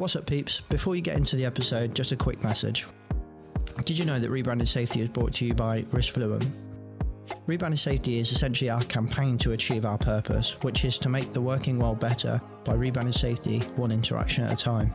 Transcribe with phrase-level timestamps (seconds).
[0.00, 0.62] What's up, peeps?
[0.70, 2.86] Before you get into the episode, just a quick message.
[3.84, 6.50] Did you know that Rebranding Safety is brought to you by Riskfluent?
[7.46, 11.40] Rebranding Safety is essentially our campaign to achieve our purpose, which is to make the
[11.42, 14.90] working world better by rebranded safety one interaction at a time.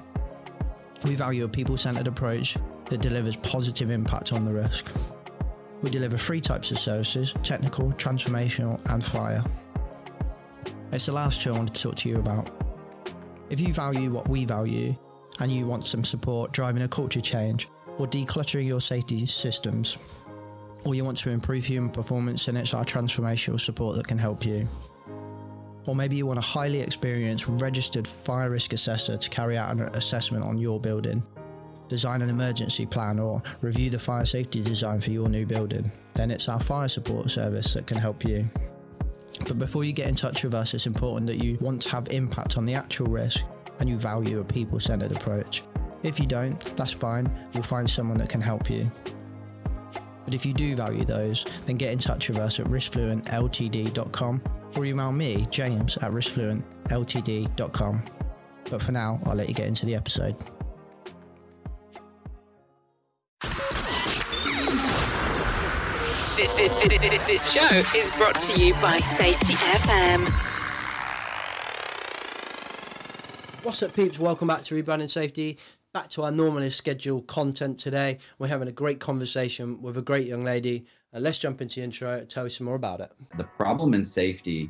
[1.04, 4.92] We value a people centered approach that delivers positive impact on the risk.
[5.84, 9.44] We deliver three types of services technical, transformational, and fire.
[10.92, 12.65] It's the last two I want to talk to you about.
[13.56, 14.98] If you value what we value
[15.40, 19.96] and you want some support driving a culture change or decluttering your safety systems,
[20.84, 24.46] or you want to improve human performance, then it's our transformational support that can help
[24.46, 24.68] you.
[25.86, 29.84] Or maybe you want a highly experienced registered fire risk assessor to carry out an
[29.84, 31.24] assessment on your building,
[31.88, 36.30] design an emergency plan, or review the fire safety design for your new building, then
[36.30, 38.50] it's our fire support service that can help you.
[39.48, 42.08] But before you get in touch with us, it's important that you want to have
[42.10, 43.42] impact on the actual risk
[43.80, 45.64] and you value a people centered approach.
[46.04, 48.92] If you don't, that's fine, you'll find someone that can help you.
[50.24, 54.42] But if you do value those, then get in touch with us at riskfluentltd.com
[54.76, 58.04] or email me, James, at riskfluentltd.com.
[58.70, 60.36] But for now, I'll let you get into the episode.
[66.36, 67.66] This, this, this, this show
[67.98, 70.28] is brought to you by Safety FM.
[73.64, 74.20] What's up, peeps?
[74.20, 75.58] Welcome back to Rebranding Safety.
[75.94, 78.18] Back to our normally scheduled content today.
[78.38, 80.86] We're having a great conversation with a great young lady.
[81.14, 82.18] Uh, let's jump into the intro.
[82.18, 83.14] and Tell you some more about it.
[83.38, 84.70] The problem in safety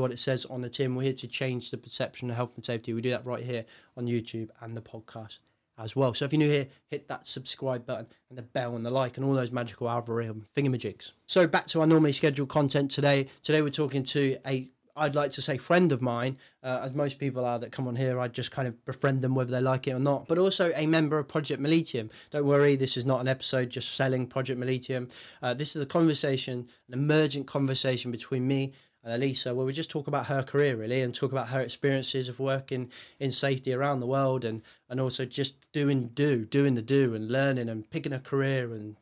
[0.00, 0.94] what it says on the tin.
[0.94, 2.92] We're here to change the perception of health and safety.
[2.94, 3.64] We do that right here
[3.96, 5.40] on YouTube and the podcast
[5.78, 6.12] as well.
[6.14, 9.16] So if you're new here, hit that subscribe button and the bell and the like
[9.16, 11.12] and all those magical algorithm thingamajigs.
[11.26, 13.28] So back to our normally scheduled content today.
[13.42, 17.18] Today we're talking to a I'd like to say friend of mine, uh, as most
[17.18, 19.86] people are that come on here, I just kind of befriend them whether they like
[19.86, 22.10] it or not, but also a member of Project Militium.
[22.30, 25.08] Don't worry, this is not an episode just selling Project Militium.
[25.40, 28.72] Uh, this is a conversation, an emergent conversation between me
[29.04, 32.28] and Elisa, where we just talk about her career really and talk about her experiences
[32.28, 36.82] of working in safety around the world and, and also just doing do, doing the
[36.82, 38.96] do and learning and picking a career and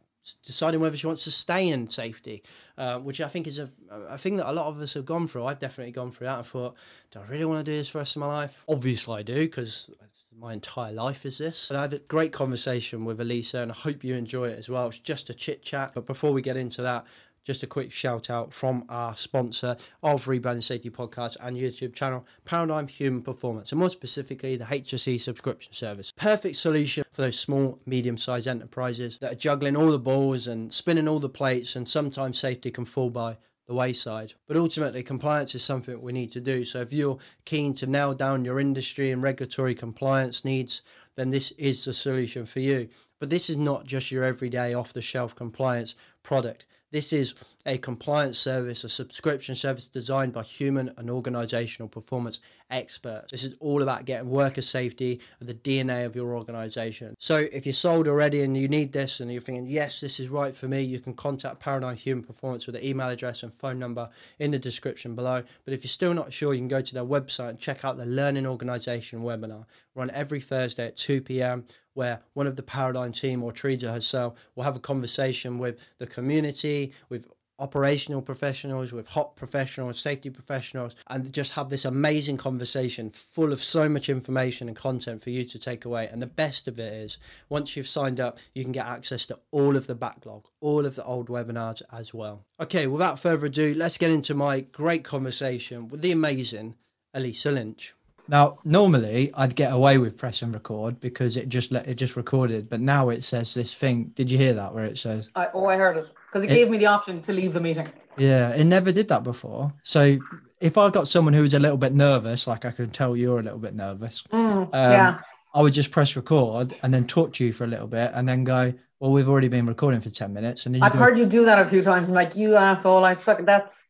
[0.45, 2.43] deciding whether she wants to stay in safety,
[2.77, 5.29] uh, which I think is a, a thing that a lot of us have gone
[5.29, 5.45] through.
[5.45, 6.41] I've definitely gone through that.
[6.41, 6.75] I thought,
[7.11, 8.65] do I really want to do this for the rest of my life?
[8.69, 9.91] Obviously, I do because
[10.39, 11.69] my entire life is this.
[11.69, 14.69] But I had a great conversation with Elisa, and I hope you enjoy it as
[14.69, 14.89] well.
[14.89, 15.93] It's just a chit chat.
[15.95, 17.07] But before we get into that,
[17.47, 22.27] just a quick shout out from our sponsor of Rebranding Safety Podcast and YouTube channel,
[22.45, 26.13] Paradigm Human Performance, and more specifically, the HSE subscription service.
[26.17, 30.73] Perfect solution for those small, medium sized enterprises that are juggling all the balls and
[30.73, 34.33] spinning all the plates, and sometimes safety can fall by the wayside.
[34.49, 36.65] But ultimately, compliance is something we need to do.
[36.65, 40.83] So if you're keen to nail down your industry and regulatory compliance needs,
[41.15, 42.89] then this is the solution for you.
[43.21, 46.67] But this is not just your everyday off the shelf compliance product.
[46.93, 47.35] This is
[47.67, 52.39] a compliance service, a subscription service designed by human and organizational performance
[52.71, 53.33] experts.
[53.33, 57.17] This is all about getting worker safety at the DNA of your organization.
[57.19, 60.29] So if you're sold already and you need this and you're thinking, yes, this is
[60.29, 63.81] right for me, you can contact Paradigm Human Performance with the email address and phone
[63.81, 64.09] number
[64.39, 65.43] in the description below.
[65.65, 67.97] But if you're still not sure, you can go to their website and check out
[67.97, 69.65] the Learning Organization webinar.
[69.97, 71.65] Run every Thursday at 2 p.m
[71.97, 76.07] where one of the Paradigm team or Teresa herself will have a conversation with the
[76.07, 77.27] community, with
[77.59, 83.65] operational professionals, with HOP professionals, safety professionals, and just have this amazing conversation full of
[83.65, 86.09] so much information and content for you to take away.
[86.09, 89.39] And the best of it is, once you've signed up, you can get access to
[89.51, 92.45] all of the backlog, all of the old webinars as well.
[92.61, 96.75] Okay, without further ado, let's get into my great conversation with the amazing
[97.15, 97.95] Elisa Lynch.
[98.29, 102.17] Now, normally I'd get away with press and record because it just let it just
[102.17, 104.13] recorded, but now it says this thing.
[104.15, 105.31] Did you hear that where it says?
[105.37, 107.61] I, oh, I heard it because it, It- gave me the option to leave the
[107.61, 107.89] meeting.
[108.19, 109.73] Yeah, it never did that before.
[109.83, 110.17] So
[110.61, 113.39] if I got someone who was a little bit nervous, like I can tell you're
[113.41, 115.19] a little bit nervous, Mm, um, yeah,
[115.55, 118.27] I would just press record and then talk to you for a little bit and
[118.29, 120.65] then go, well, we've already been recording for 10 minutes.
[120.65, 122.09] And then I've heard you do that a few times.
[122.09, 123.05] I'm like, you asshole!
[123.05, 123.45] I fuck.
[123.45, 123.85] That's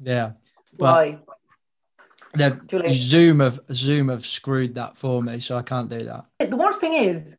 [0.00, 0.32] yeah.
[0.76, 1.18] But why.
[2.32, 2.60] The.
[2.90, 6.26] Zoom have Zoom have screwed that for me, so I can't do that.
[6.38, 7.36] The worst thing is,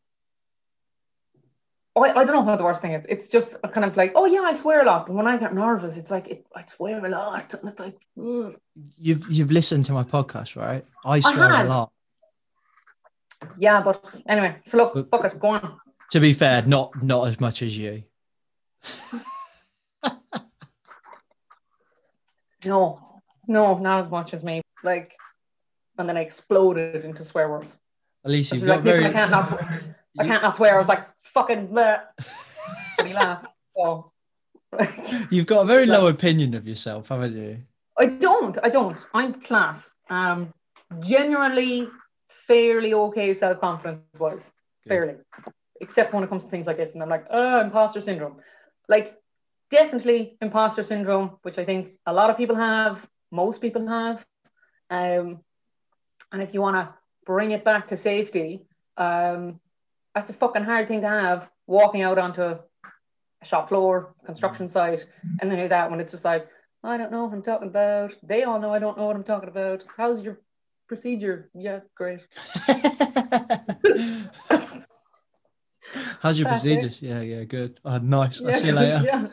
[1.96, 3.06] I, I don't know what the worst thing is.
[3.08, 5.08] It's just a kind of like, oh yeah, I swear a lot.
[5.08, 7.54] But when I get nervous, it's like it, I swear a lot.
[7.54, 8.56] And it's like, ugh.
[9.00, 10.86] You've you've listened to my podcast, right?
[11.06, 11.92] I swear a lot.
[13.58, 15.78] yeah, but anyway, look, But- fuck it, go on.
[16.12, 18.04] To be fair, not not as much as you.
[22.64, 23.00] No,
[23.48, 24.62] no, not as much as me.
[24.84, 25.16] Like,
[25.98, 27.78] and then I exploded into swear words.
[28.26, 29.06] At least you've Like, got very.
[29.06, 29.96] I can't not, swear.
[30.20, 30.76] I can't not swear.
[30.76, 32.02] I was like, fucking, bleh.
[33.00, 33.48] and he laughed.
[33.76, 34.12] So,
[35.30, 37.60] You've got a very low opinion of yourself, haven't you?
[37.98, 38.58] I don't.
[38.64, 38.98] I don't.
[39.14, 39.92] I'm class.
[40.10, 40.54] Um,
[41.00, 41.90] generally
[42.48, 44.50] fairly okay self confidence wise,
[44.88, 45.16] fairly,
[45.80, 48.38] except when it comes to things like this, and I'm like, oh, imposter syndrome.
[48.88, 49.18] Like,
[49.70, 54.26] definitely imposter syndrome, which I think a lot of people have, most people have.
[54.92, 55.40] Um,
[56.32, 56.94] and if you want to
[57.26, 58.62] bring it back to safety,
[58.98, 59.60] um,
[60.14, 62.60] that's a fucking hard thing to have walking out onto a
[63.44, 65.06] shop floor, construction site,
[65.40, 66.48] and then do that when it's just like,
[66.84, 68.12] I don't know what I'm talking about.
[68.22, 69.84] They all know I don't know what I'm talking about.
[69.96, 70.40] How's your
[70.88, 71.50] procedure?
[71.54, 72.20] Yeah, great.
[76.22, 76.80] How's your That's it.
[76.80, 77.02] procedures?
[77.02, 77.80] Yeah, yeah, good.
[77.86, 78.42] Oh, nice.
[78.42, 79.04] I'll see you later.
[79.06, 79.28] yeah,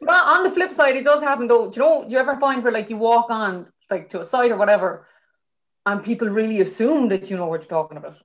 [0.00, 1.70] but on the flip side, it does happen though.
[1.70, 2.04] Do you know?
[2.04, 5.06] Do you ever find where like you walk on like to a site or whatever,
[5.84, 8.16] and people really assume that you know what you're talking about?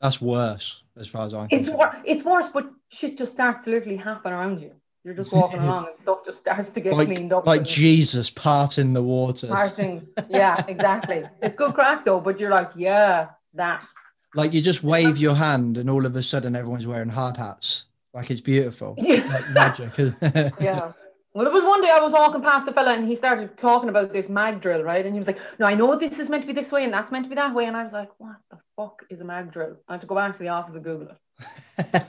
[0.00, 3.70] That's worse, as far as I'm It's wor- it's worse, but shit just starts to
[3.70, 4.72] literally happen around you.
[5.04, 7.46] You're just walking along and stuff just starts to get cleaned up.
[7.46, 9.48] like Jesus parting the waters.
[9.50, 10.06] Parting.
[10.28, 11.24] Yeah, exactly.
[11.42, 13.86] It's good crack though, but you're like, yeah, that.
[14.34, 17.84] Like you just wave your hand, and all of a sudden everyone's wearing hard hats.
[18.12, 18.94] Like it's beautiful.
[18.98, 19.24] Yeah.
[19.26, 20.54] Like magic.
[20.60, 20.92] Yeah.
[21.36, 23.90] Well, there was one day I was walking past a fella and he started talking
[23.90, 25.04] about this mag drill, right?
[25.04, 26.90] And he was like, No, I know this is meant to be this way and
[26.90, 27.66] that's meant to be that way.
[27.66, 29.76] And I was like, What the fuck is a mag drill?
[29.86, 31.18] I had to go back to the office and Google it.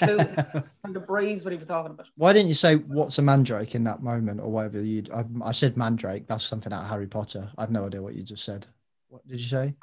[0.85, 2.05] And to breeze what he was talking about.
[2.15, 5.03] Why didn't you say what's a mandrake in that moment or whatever you?
[5.13, 6.25] I, I said mandrake.
[6.27, 7.51] That's something out of Harry Potter.
[7.57, 8.65] I've no idea what you just said.
[9.09, 9.75] What did you say?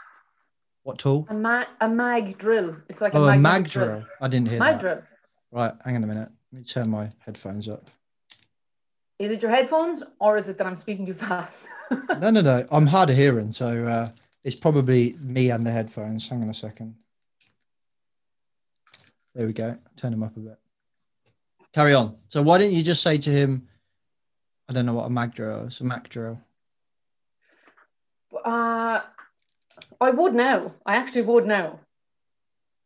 [0.85, 1.27] What tool?
[1.29, 2.77] A, ma- a mag drill.
[2.89, 4.05] It's like Oh, a magnetic mag drill.
[4.23, 4.81] I didn't hear Mag that.
[4.81, 5.03] drill.
[5.53, 6.31] Right, hang on a minute.
[6.51, 7.91] Let me turn my headphones up.
[9.25, 11.59] Is it your headphones or is it that I'm speaking too fast?
[12.19, 12.67] No, no, no.
[12.71, 14.11] I'm hard of hearing, so uh,
[14.43, 16.27] it's probably me and the headphones.
[16.27, 16.97] Hang on a second.
[19.35, 19.77] There we go.
[19.97, 20.59] Turn them up a bit.
[21.75, 22.17] Carry on.
[22.29, 23.69] So why didn't you just say to him,
[24.69, 26.41] I don't know what a mag drill is, a Mac drill.
[28.45, 29.01] Uh,
[30.01, 30.73] I would now.
[30.87, 31.81] I actually would now.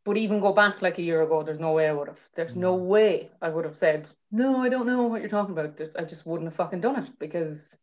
[0.08, 2.18] But even go back like a year ago, there's no way I would have.
[2.34, 2.86] There's no mm.
[2.86, 5.76] way I would have said, no, I don't know what you're talking about.
[5.76, 7.76] There's- I just wouldn't have fucking done it because,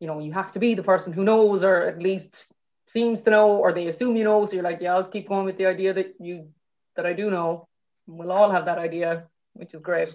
[0.00, 2.50] you know, you have to be the person who knows or at least
[2.88, 4.44] seems to know or they assume you know.
[4.44, 6.48] So you're like, yeah, I'll keep going with the idea that you,
[6.96, 7.68] that I do know.
[8.08, 10.12] We'll all have that idea, which is great.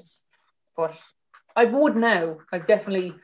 [0.76, 1.00] But
[1.56, 2.40] I would now.
[2.52, 3.16] I've definitely,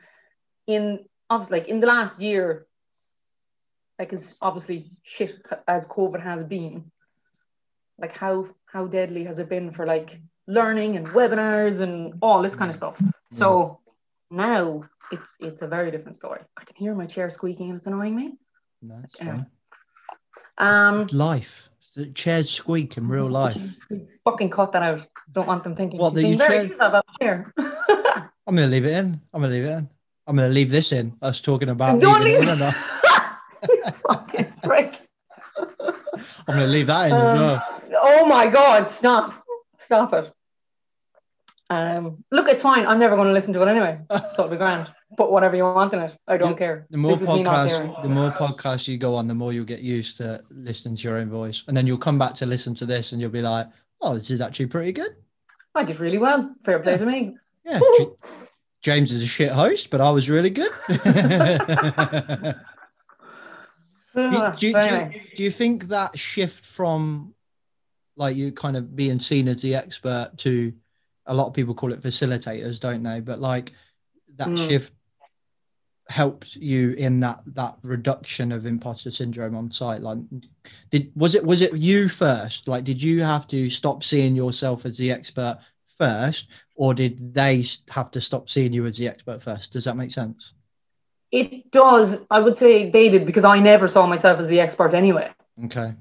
[0.66, 2.66] in, obviously, like in the last year,
[3.98, 6.90] like as obviously shit as COVID has been,
[7.98, 12.54] like how how deadly has it been for like learning and webinars and all this
[12.54, 12.96] kind of stuff.
[13.32, 13.78] So
[14.30, 16.40] now it's it's a very different story.
[16.56, 18.32] I can hear my chair squeaking and it's annoying me.
[18.82, 19.44] No, it's Anyway.
[20.58, 21.68] Um, Life.
[21.96, 23.56] The chairs squeak in real life.
[24.24, 25.06] fucking cut that out.
[25.32, 26.00] Don't want them thinking.
[26.00, 27.54] What, she's that being you very chair- about the chair.
[28.46, 29.20] I'm gonna leave it in.
[29.32, 29.88] I'm gonna leave it in.
[30.26, 31.16] I'm gonna leave this in.
[31.22, 32.74] Us talking about Don't leave- in or not.
[34.08, 35.00] fucking prick.
[36.46, 37.73] I'm gonna leave that in as Um, well.
[38.06, 39.42] Oh my god, stop.
[39.78, 40.30] Stop it.
[41.70, 42.86] Um, look, it's fine.
[42.86, 43.98] I'm never going to listen to it anyway.
[44.36, 44.90] Totally grand.
[45.16, 46.14] Put whatever you want in it.
[46.28, 46.86] I don't You- care.
[46.90, 49.52] The more This is me not podcasts, the more podcasts you go on, the more
[49.54, 52.46] you'll get used to listening to your own voice, and then you'll come back to
[52.46, 53.66] listen to this, and you'll be like,
[54.02, 55.16] "Oh, this is actually pretty good."
[55.74, 56.54] I did really well.
[56.64, 57.36] Fair play to me.
[57.64, 57.80] Yeah,
[58.82, 60.70] James is a shit host, but I was really good.
[60.88, 60.98] do,
[64.58, 67.33] do, do, do you think that shift from
[68.16, 70.72] like you kind of being seen as the expert to
[71.26, 73.20] a lot of people call it facilitators, don't they?
[73.20, 73.72] But like
[74.36, 74.68] that Mm.
[74.68, 74.92] shift
[76.08, 80.18] helped you in that that reduction of imposter syndrome on site like
[80.90, 84.84] did was it was it you first like did you have to stop seeing yourself
[84.84, 85.58] as the expert
[85.96, 89.96] first or did they have to stop seeing you as the expert first does that
[89.96, 90.52] make sense
[91.32, 92.18] It does.
[92.30, 95.30] I would say they did because I never saw myself as the expert anyway.
[95.64, 95.94] okay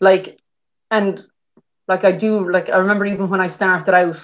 [0.00, 0.37] Like,
[0.90, 1.24] and
[1.86, 4.20] like I do, like I remember even when I started out,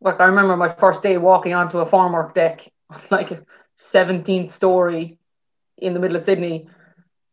[0.00, 2.68] like I remember my first day walking onto a formwork deck,
[3.10, 3.42] like a
[3.78, 5.18] 17th story
[5.76, 6.68] in the middle of Sydney,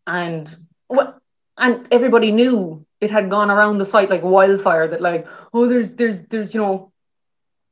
[0.08, 0.54] and
[0.88, 1.18] what
[1.58, 5.92] and everybody knew it had gone around the site like wildfire that like oh there's
[5.92, 6.92] there's there's you know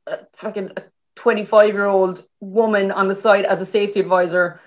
[0.06, 0.70] a fucking
[1.16, 4.60] 25 year old woman on the site as a safety advisor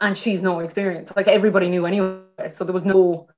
[0.00, 1.12] and she's no experience.
[1.14, 2.50] Like everybody knew anyway.
[2.50, 3.28] So there was no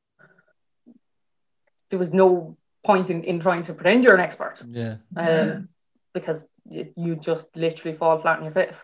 [1.92, 4.96] there was no point in, in trying to pretend you're an expert Yeah.
[5.16, 5.68] um,
[6.14, 8.82] because you, you just literally fall flat on your face.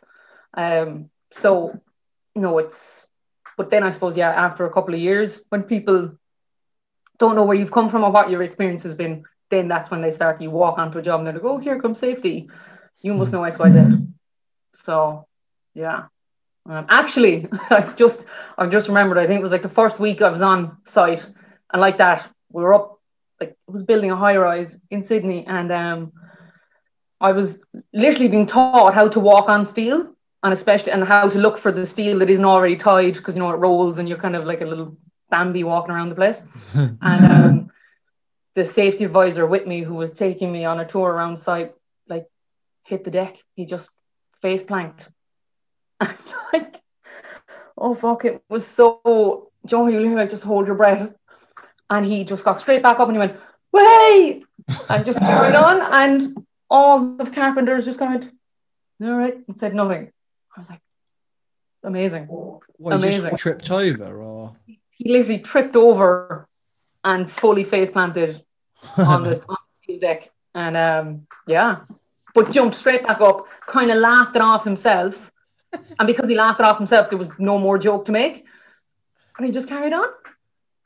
[0.55, 1.81] Um, so,
[2.35, 3.07] you know, it's,
[3.57, 6.13] but then I suppose, yeah, after a couple of years, when people
[7.19, 10.03] don't know where you've come from or what your experience has been, then that's when
[10.03, 12.51] they start, you walk onto a job and they're like, oh, here comes safety.
[13.01, 13.97] You must know X, Y, Z.
[14.85, 15.27] So,
[15.75, 16.05] yeah.
[16.69, 18.25] Um, actually, I've just,
[18.59, 21.27] I've just remembered, I think it was like the first week I was on site
[21.73, 22.98] and like that, we were up,
[23.41, 26.13] like, I was building a high rise in Sydney and, um,
[27.21, 27.61] I was
[27.93, 31.73] literally being taught how to walk on steel and especially and how to look for
[31.73, 34.45] the steel that isn't already tied because you know it rolls and you're kind of
[34.45, 34.97] like a little
[35.31, 36.43] Bambi walking around the place.
[36.75, 37.71] and um,
[38.55, 41.75] the safety advisor with me who was taking me on a tour around site
[42.09, 42.27] like
[42.85, 43.37] hit the deck.
[43.55, 43.91] He just
[44.43, 45.09] face planked.
[46.51, 46.81] Like,
[47.77, 51.13] oh fuck, it was so Joe, you like just hold your breath.
[51.91, 53.37] And he just got straight back up and he went,
[53.73, 54.45] Way!
[54.89, 55.81] And just carried on.
[55.81, 58.31] And all the carpenters just kind of,
[59.03, 60.13] all right, and said nothing.
[60.57, 60.81] I was like,
[61.83, 62.25] amazing.
[62.27, 63.31] What, Amazing.
[63.31, 64.57] just tripped over or?
[64.91, 66.49] He literally tripped over
[67.05, 68.43] and fully face planted
[68.97, 70.31] on the, on the deck.
[70.55, 71.81] And um, yeah,
[72.35, 75.31] but jumped straight back up, kind of laughed it off himself.
[75.99, 78.45] And because he laughed it off himself, there was no more joke to make.
[79.37, 80.09] And he just carried on.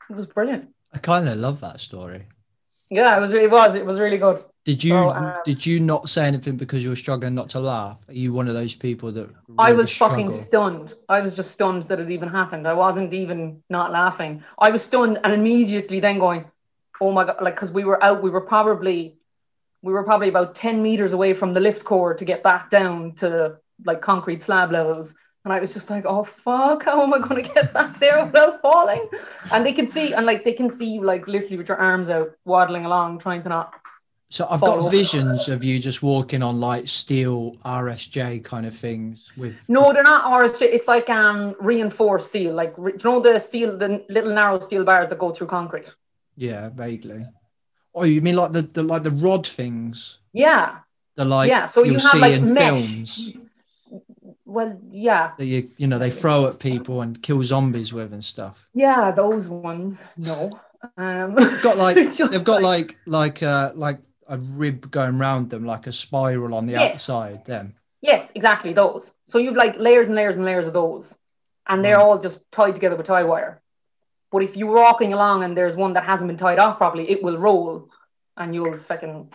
[0.09, 0.72] It was brilliant.
[0.93, 2.27] I kind of love that story.
[2.89, 3.31] Yeah, it was.
[3.31, 3.75] It was.
[3.75, 4.43] It was really good.
[4.65, 7.59] Did you So, um, did you not say anything because you were struggling not to
[7.59, 7.97] laugh?
[8.07, 10.93] Are you one of those people that I really was fucking stunned.
[11.09, 12.67] I was just stunned that it even happened.
[12.67, 14.43] I wasn't even not laughing.
[14.57, 16.45] I was stunned and immediately then going,
[17.01, 19.17] "Oh my god!" Like because we were out, we were probably,
[19.81, 23.15] we were probably about ten meters away from the lift core to get back down
[23.15, 25.13] to like concrete slab levels.
[25.45, 26.83] And I was just like, "Oh fuck!
[26.85, 29.07] How am I going to get back there without falling?"
[29.51, 32.09] And they can see, and like they can see you like literally with your arms
[32.09, 33.73] out, waddling along, trying to not.
[34.29, 38.73] So I've fall got visions of you just walking on like steel RSJ kind of
[38.73, 40.61] things with No, they're not RSJ.
[40.63, 42.53] It's like um reinforced steel.
[42.55, 45.85] Like you know the steel, the little narrow steel bars that go through concrete.
[46.35, 47.25] yeah, vaguely.
[47.93, 50.19] Oh, you mean like the, the like the rod things?
[50.31, 50.79] Yeah,
[51.15, 51.65] The like yeah.
[51.65, 52.63] So you have see like in mesh.
[52.63, 53.33] films
[54.53, 58.23] Well, yeah, that you you know they throw at people and kill zombies with and
[58.23, 58.67] stuff.
[58.73, 60.01] yeah, those ones.
[60.17, 60.59] No,
[60.97, 61.95] um, They've got like
[62.31, 66.65] they've got like like uh like a rib going round them like a spiral on
[66.67, 66.95] the Yes.
[66.95, 67.45] outside.
[67.45, 67.73] Them.
[68.01, 69.11] yes, exactly those.
[69.27, 71.13] So you've like layers and layers and layers of those,
[71.67, 72.03] and they're Right.
[72.05, 73.61] all just tied together with tie wire.
[74.31, 77.23] But if you're walking along and there's one that hasn't been tied off properly, it
[77.23, 77.89] will roll,
[78.37, 79.31] and you'll fucking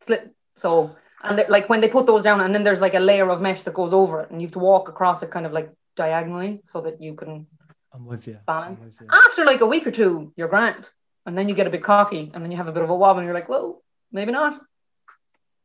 [0.00, 0.34] slip.
[0.56, 3.28] So and they- like when they put those down, and then there's like a layer
[3.30, 5.52] of mesh that goes over it, and you have to walk across it kind of
[5.52, 7.46] like diagonally so that you can
[7.92, 8.34] I'm with you.
[8.34, 8.82] I'm balance.
[8.82, 9.06] with you.
[9.10, 10.88] After like a week or two, you're grand,
[11.26, 12.94] and then you get a bit cocky, and then you have a bit of a
[12.96, 14.60] wobble, and you're like, well, maybe not.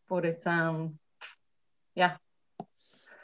[0.09, 0.97] But it's um,
[1.95, 2.13] yeah.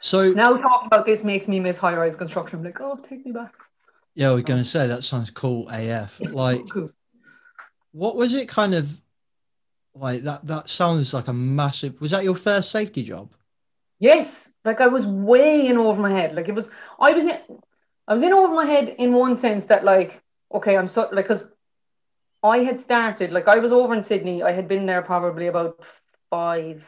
[0.00, 2.58] So Now talking about this makes me miss high-rise construction.
[2.58, 3.52] I'm like, oh, take me back.
[4.14, 6.20] yeah, we're gonna say that sounds cool AF.
[6.20, 6.90] Like Cool.
[7.92, 9.00] what was it kind of
[9.98, 13.32] like that that sounds like a massive was that your first safety job
[13.98, 16.34] Yes, like I was way in over my head.
[16.34, 17.38] Like it was, I was in,
[18.06, 20.20] I was in over my head in one sense that like,
[20.52, 21.48] okay, I'm so like, cause
[22.42, 24.42] I had started like I was over in Sydney.
[24.42, 25.80] I had been there probably about
[26.30, 26.84] five,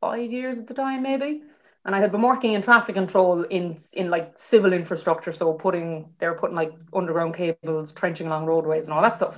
[0.00, 1.42] five years at the time, maybe,
[1.84, 5.32] and I had been working in traffic control in in like civil infrastructure.
[5.32, 9.36] So putting they were putting like underground cables, trenching along roadways, and all that stuff,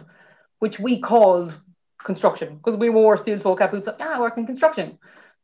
[0.59, 1.54] which we called
[2.04, 3.87] construction because we wore steel toe cap boots.
[3.87, 4.99] Like, yeah, I work in construction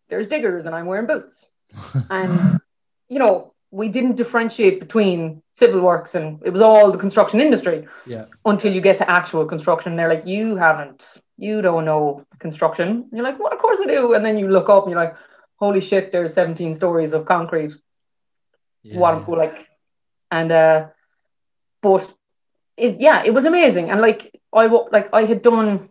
[0.09, 1.47] there's diggers and I'm wearing boots.
[2.11, 2.61] and,
[3.09, 7.87] you know, we didn't differentiate between civil works and it was all the construction industry
[8.07, 9.97] yeah until you get to actual construction.
[9.97, 11.05] They're like, you haven't,
[11.37, 12.89] you don't know construction.
[12.89, 14.15] And you're like, well, of course I do.
[14.15, 15.17] And then you look up and you're like,
[15.57, 17.75] holy shit, there's 17 stories of concrete.
[18.83, 19.67] yeah, What like,
[20.31, 20.87] and, uh,
[21.83, 22.11] but
[22.77, 23.91] it, yeah, it was amazing.
[23.91, 25.91] And like, I, like, I had done,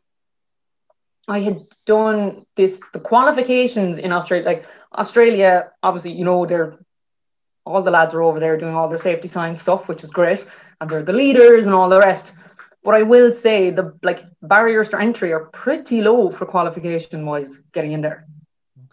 [1.27, 4.45] I had done this the qualifications in Australia.
[4.45, 6.77] Like Australia, obviously, you know, they're
[7.65, 10.45] all the lads are over there doing all their safety science stuff, which is great,
[10.79, 12.31] and they're the leaders and all the rest.
[12.83, 17.59] But I will say the like barriers to entry are pretty low for qualification wise
[17.73, 18.27] getting in there.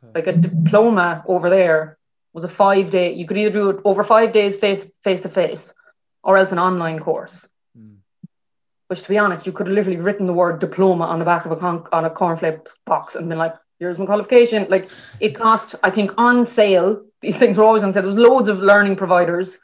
[0.02, 0.12] okay.
[0.14, 1.98] Like a diploma over there
[2.32, 3.12] was a five day.
[3.12, 5.74] You could either do it over five days face face to face,
[6.24, 7.46] or else an online course.
[8.92, 11.46] Which, to be honest, you could have literally written the word diploma on the back
[11.46, 15.34] of a con- on a cornflakes box and been like, "Here's my qualification." Like it
[15.34, 17.02] cost, I think, on sale.
[17.22, 18.02] These things were always on sale.
[18.02, 19.56] There was loads of learning providers,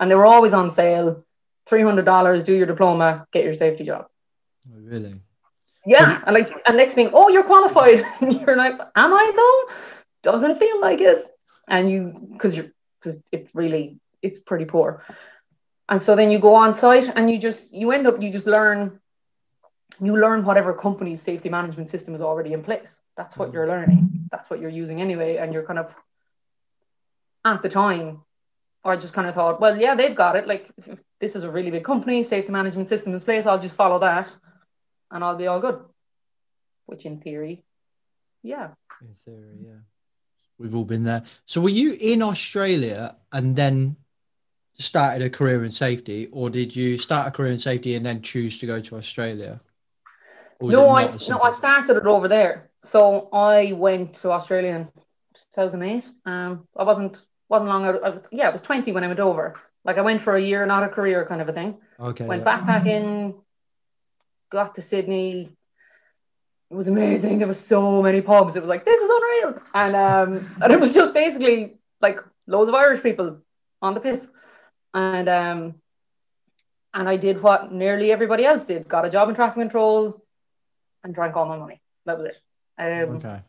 [0.00, 1.24] and they were always on sale.
[1.66, 4.06] Three hundred dollars, do your diploma, get your safety job.
[4.68, 5.20] Oh, really?
[5.84, 8.04] Yeah, and like, and next thing, oh, you're qualified.
[8.20, 9.74] And you're like, am I though?
[10.24, 11.24] Doesn't feel like it.
[11.68, 12.00] And you,
[12.32, 15.04] because you're, because it's really, it's pretty poor.
[15.88, 18.46] And so then you go on site and you just, you end up, you just
[18.46, 18.98] learn,
[20.00, 23.00] you learn whatever company's safety management system is already in place.
[23.16, 23.54] That's what mm.
[23.54, 24.28] you're learning.
[24.30, 25.36] That's what you're using anyway.
[25.36, 25.94] And you're kind of,
[27.44, 28.22] at the time,
[28.84, 30.46] I just kind of thought, well, yeah, they've got it.
[30.46, 33.76] Like, if this is a really big company, safety management system in place, I'll just
[33.76, 34.28] follow that
[35.10, 35.80] and I'll be all good.
[36.86, 37.64] Which in theory,
[38.42, 38.70] yeah.
[39.00, 39.80] In theory, yeah.
[40.58, 41.24] We've all been there.
[41.44, 43.96] So were you in Australia and then
[44.78, 48.22] started a career in safety, or did you start a career in safety and then
[48.22, 49.60] choose to go to Australia?
[50.60, 52.70] Or was it No, I no, I started it over there.
[52.84, 54.88] So I went to Australia in
[55.54, 56.04] 2008.
[56.24, 58.04] Um, I wasn't wasn't long out.
[58.04, 59.54] I yeah, I was 20 when I went over.
[59.84, 61.78] Like I went for a year, not a career kind of a thing.
[61.98, 62.26] Okay.
[62.26, 62.60] Went yeah.
[62.60, 63.34] backpacking,
[64.50, 65.52] got to Sydney.
[66.70, 67.38] It was amazing.
[67.38, 68.56] There was so many pubs.
[68.56, 72.68] It was like this is unreal, and um, and it was just basically like loads
[72.68, 73.38] of Irish people
[73.80, 74.26] on the piss,
[74.96, 75.74] and um,
[76.94, 80.22] and I did what nearly everybody else did: got a job in traffic control,
[81.04, 81.80] and drank all my money.
[82.06, 82.36] That was it.
[82.78, 83.40] Um, Okay.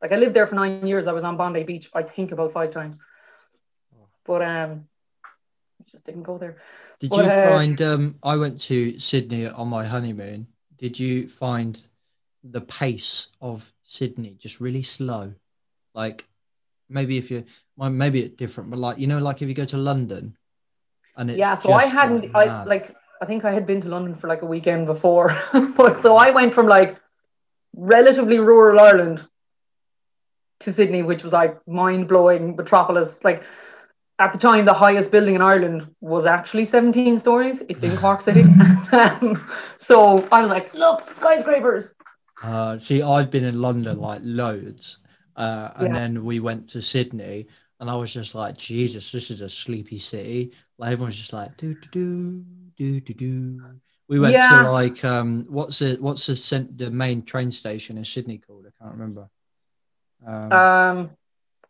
[0.00, 1.06] like I lived there for nine years.
[1.06, 2.96] I was on Bondi Beach, I think about five times,
[4.24, 4.88] but um,
[5.90, 6.56] just didn't go there.
[7.00, 7.82] Did Well, you uh, find?
[7.82, 10.46] Um, I went to Sydney on my honeymoon.
[10.76, 11.80] Did you find
[12.42, 15.34] the pace of Sydney just really slow?
[15.94, 16.26] Like
[16.88, 17.44] maybe if you,
[17.76, 20.36] well, maybe it's different, but like you know, like if you go to London,
[21.16, 22.30] and it's yeah, so I hadn't.
[22.34, 22.94] I like.
[23.20, 25.36] I think I had been to London for like a weekend before,
[25.76, 26.98] but so I went from like
[27.76, 29.26] relatively rural Ireland
[30.60, 33.24] to Sydney, which was like mind blowing metropolis.
[33.24, 33.42] Like
[34.18, 37.62] at the time, the highest building in Ireland was actually 17 stories.
[37.68, 38.42] It's in Cork City.
[38.42, 39.46] um,
[39.78, 41.94] so I was like, look, skyscrapers.
[42.42, 44.98] Uh, see, I've been in London like loads,
[45.36, 45.94] uh, and Yeah.
[45.94, 47.46] then we went to Sydney,
[47.82, 50.52] and I was just like, Jesus, this is a sleepy city.
[50.78, 52.44] Like everyone's just like, do do do
[52.78, 53.60] do do do.
[54.08, 54.62] We went Yeah.
[54.62, 58.66] to like, um, what's the what's the cent- the main train station in Sydney called?
[58.68, 59.28] I can't remember.
[60.24, 61.10] Um, Um,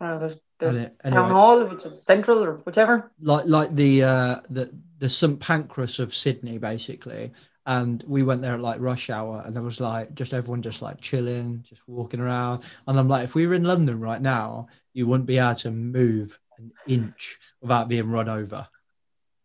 [0.00, 0.94] know, there's, there's Any- Town
[1.24, 1.28] anyway.
[1.30, 3.10] Hall, which is central or whichever.
[3.20, 7.32] like like the uh the the St Pancras of Sydney basically
[7.66, 10.82] and we went there at like rush hour and there was like just everyone just
[10.82, 14.66] like chilling just walking around and I'm like if we were in London right now
[14.92, 18.68] you wouldn't be able to move an inch without being run over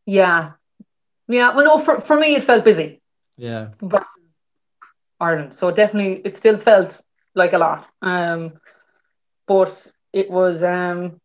[0.06, 0.51] Yeah.
[1.27, 1.53] Yeah.
[1.53, 3.01] Well, no, for, for me, it felt busy.
[3.38, 4.23] yeah versus
[5.19, 5.53] Ireland.
[5.56, 7.01] So definitely, it still felt
[7.36, 7.88] like a lot.
[8.01, 8.53] Um,
[9.45, 9.73] but
[10.13, 11.19] it was, um,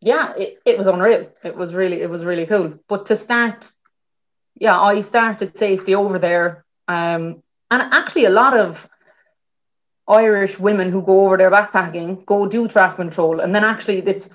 [0.00, 1.28] yeah, it, it was unreal.
[1.42, 2.74] It was really, it was really cool.
[2.88, 3.72] But to start,
[4.56, 6.64] yeah, I started safety over there.
[6.88, 8.88] Um, and actually, a lot of
[10.06, 14.28] Irish women who go over there backpacking go do traffic control, and then actually, it's.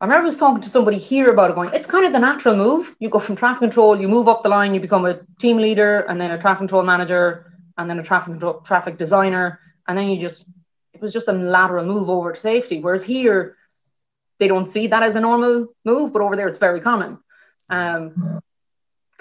[0.00, 2.18] I remember I was talking to somebody here about it, going, it's kind of the
[2.18, 2.92] natural move.
[2.98, 6.00] You go from traffic control, you move up the line, you become a team leader,
[6.00, 10.20] and then a traffic control manager, and then a traffic traffic designer, and then you
[10.20, 10.44] just.
[10.92, 12.80] It was just a lateral move over to safety.
[12.80, 13.56] Whereas here,
[14.38, 17.18] they don't see that as a normal move, but over there it's very common.
[17.70, 18.42] Um,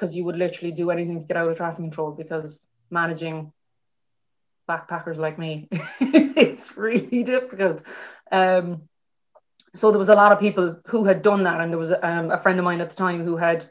[0.02, 3.54] because you would literally do anything to get out of traffic control because managing
[4.68, 5.68] backpackers like me,
[6.00, 7.84] it's really difficult.
[8.32, 8.90] Um,
[9.76, 12.32] so there was a lot of people who had done that, and there was um,
[12.32, 13.64] a friend of mine at the time who had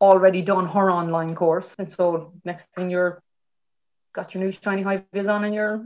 [0.00, 3.20] already done her online course, and so next thing you're
[4.14, 5.84] got your new shiny high vis on, and you're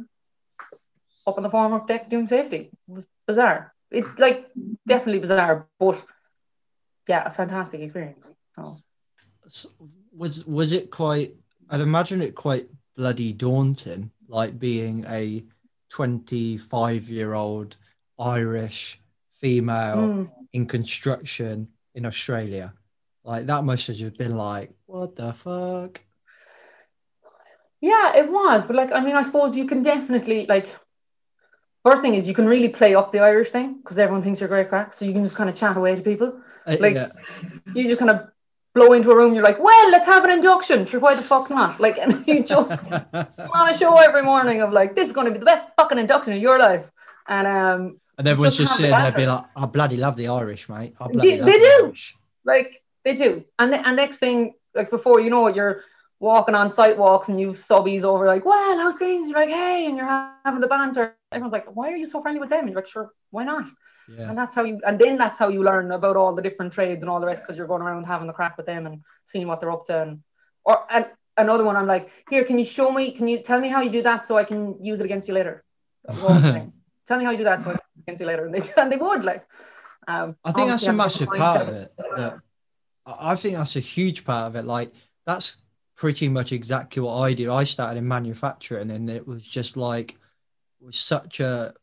[1.26, 2.70] up on the formwork deck doing safety.
[2.88, 3.72] It was bizarre.
[3.90, 4.48] It's like
[4.86, 6.04] definitely bizarre, but
[7.08, 8.28] yeah, a fantastic experience.
[10.12, 11.35] Was was it quite
[11.70, 15.44] I'd imagine it quite bloody daunting like being a
[15.90, 17.76] 25 year old
[18.18, 19.00] Irish
[19.40, 20.30] female Mm.
[20.52, 22.72] in construction in Australia
[23.24, 26.00] like that must have been like what the fuck
[27.80, 30.66] Yeah, it was, but like I mean, I suppose you can definitely like.
[31.85, 34.48] First thing is you can really play up the Irish thing because everyone thinks you're
[34.48, 36.40] great crack, so you can just kind of chat away to people.
[36.66, 37.11] Uh, Like yeah.
[37.74, 38.18] you just kind of
[38.76, 39.34] blow into a room.
[39.34, 40.86] You're like, well, let's have an induction.
[40.86, 41.80] Sure, why the fuck not?
[41.80, 42.92] Like, and you just
[43.58, 45.98] on a show every morning of like, this is going to be the best fucking
[45.98, 46.86] induction of your life.
[47.26, 47.80] And um,
[48.18, 50.68] and everyone's just just have the sitting there being like I bloody love the Irish
[50.68, 51.84] mate I bloody They- love they the do.
[51.86, 52.16] Irish.
[52.44, 53.44] like they do.
[53.58, 55.82] And and next thing, like before you know it, you're
[56.20, 59.28] walking on sidewalks and you subbies over like, well, how's things?
[59.28, 60.06] You're like, hey, and you're
[60.44, 61.14] having the banter.
[61.32, 62.66] Everyone's like, why are you so friendly with them?
[62.68, 63.66] You're like, sure, why not?
[64.08, 64.28] Yeah.
[64.28, 67.02] And that's how you, and then that's how you learn about all the different trades
[67.02, 69.46] and all the rest because you're going around having the crack with them and seeing
[69.46, 70.02] what they're up to.
[70.02, 70.22] And
[70.64, 73.12] or and another one, I'm like, here, can you show me?
[73.12, 75.34] Can you tell me how you do that so I can use it against you
[75.34, 75.64] later?
[76.08, 78.46] tell me how you do that so I can use it against you later.
[78.46, 79.46] And they and they would like.
[80.08, 81.92] Um, I think that's a massive part of it.
[82.16, 82.38] That
[83.06, 84.64] I I think that's a huge part of it.
[84.64, 84.92] Like
[85.24, 85.58] that's
[85.96, 87.48] pretty much exactly what I did.
[87.48, 90.16] I started in manufacturing, and it was just like
[90.80, 91.74] was such a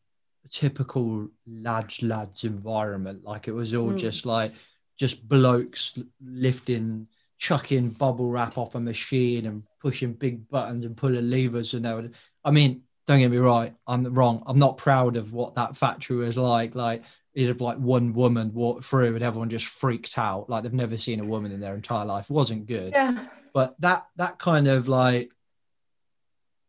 [0.50, 3.24] typical lads lads environment.
[3.24, 3.98] Like it was all Mm.
[3.98, 4.52] just like
[4.96, 11.28] just blokes lifting, chucking bubble wrap off a machine and pushing big buttons and pulling
[11.28, 11.74] levers.
[11.74, 14.42] And they would, I mean, don't get me right, I'm wrong.
[14.46, 16.74] I'm not proud of what that factory was like.
[16.74, 17.02] Like
[17.34, 21.18] if like one woman walked through and everyone just freaked out, like they've never seen
[21.20, 22.30] a woman in their entire life.
[22.30, 23.26] It wasn't good Yeah.
[23.52, 25.32] but that that kind of like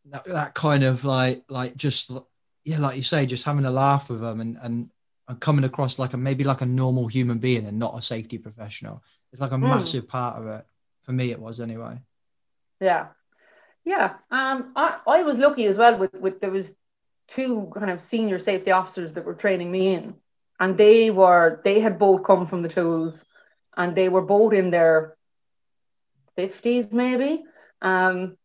[0.05, 2.11] that, that kind of like like just
[2.65, 4.89] yeah like you say just having a laugh with them and and,
[5.27, 8.37] and coming across like a maybe like a normal human being and not a safety
[8.37, 9.01] professional
[9.31, 9.69] it's like a Mm.
[9.69, 10.65] massive part of it
[11.03, 11.95] for me it was anyway
[12.81, 13.07] Yeah.
[13.85, 14.15] Yeah.
[14.31, 16.73] Um, I, I was lucky as well with, with there was
[17.27, 20.15] two kind of senior safety officers that were training me in.
[20.59, 23.23] And they were they had both come from the tools
[23.77, 25.15] and they were both in their
[26.35, 27.43] fifties maybe.
[27.81, 28.37] Um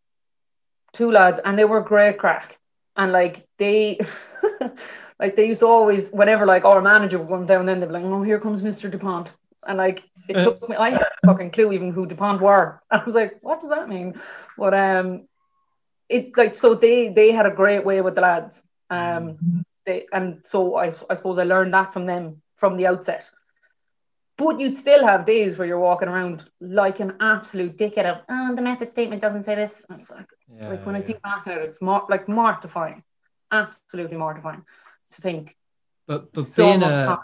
[0.92, 2.58] two lads and they were great crack.
[3.00, 3.98] And like they
[5.18, 7.92] like they used to always whenever like our manager would come down then they'd be
[7.92, 8.90] like, Oh, here comes Mr.
[8.90, 9.30] DuPont.
[9.66, 12.82] And like it took me I had a fucking clue even who DuPont were.
[12.90, 14.20] I was like, what does that mean?
[14.58, 15.28] But um
[16.10, 18.62] it like so they they had a great way with the lads.
[18.90, 19.38] Um
[19.86, 23.30] they and so I, I suppose I learned that from them from the outset.
[24.40, 28.54] But you'd still have days where you're walking around like an absolute dickhead of, oh,
[28.56, 29.84] the method statement doesn't say this.
[29.90, 33.02] It's like, yeah, like when I think back at it, it's more like mortifying,
[33.52, 34.62] absolutely mortifying
[35.14, 35.56] to think.
[36.06, 37.18] but but so being a time.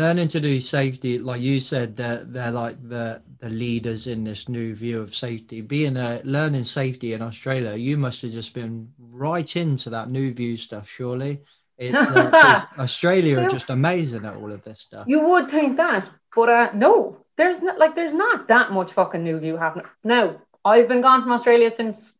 [0.00, 4.42] learning to do safety like you said they're, they're like the the leaders in this
[4.48, 8.74] new view of safety being a learning safety in australia you must have just been
[8.98, 11.32] right into that new view stuff surely
[11.78, 16.04] it, uh, australia are just amazing at all of this stuff You would think that,
[16.34, 19.86] but uh, no, there's not like there's not that much fucking new view happening.
[20.04, 22.12] Now, I've been gone from Australia since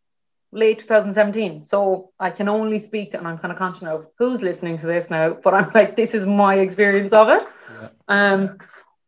[0.53, 4.79] late 2017, so I can only speak, and I'm kind of conscious of who's listening
[4.79, 5.37] to this now.
[5.43, 7.47] But I'm like, this is my experience of it.
[7.81, 7.89] Yeah.
[8.09, 8.59] Um,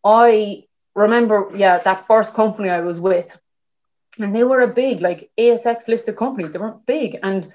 [0.05, 3.37] I remember, yeah, that first company I was with,
[4.19, 6.49] and they were a big like ASX listed company.
[6.49, 7.53] They weren't big, and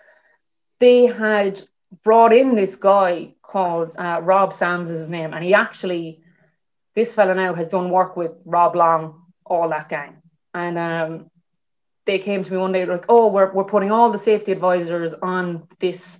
[0.79, 1.61] they had
[2.03, 6.21] brought in this guy called uh, Rob Sams is his name, and he actually,
[6.97, 10.15] this fella now has done work with Rob Long, all that gang,
[10.55, 11.29] and um,
[12.07, 15.13] they came to me one day like, oh, we're we're putting all the safety advisors
[15.13, 16.19] on this.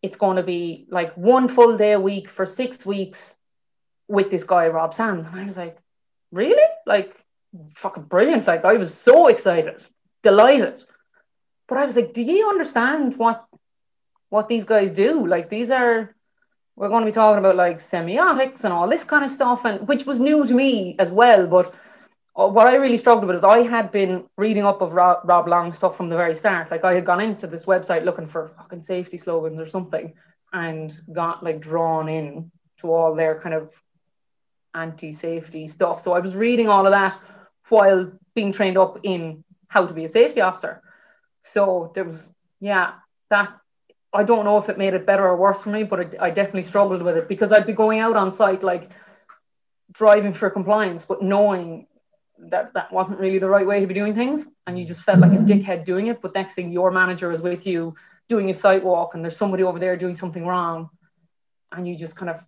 [0.00, 3.36] It's going to be like one full day a week for six weeks
[4.08, 5.76] with this guy Rob Sams, and I was like,
[6.32, 6.68] really?
[6.86, 7.14] Like,
[7.74, 8.46] fucking brilliant!
[8.46, 9.82] Like, I was so excited,
[10.22, 10.82] delighted.
[11.68, 13.44] But I was like, do you understand what
[14.30, 15.26] what these guys do?
[15.26, 16.15] Like, these are
[16.76, 19.88] we're going to be talking about like semiotics and all this kind of stuff, and
[19.88, 21.46] which was new to me as well.
[21.46, 21.74] But
[22.38, 25.72] uh, what I really struggled with is I had been reading up of Rob, Rob
[25.72, 26.70] stuff from the very start.
[26.70, 30.12] Like I had gone into this website looking for fucking safety slogans or something,
[30.52, 33.70] and got like drawn in to all their kind of
[34.74, 36.02] anti-safety stuff.
[36.02, 37.18] So I was reading all of that
[37.70, 40.82] while being trained up in how to be a safety officer.
[41.44, 42.28] So there was,
[42.60, 42.92] yeah,
[43.30, 43.48] that
[44.12, 46.30] I don't know if it made it better or worse for me, but it, I
[46.30, 48.90] definitely struggled with it because I'd be going out on site like
[49.92, 51.86] driving for compliance, but knowing
[52.38, 55.20] that that wasn't really the right way to be doing things, and you just felt
[55.20, 56.20] like a dickhead doing it.
[56.20, 57.94] But next thing, your manager is with you
[58.28, 60.90] doing a site walk, and there's somebody over there doing something wrong,
[61.72, 62.44] and you just kind of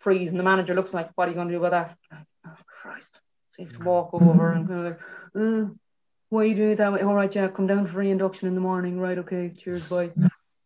[0.00, 2.26] freeze, and the manager looks like, "What are you going to do about that?" Like,
[2.46, 5.00] oh Christ, so you have to walk over and kind of like,
[5.34, 5.72] uh,
[6.28, 8.54] "Why are you doing it that way?" All right, Jack, come down for re-induction in
[8.54, 9.18] the morning, right?
[9.18, 10.10] Okay, cheers, bye.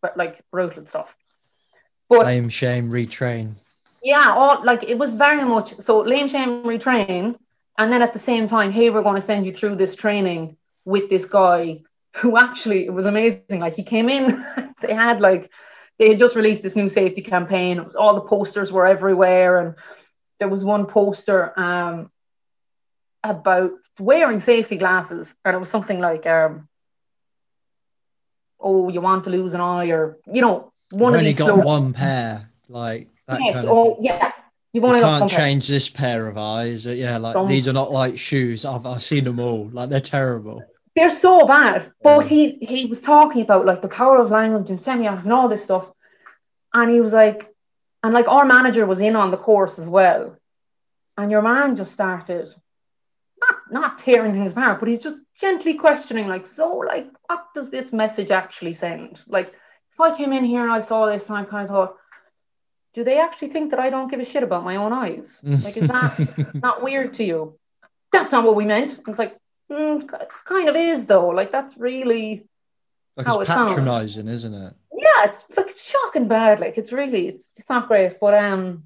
[0.01, 1.13] But like brutal stuff.
[2.09, 3.55] But Blame, shame, retrain.
[4.03, 7.35] yeah, all like it was very much so lame shame retrain,
[7.77, 10.57] and then at the same time, hey, we're going to send you through this training
[10.85, 11.81] with this guy
[12.15, 13.59] who actually it was amazing.
[13.59, 14.45] Like he came in,
[14.81, 15.51] they had like
[15.99, 17.79] they had just released this new safety campaign.
[17.79, 19.75] It was all the posters were everywhere, and
[20.39, 22.11] there was one poster um
[23.23, 26.69] about wearing safety glasses, and it was something like um
[28.59, 31.65] oh, you want to lose an eye, or you know, one You've of only got
[31.65, 34.31] one pair, like that Yes, kind of oh yeah.
[34.73, 35.39] You've You only got can't one pair.
[35.39, 36.85] change this pair of eyes.
[36.85, 38.65] Uh, yeah, like these are not like shoes.
[38.65, 39.69] I've I've seen them all.
[39.71, 40.63] Like they're terrible.
[40.95, 41.91] They're so bad.
[42.03, 45.47] But he he was talking about like the power of language and semiotic and all
[45.47, 45.89] this stuff.
[46.73, 47.47] And he was like,
[48.03, 50.35] and like our manager was in on the course as well.
[51.17, 52.47] And your man just started
[53.39, 57.69] not not tearing things apart, but he just gently questioning, like, so like what does
[57.69, 59.21] this message actually send?
[59.27, 59.47] Like
[59.93, 61.95] if I came in here and I saw this and I kind of thought,
[62.93, 65.39] do they actually think that I don't give a shit about my own eyes?
[65.43, 67.57] Like, is that not weird to you?
[68.11, 68.99] That's not what we meant.
[69.07, 69.37] It's like,
[69.71, 70.09] mm,
[70.45, 71.27] kind of is though.
[71.27, 72.47] Like, that's really,
[73.15, 73.71] Like How it's it sounds.
[73.73, 74.73] patronizing, isn't it?
[74.93, 76.59] yeah, it's like it's shocking bad.
[76.59, 78.19] Like, it's really, it's, it's not great.
[78.19, 78.85] But um,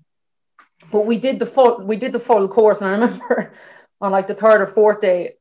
[0.92, 3.54] but we did the full, we did the full course, and I remember
[4.02, 5.36] on like the third or fourth day,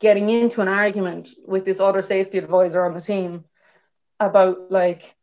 [0.00, 3.44] getting into an argument with this other safety advisor on the team
[4.18, 5.14] about like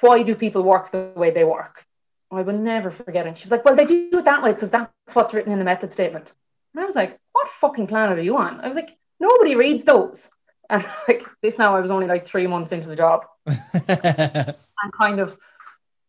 [0.00, 1.84] why do people work the way they work?
[2.30, 3.36] I will never forget it.
[3.36, 5.92] She's like, well, they do it that way because that's what's written in the method
[5.92, 6.32] statement.
[6.74, 8.60] And I was like, what fucking planet are you on?
[8.60, 10.28] I was like, nobody reads those.
[10.70, 15.18] And like this now, I was only like three months into the job and kind
[15.18, 15.36] of,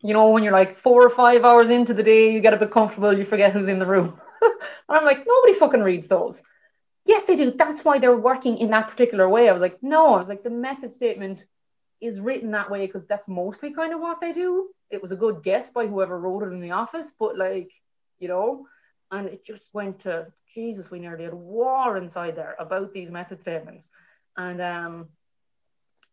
[0.04, 2.58] you know, when you're like four or five hours into the day, you get a
[2.58, 4.22] bit comfortable, you forget who's in the room.
[4.44, 4.52] and
[4.88, 6.44] I'm like, nobody fucking reads those.
[7.06, 7.52] Yes, they do.
[7.52, 9.50] That's why they're working in that particular way.
[9.50, 11.44] I was like, no, I was like, the method statement
[12.00, 14.70] is written that way because that's mostly kind of what they do.
[14.90, 17.72] It was a good guess by whoever wrote it in the office, but like,
[18.20, 18.68] you know,
[19.12, 23.42] and it just went to Jesus, we nearly had war inside there about these method
[23.42, 23.88] statements.
[24.38, 25.10] And um,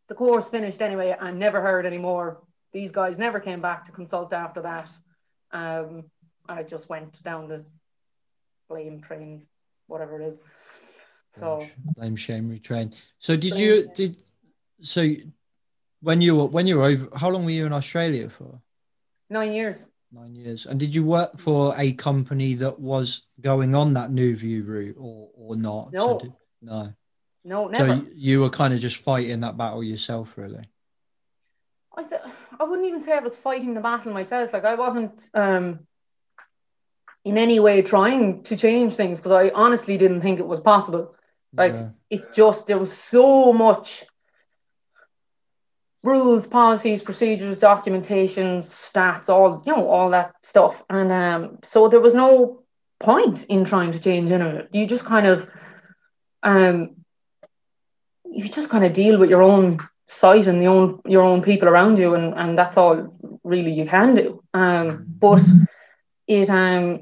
[0.09, 1.15] the course finished anyway.
[1.19, 2.41] I never heard anymore.
[2.73, 4.89] These guys never came back to consult after that.
[5.53, 6.05] Um,
[6.49, 7.65] I just went down the
[8.69, 9.47] blame train,
[9.87, 10.39] whatever it is.
[11.41, 12.95] So blame shame retrain.
[13.19, 14.23] So did you did
[14.81, 15.07] so
[16.01, 18.61] when you were when you were over how long were you in Australia for?
[19.31, 19.85] nine years.
[20.11, 20.65] Nine years.
[20.65, 24.97] And did you work for a company that was going on that new view route
[24.99, 25.93] or or not?
[25.93, 26.19] So No.
[26.19, 26.95] did- no.
[27.45, 27.95] No, So never.
[27.95, 30.69] you, you were kind of just fighting that battle yourself, really.
[31.97, 32.21] I, th-
[32.59, 34.53] I wouldn't even say I was fighting the battle myself.
[34.53, 35.87] Like I wasn't um,
[37.25, 41.15] in any way trying to change things because I honestly didn't think it was possible.
[41.57, 41.91] Like Yeah.
[42.11, 44.05] it just there was so much
[46.03, 50.83] rules, policies, procedures, documentation, stats, all you know, all that stuff.
[50.89, 52.63] And um, so there was no
[53.01, 54.69] point in trying to change any of it.
[54.73, 55.49] You just kind of
[56.43, 56.95] um
[58.25, 61.69] you just kind of deal with your own site and the own your own people
[61.69, 64.43] around you and, and that's all really you can do.
[64.55, 65.43] Um but
[66.27, 67.01] it um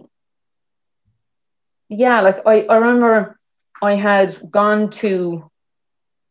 [1.89, 3.36] yeah, like I, I remember
[3.83, 5.51] I had gone to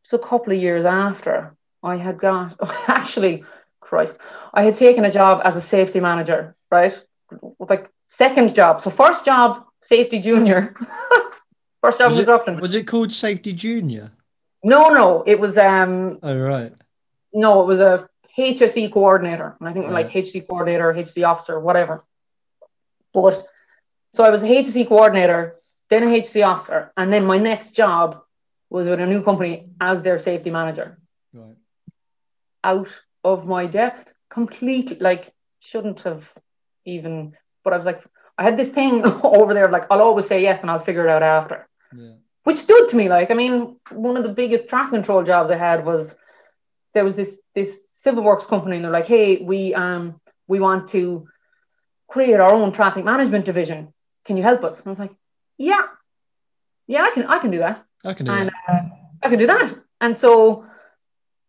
[0.03, 3.43] it's a couple of years after I had got actually
[3.79, 4.17] Christ,
[4.53, 6.93] I had taken a job as a safety manager, right?
[7.59, 8.81] Like second job.
[8.81, 10.75] So first job, safety junior.
[11.81, 12.61] first job Was it, Auckland.
[12.61, 14.11] was it called Safety Junior?
[14.63, 16.73] No, no, it was um Oh right.
[17.33, 19.55] no, it was a HSE coordinator.
[19.59, 20.23] And I think like Right.
[20.25, 22.03] HSE coordinator, HSE officer, whatever.
[23.13, 23.45] But
[24.13, 25.55] so I was a HSE coordinator,
[25.89, 28.21] then a HSE officer, and then my next job
[28.69, 30.97] was with a new company as their safety manager.
[31.33, 31.55] Right.
[32.63, 32.89] Out
[33.23, 36.31] of my depth, completely like shouldn't have
[36.85, 37.33] even.
[37.63, 38.03] But I was like,
[38.37, 41.09] I had this thing over there, like I'll always say yes and I'll figure it
[41.09, 42.15] out after Yeah.
[42.43, 45.57] which stood to me like i mean one of the biggest traffic control jobs i
[45.57, 46.13] had was
[46.93, 50.87] there was this this civil works company and they're like hey we um we want
[50.95, 51.27] to
[52.07, 53.93] create our own traffic management division
[54.25, 55.15] can you help us and i was like
[55.57, 55.83] yeah
[56.87, 58.73] yeah i can i can do that I can do and that.
[58.73, 58.81] uh,
[59.23, 60.65] i can do that and so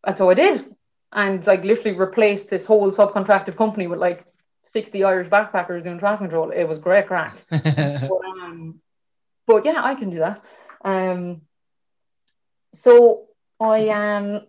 [0.07, 0.65] and so i did
[1.13, 4.25] and like literally replaced this whole subcontracted company with like
[4.65, 8.11] 60 irish backpackers doing traffic control it was great crack but,
[8.43, 8.81] um,
[9.47, 10.43] but yeah, I can do that.
[10.85, 11.43] Um,
[12.75, 13.27] so
[13.61, 14.43] I um,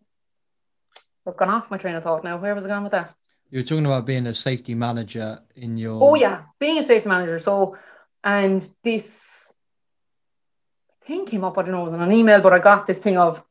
[1.25, 2.37] I've gone off my train of thought now.
[2.37, 3.13] Where was I going with that?
[3.49, 7.07] you were talking about being a safety manager in your Oh yeah, being a safety
[7.07, 7.39] manager.
[7.39, 7.77] So,
[8.23, 9.36] and this
[11.07, 11.57] thing came up.
[11.57, 13.41] I don't know, it was in an email, but I got this thing of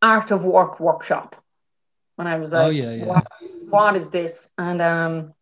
[0.00, 1.34] art of work workshop,
[2.18, 3.04] and I was like, Oh, yeah, yeah.
[3.06, 3.26] What,
[3.68, 4.48] what is this?
[4.56, 5.34] And um,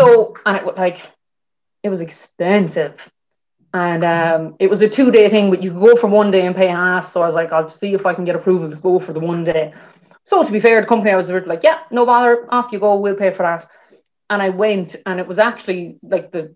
[0.00, 0.98] so and it was like
[1.82, 3.10] it was expensive.
[3.72, 6.46] And um, it was a two day thing, but you could go for one day
[6.46, 7.10] and pay half.
[7.10, 9.18] So I was like, I'll see if I can get approval to go for the
[9.18, 9.74] one day.
[10.22, 12.78] So to be fair, the company I was with, like, yeah, no bother, off you
[12.78, 13.68] go, we'll pay for that.
[14.30, 16.54] And I went, and it was actually like the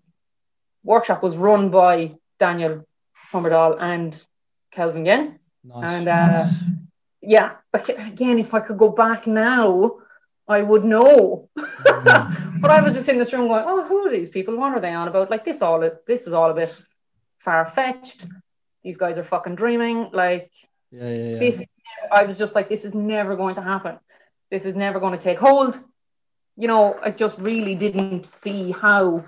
[0.83, 2.87] workshop was run by Daniel
[3.31, 4.25] Hummerdal and
[4.71, 5.39] Kelvin Genn.
[5.63, 5.91] nice.
[5.91, 6.47] And uh,
[7.21, 9.97] yeah, again, if I could go back now,
[10.47, 11.49] I would know.
[11.57, 12.61] Mm.
[12.61, 14.57] but I was just in this room going, oh, who are these people?
[14.57, 15.29] What are they on about?
[15.29, 16.75] Like this all this is all a bit
[17.39, 18.25] far fetched.
[18.83, 20.09] These guys are fucking dreaming.
[20.11, 20.51] Like
[20.91, 21.39] Yeah, yeah, yeah.
[21.39, 21.61] this
[22.11, 23.99] I was just like, this is never going to happen.
[24.49, 25.77] This is never going to take hold.
[26.57, 29.25] You know, I just really didn't see how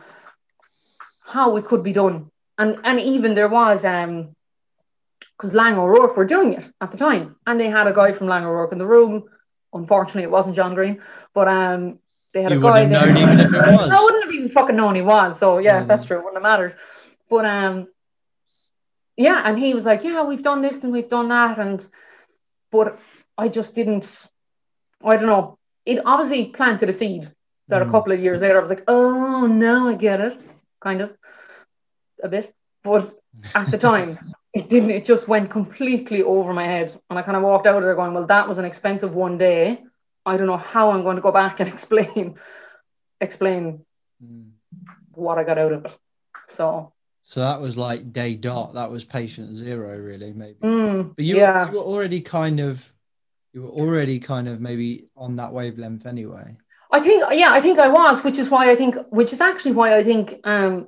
[1.26, 2.30] how it could be done.
[2.62, 4.14] And and even there was um
[5.38, 7.36] because Laing O'Rourke were doing it at the time.
[7.48, 9.14] And they had a guy from Laing O'Rourke in the room.
[9.74, 11.02] Unfortunately, it wasn't John Green,
[11.34, 12.00] but um
[12.34, 13.14] they had You a guy wouldn't have there.
[13.16, 13.90] known even if it was.
[13.90, 15.40] I wouldn't have even fucking known he was.
[15.40, 15.86] So yeah, Yeah.
[15.90, 16.18] that's true.
[16.20, 16.76] It wouldn't have mattered.
[17.30, 17.88] But um
[19.18, 21.58] yeah, and he was like, Yeah, we've done this and we've done that.
[21.60, 21.86] And
[22.72, 23.00] but
[23.38, 24.08] I just didn't
[25.04, 25.58] I don't know.
[25.86, 27.24] It obviously planted a seed
[27.70, 27.92] that a Mm.
[27.92, 30.40] couple of years later I was like, Oh no, I get it.
[30.82, 31.10] Kind of
[32.24, 32.54] a bit.
[32.84, 33.14] But
[33.56, 34.20] at the time
[34.54, 37.00] it didn't it just went completely over my head.
[37.10, 39.38] And I kind of walked out of there going, Well, that was an expensive one
[39.38, 39.84] day.
[40.26, 42.36] I don't know how I'm going to go back and explain
[43.20, 43.86] explain
[44.24, 44.52] Mm.
[45.16, 45.92] what I got out of it.
[46.50, 48.76] So So that was like day dot.
[48.76, 50.60] That was patient zero, really, maybe.
[50.62, 51.68] mm, But you, yeah.
[51.72, 52.92] you were already kind of,
[53.54, 56.56] you were already kind of maybe on that wavelength anyway.
[56.92, 59.72] I think yeah, I think I was, which is why I think which is actually
[59.72, 60.88] why I think um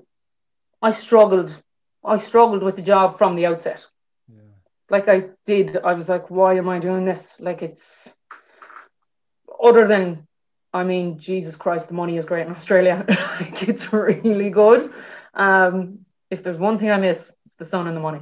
[0.83, 1.55] I struggled.
[2.03, 3.85] I struggled with the job from the outset.
[4.27, 4.41] Yeah.
[4.89, 7.39] Like I did, I was like, why am I doing this?
[7.39, 8.11] Like it's
[9.63, 10.27] other than
[10.73, 13.05] I mean, Jesus Christ, the money is great in Australia.
[13.39, 14.91] like it's really good.
[15.33, 18.21] Um, if there's one thing I miss, it's the sun and the money.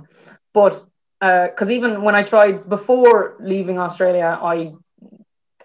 [0.54, 0.86] But
[1.20, 4.74] because even when I tried before leaving Australia, I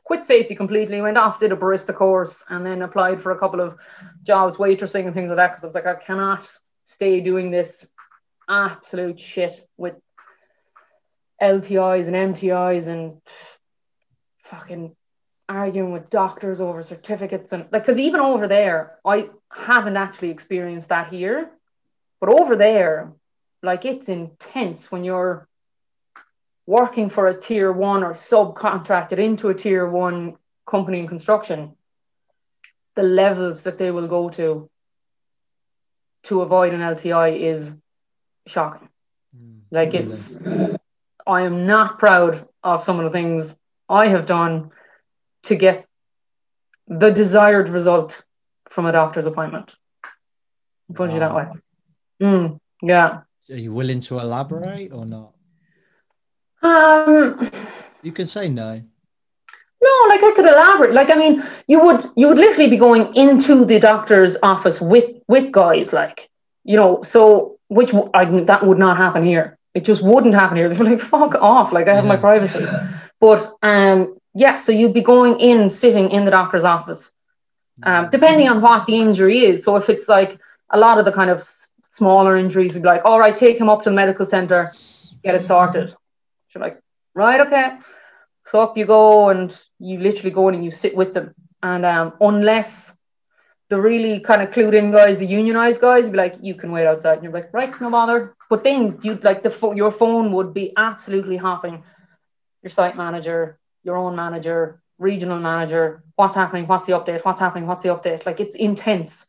[0.04, 3.61] quit safety completely, went off, did a barista course, and then applied for a couple
[3.61, 3.76] of
[4.22, 5.50] jobs, waitressing and things like that.
[5.50, 6.48] Because I was like, I cannot
[6.87, 7.87] stay doing this
[8.49, 9.94] absolute shit with
[11.42, 13.20] LTIs and MTIs and
[14.44, 14.96] fucking
[15.49, 20.88] arguing with doctors over certificates and like because even over there I haven't actually experienced
[20.88, 21.51] that here.
[22.20, 23.12] But over there
[23.62, 25.49] like it's intense when you're
[26.66, 30.37] working for a tier one or subcontracted into a tier one
[30.68, 31.77] company in construction
[32.96, 34.68] the levels that they will go to
[36.27, 37.75] to avoid an LTI is
[38.47, 38.89] shocking
[39.37, 39.61] Mm.
[39.71, 40.07] like Really?
[40.07, 40.39] it's
[41.27, 43.55] I am not proud of some of the things
[43.89, 44.71] I have done
[45.45, 45.87] to get
[46.89, 48.23] the desired result
[48.71, 49.75] from a doctor's appointment.
[50.95, 51.47] Put it that way.
[52.23, 53.23] Mm, yeah.
[53.51, 55.33] Are you willing to elaborate or not?
[56.62, 57.51] Um
[58.03, 58.83] You can say no.
[59.83, 60.95] No, like I could elaborate.
[60.95, 65.11] Like I mean, you would you would literally be going into the doctor's office with
[65.29, 66.29] with guys, like
[66.65, 67.03] you know.
[67.03, 69.59] So which I, that would not happen here.
[69.75, 70.69] It just wouldn't happen here.
[70.73, 71.73] They're like, fuck off.
[71.73, 72.67] Like I have my privacy.
[73.19, 74.59] But um, yeah.
[74.59, 77.11] So you'd be going in, sitting in the doctor's office,
[77.83, 79.65] um, depending on what the injury is.
[79.65, 81.43] So if it's like a lot of the kind of
[81.89, 84.71] smaller injuries, you'd be like, all right, take him up to the medical center,
[85.25, 85.95] get it sorted.
[86.55, 86.79] You're like,
[87.15, 87.79] right, okay.
[88.61, 91.35] Up you go, and you literally go in and you sit with them.
[91.62, 92.95] And um, unless
[93.69, 96.87] the really kind of clued in guys, the unionized guys, be like, you can wait
[96.87, 97.14] outside.
[97.14, 98.37] And you're like, right, no bother.
[98.49, 101.83] But then you'd like the pho- your phone would be absolutely hopping.
[102.62, 107.66] Your site manager, your own manager, regional manager, what's happening, what's the update, what's happening,
[107.66, 108.25] what's the update.
[108.27, 109.27] Like it's intense.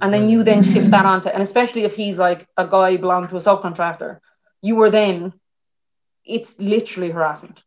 [0.00, 3.28] And then you then shift that onto, and especially if he's like a guy belonging
[3.28, 4.18] to a subcontractor,
[4.60, 5.32] you were then,
[6.24, 7.62] it's literally harassment.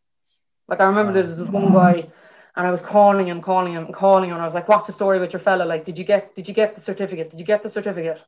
[0.67, 2.07] Like I remember there was this one guy,
[2.55, 4.35] and I was calling him, calling him, calling him.
[4.35, 5.63] And I was like, "What's the story with your fella?
[5.63, 7.29] Like, did you get, did you get the certificate?
[7.29, 8.19] Did you get the certificate?"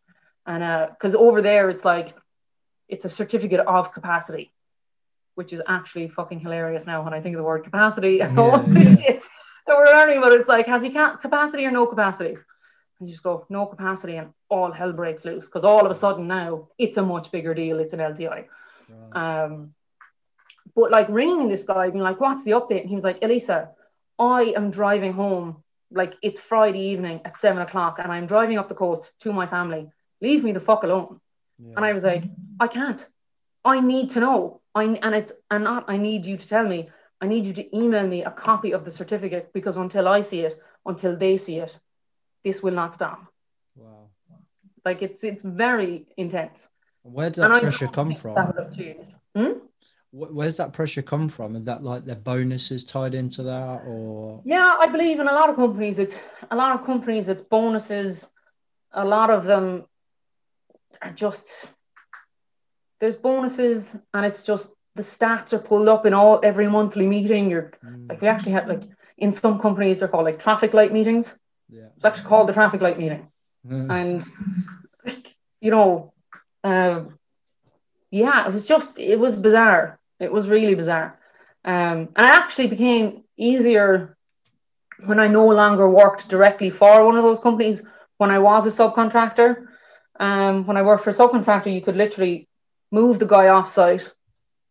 [0.45, 2.13] And uh, because over there it's like,
[2.87, 4.51] it's a certificate of capacity,
[5.35, 8.57] which is actually fucking hilarious now when I think of the word capacity and all
[8.59, 8.95] Yeah, the yeah.
[8.95, 9.23] shit
[9.65, 10.33] that we're learning about.
[10.33, 12.37] It's like, has he ca- capacity or no capacity?
[12.99, 15.93] And you just go, no capacity, and all hell breaks loose because all of a
[15.93, 17.79] sudden now it's a much bigger deal.
[17.79, 18.45] It's an LTI.
[19.11, 19.43] Right.
[19.43, 19.73] Um,
[20.77, 23.71] but like ringing this guy, being like, "What's the update?" And he was like, "Elisa,
[24.19, 25.63] I am driving home.
[25.89, 29.47] Like it's Friday evening at seven o'clock, and I'm driving up the coast to my
[29.47, 29.89] family.
[30.21, 31.19] Leave me the fuck alone."
[31.57, 31.73] Yeah.
[31.75, 32.23] And I was like,
[32.59, 33.01] "I can't.
[33.65, 34.61] I need to know.
[34.75, 35.85] I and it's and not.
[35.87, 36.89] I need you to tell me.
[37.19, 40.41] I need you to email me a copy of the certificate because until I see
[40.41, 41.75] it, until they see it,
[42.43, 43.19] this will not stop.
[43.75, 44.09] wow.
[44.85, 46.69] Like it's it's very intense.
[47.01, 48.35] Where did that I pressure come from?
[48.35, 49.11] That would have changed.
[49.35, 49.53] Hmm?
[50.11, 51.55] Wh- Where's that pressure come from?
[51.55, 55.49] Is that like their bonuses tied into that, or Yeah, I believe in a lot
[55.49, 55.99] of companies.
[55.99, 56.15] It's
[56.51, 57.27] a lot of companies.
[57.27, 58.25] It's bonuses.
[58.93, 59.85] A lot of them
[61.01, 61.47] are just
[62.99, 67.49] there's bonuses, and it's just the stats are pulled up in all every monthly meeting.
[67.49, 68.83] You're Mm, like we actually had like
[69.17, 71.37] in some companies they're called like traffic light meetings.
[71.69, 71.89] Yeah.
[71.95, 73.27] It's actually called the traffic light meeting.
[73.89, 74.23] And
[75.05, 76.13] like, you know,
[76.63, 77.03] uh,
[78.11, 79.99] yeah, it was just it was bizarre.
[80.19, 81.19] It was really bizarre.
[81.65, 84.17] Um, and it actually became easier
[85.05, 87.81] when I no longer worked directly for one of those companies.
[88.17, 89.67] When I was a subcontractor,
[90.19, 92.47] um, when I worked for a subcontractor, you could literally
[92.91, 94.11] move the guy off site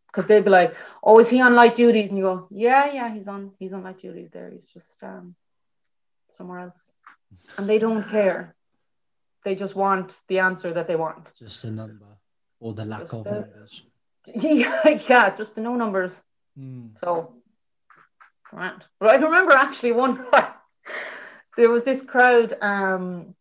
[0.09, 3.14] because they'd be like, "Oh, is he on light duties?" And you go, "Yeah, yeah,
[3.14, 4.51] he's on he's on light duties there.
[4.51, 5.37] He's just um,
[6.37, 6.93] somewhere else,"
[7.59, 8.55] and they don't care.
[9.45, 11.30] They just want the answer that they want.
[11.39, 12.16] Just a number
[12.61, 13.82] or the lack Just of a- numbers.
[14.34, 16.20] yeah, yeah, just the no numbers.
[16.59, 16.98] Mm.
[16.98, 17.34] So,
[18.52, 18.82] right.
[18.98, 20.26] But I remember actually one
[21.57, 23.34] there was this crowd, um,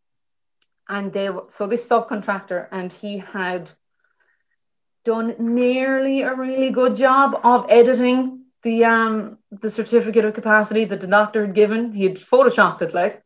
[0.88, 3.72] and they so this subcontractor, and he had
[5.06, 11.02] done nearly a really good job of editing the um the certificate of capacity that
[11.02, 11.94] the doctor had given.
[11.94, 13.24] He had photoshopped it, like,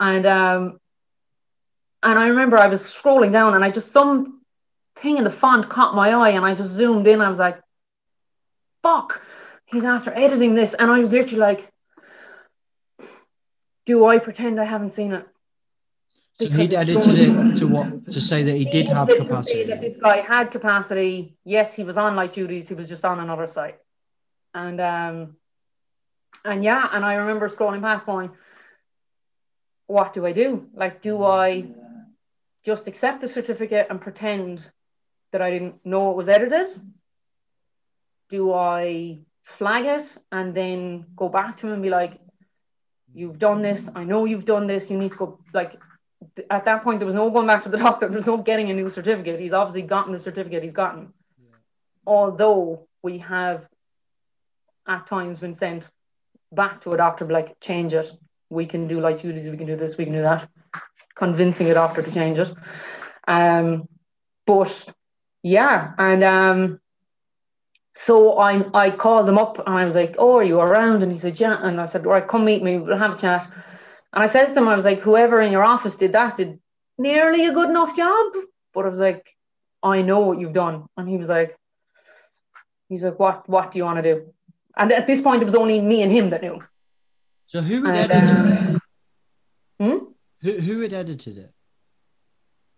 [0.00, 0.80] and um,
[2.02, 4.40] and I remember I was scrolling down, and I just some
[4.96, 7.20] thing in the font caught my eye, and I just zoomed in.
[7.20, 7.60] I was like,
[8.82, 9.22] "Fuck."
[9.66, 11.68] he's after editing this and i was literally like
[13.84, 15.26] do i pretend i haven't seen it
[16.34, 18.12] So he'd edited it to what?
[18.12, 19.64] To say that he did have edited to say capacity.
[19.64, 23.20] that this guy had capacity yes he was on light duties he was just on
[23.20, 23.78] another site
[24.54, 25.36] and um
[26.44, 28.30] and yeah and i remember scrolling past going
[29.88, 31.64] what do i do like do i
[32.64, 34.68] just accept the certificate and pretend
[35.36, 36.68] that i didn't know it was edited.
[38.30, 42.18] Do i flag it and then go back to him and be like
[43.14, 43.88] you've done this.
[43.94, 44.90] I know you've done this.
[44.90, 45.78] You need to go like
[46.50, 48.08] at that point there was no going back to the doctor.
[48.08, 49.40] There's no getting a new certificate.
[49.40, 51.12] He's obviously gotten the certificate he's gotten.
[52.06, 53.66] Although we have
[54.86, 55.88] at times been sent
[56.52, 58.10] back to a doctor like change it.
[58.50, 59.48] We can do light duties.
[59.48, 59.96] We can do this.
[59.96, 60.48] We can do that.
[61.14, 62.52] Convincing a doctor to change it.
[63.28, 63.88] Um
[64.46, 64.94] but
[65.54, 66.80] yeah and um
[67.94, 71.02] so I I called him up and I was like, Oh, are you around?
[71.02, 71.56] And he said, Yeah.
[71.66, 73.50] And I said, All right, come meet me, we'll have a chat.
[74.12, 76.58] And I said to him, I was like, whoever in your office did that did
[76.98, 78.26] nearly a good enough job.
[78.74, 79.24] But I was like,
[79.82, 80.84] I know what you've done.
[80.96, 81.56] And he was like,
[82.90, 84.16] he's like, What what do you want to do?
[84.76, 86.58] And at this point it was only me and him that knew.
[87.46, 88.64] So who had And, edited um, it?
[89.80, 89.98] Hmm?
[90.42, 91.52] Who, who had edited it?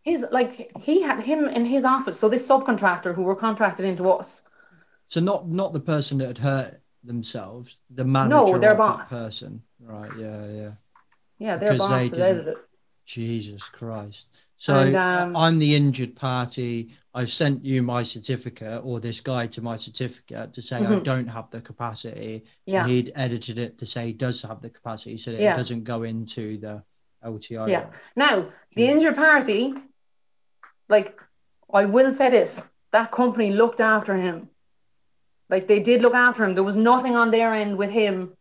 [0.09, 2.19] His like he had him in his office.
[2.19, 4.43] So this subcontractor who were contracted into us.
[5.09, 9.09] So not not the person that had hurt themselves, the manager no, their boss.
[9.09, 9.63] person.
[9.81, 10.73] Right, yeah, yeah.
[11.39, 12.57] Yeah, their Because boss they edited it.
[13.05, 14.29] Jesus Christ.
[14.57, 16.91] So And, um, I'm the injured party.
[17.15, 21.05] I've sent you my certificate or this guy to my certificate to say I Mhm.
[21.05, 22.45] don't have the capacity.
[22.67, 22.83] Yeah.
[22.83, 25.55] And he'd edited it to say he does have the capacity so that Yeah.
[25.55, 26.83] it doesn't go into the
[27.23, 27.69] LTI.
[27.71, 27.87] Yeah.
[28.17, 29.75] Now, the injured party,
[30.89, 31.21] like,
[31.73, 32.61] I will say this
[32.93, 34.49] that company looked after him.
[35.51, 36.55] Like, they did look after him.
[36.55, 38.33] There was nothing on their end with him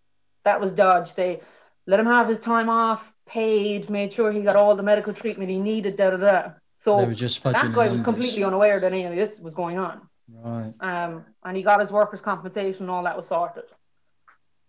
[0.43, 1.15] that was dodged.
[1.15, 1.41] They
[1.85, 5.49] let him have his time off, paid, made sure he got all the medical treatment
[5.49, 6.51] he needed, da da da.
[6.79, 9.77] So They were just that guy was completely unaware that any of this was going
[9.77, 10.07] on.
[10.29, 10.73] Right.
[10.79, 13.63] Um, and he got his workers' compensation, and all that was sorted.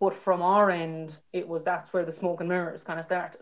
[0.00, 3.40] But from our end, it was that's where the smoke and mirrors kind of started.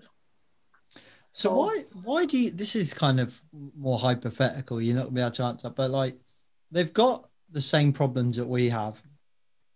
[1.36, 5.20] So why why do you this is kind of more hypothetical, you're not gonna be
[5.20, 6.16] able to answer, but like
[6.70, 9.02] they've got the same problems that we have.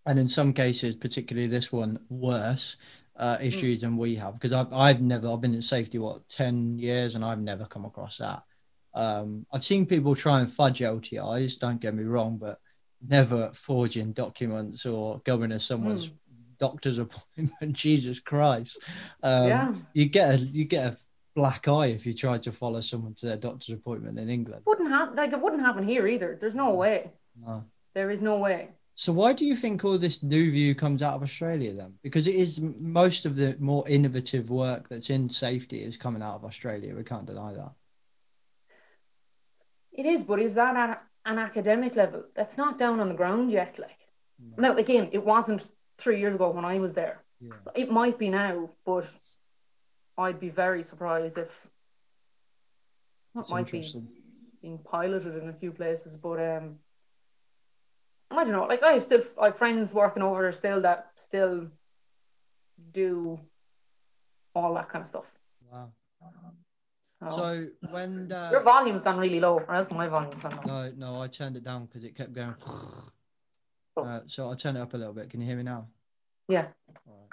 [0.06, 2.78] And in some cases, particularly this one, worse
[3.16, 3.44] uh, Hmm.
[3.44, 4.40] issues than we have.
[4.40, 7.84] Because I've I've never I've been in safety what ten years and I've never come
[7.84, 8.42] across that.
[8.94, 12.58] Um, I've seen people try and fudge LTIs, don't get me wrong, but
[13.06, 16.14] never forging documents or going to someone's Hmm.
[16.58, 17.74] doctor's appointment.
[17.74, 18.78] Jesus Christ.
[19.22, 19.74] Um, Yeah.
[19.92, 20.96] you get a you get a
[21.34, 24.62] black eye if you try to follow someone to their doctor's appointment in England.
[24.66, 26.36] wouldn't happen like it wouldn't happen here either.
[26.40, 26.78] There's no hmm.
[26.78, 27.10] way.
[27.40, 27.64] No.
[27.94, 28.68] There is no way.
[28.94, 31.94] So why do you think all this new view comes out of Australia then?
[32.02, 36.34] Because it is most of the more innovative work that's in safety is coming out
[36.34, 36.94] of Australia.
[36.94, 37.72] We can't deny that.
[39.92, 42.24] It is, but is that at an academic level?
[42.34, 43.78] That's not down on the ground yet.
[43.78, 43.98] Like
[44.56, 45.66] now, again, it wasn't
[45.98, 47.22] three years ago when I was there.
[47.40, 47.52] Yeah.
[47.74, 49.06] It might be now, but
[50.20, 51.48] I'd be very surprised if
[53.34, 53.82] that It's might be
[54.62, 56.16] being piloted in a few places.
[56.16, 56.76] But um,
[58.30, 58.64] I don't know.
[58.64, 61.66] Like I have still, I have friends working over there still that still
[62.92, 63.40] do
[64.54, 65.24] all that kind of stuff.
[65.70, 65.90] Wow.
[67.22, 70.90] So, So when uh, your volume's gone really low, or else my volume's gone low.
[70.90, 72.54] no no I turned it down because it kept going.
[73.96, 74.04] Oh.
[74.04, 75.28] Uh, so I'll turn it up a little bit.
[75.28, 75.88] Can you hear me now?
[76.48, 76.66] Yeah.
[77.06, 77.28] Right.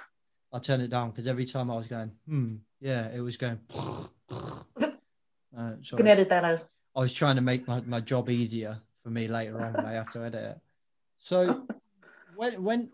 [0.54, 3.60] I turned it down because every time I was going, hmm, yeah, it was going.
[5.58, 6.64] Uh, You can edit that out.
[6.96, 9.94] I was trying to make my, my job easier for me later on when I
[9.94, 10.60] have to edit it.
[11.20, 11.64] So,
[12.36, 12.90] when when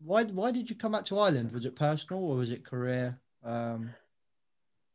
[0.00, 1.52] why why did you come back to Ireland?
[1.52, 3.18] Was it personal or was it career?
[3.44, 3.90] Um,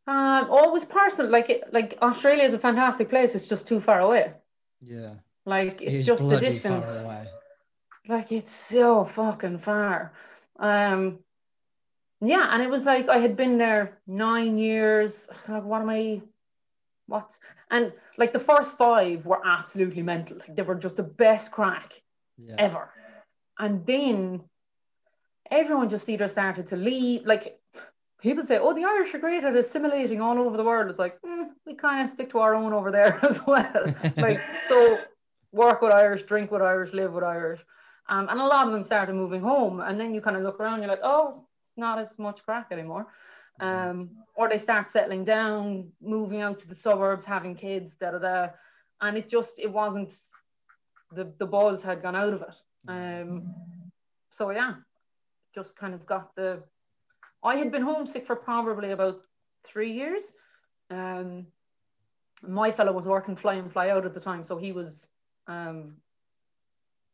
[0.08, 1.32] Um, always personal.
[1.32, 3.36] Like it, like Australia is a fantastic place.
[3.36, 4.34] It's just too far away.
[4.82, 5.16] yeah,
[5.46, 6.86] Like it it's just the distance.
[6.86, 7.28] far away.
[8.08, 10.14] Like it's so fucking far.
[10.60, 11.20] Um,
[12.24, 15.28] yeah, and it was like I had been there nine years.
[15.48, 16.22] Like, what am I?
[17.08, 17.38] What?
[17.70, 20.38] And like the first five were absolutely mental.
[20.38, 22.02] Like, they were just the best crack
[22.38, 22.90] Yeah, ever.
[23.60, 24.42] And then
[25.52, 27.26] everyone just either started to leave.
[27.26, 27.60] Like
[28.22, 30.90] people say, oh, the Irish are great at assimilating all over the world.
[30.90, 33.94] It's like, mm, we kind of stick to our own over there as well.
[34.18, 34.98] like, so
[35.52, 37.60] work with Irish, drink with Irish, live with Irish.
[38.10, 39.82] Um, and a lot of them started moving home.
[39.82, 41.46] And then you kind of look around, you're like, oh,
[41.78, 43.08] not as much crack anymore.
[43.60, 48.18] Um, or they start settling down, moving out to the suburbs, having kids, da da
[48.18, 48.48] da.
[49.00, 50.12] And it just, it wasn't,
[51.12, 52.56] the, the buzz had gone out of it.
[52.88, 53.54] Um,
[54.32, 54.76] so yeah,
[55.54, 56.64] just kind of got the.
[57.44, 59.22] I had been homesick for probably about
[59.64, 60.24] three years.
[60.90, 61.48] Um,
[62.42, 65.08] my fellow was working fly in fly out at the time, so he was
[65.48, 65.98] um,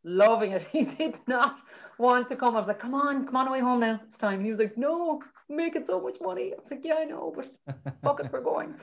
[0.04, 0.64] loving it.
[0.72, 1.58] He did not
[1.97, 2.56] want to come.
[2.56, 4.00] I was like, "Come on, come on away home now.
[4.06, 6.95] It's time." He was like, "No, I'm making so much money." I was like, "Yeah,
[6.95, 7.52] I know, but
[8.04, 8.76] fuck it, we're going."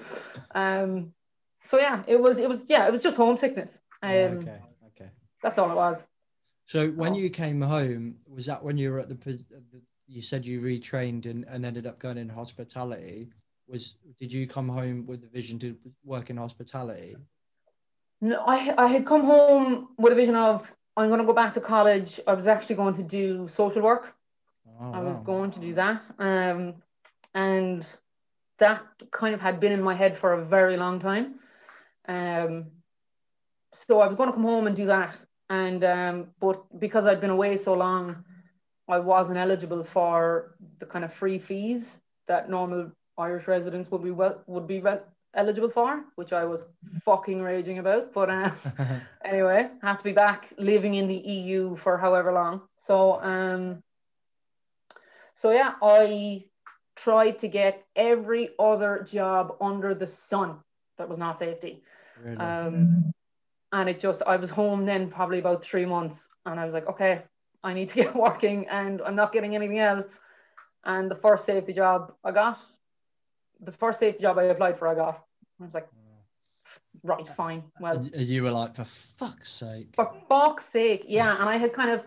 [0.55, 1.13] Um,
[1.67, 2.39] so yeah, it was.
[2.39, 2.63] It was.
[2.69, 3.79] Yeah, it was just homesickness.
[4.03, 5.11] Um, Yeah, okay, okay.
[5.43, 6.05] That's all it was.
[6.67, 7.17] So when Oh.
[7.17, 9.15] you came home, was that when you were at the?
[9.15, 13.29] the- You said you retrained and, and ended up going in hospitality.
[13.67, 17.17] Was did you come home with the vision to work in hospitality?
[18.21, 21.55] No, I I had come home with a vision of I'm going to go back
[21.55, 22.21] to college.
[22.27, 24.15] I was actually going to do social work.
[24.81, 25.23] Oh, I was wow.
[25.23, 26.75] going to do that, um,
[27.35, 27.87] and
[28.59, 31.35] that kind of had been in my head for a very long time.
[32.09, 32.67] Um,
[33.73, 35.19] so I was going to come home and do that,
[35.51, 38.25] and um, but because I'd been away so long,
[38.89, 44.11] I wasn't eligible for the kind of free fees that normal Irish residents would be
[44.11, 45.01] well would be re-
[45.37, 46.63] eligible for, which I was
[47.05, 48.13] fucking raging about.
[48.13, 48.51] But uh,
[49.25, 52.63] anyway, have to be back living in the EU for however long.
[52.85, 53.83] So um,
[55.37, 56.45] so yeah, I
[56.97, 60.57] tried to get every other job under the sun
[60.97, 61.83] that was not safety.
[62.25, 62.39] Really?
[62.39, 63.13] Um,
[63.73, 66.89] and it just, I was home then probably about three months, and I was like,
[66.89, 67.23] okay,
[67.63, 70.19] I need to get working, and I'm not getting anything else.
[70.85, 72.59] And the first safety job I got,
[73.61, 75.25] the first safety job I applied for, I got.
[75.61, 75.89] I was like,
[77.03, 77.65] right, fine.
[77.81, 79.95] Well, And- and you were like, for fuck's sake.
[79.95, 81.39] for fuck's sake, yeah.
[81.41, 82.03] And I had kind of,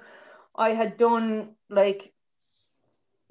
[0.56, 2.14] I had done like,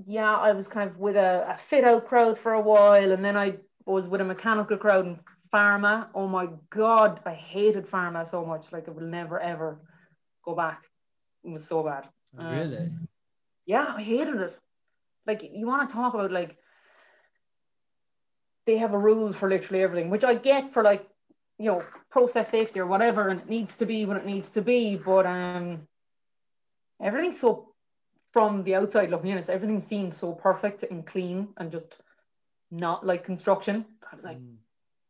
[0.07, 3.25] yeah, I was kind of with a, a fit out crowd for a while, and
[3.25, 5.19] then I was with a mechanical crowd in
[5.53, 6.09] pharma.
[6.15, 8.71] Oh my god, I hated pharma so much.
[8.73, 9.81] Like I will never ever
[10.45, 10.85] go back.
[11.45, 12.09] It was so bad.
[12.37, 12.91] Um, Really?
[13.67, 14.59] Yeah, I hated it.
[15.27, 16.57] Like you want to talk about like
[18.69, 21.09] they have a rule for literally everything, which I get for like
[21.59, 24.61] you know process safety or whatever, and it needs to be when it needs to
[24.61, 24.97] be.
[24.97, 25.89] But um,
[27.01, 27.73] everything's so
[28.35, 31.97] from the outside looking in, it everything seems so perfect and clean and just
[32.71, 33.87] not like construction.
[34.13, 34.57] I was like, Mm.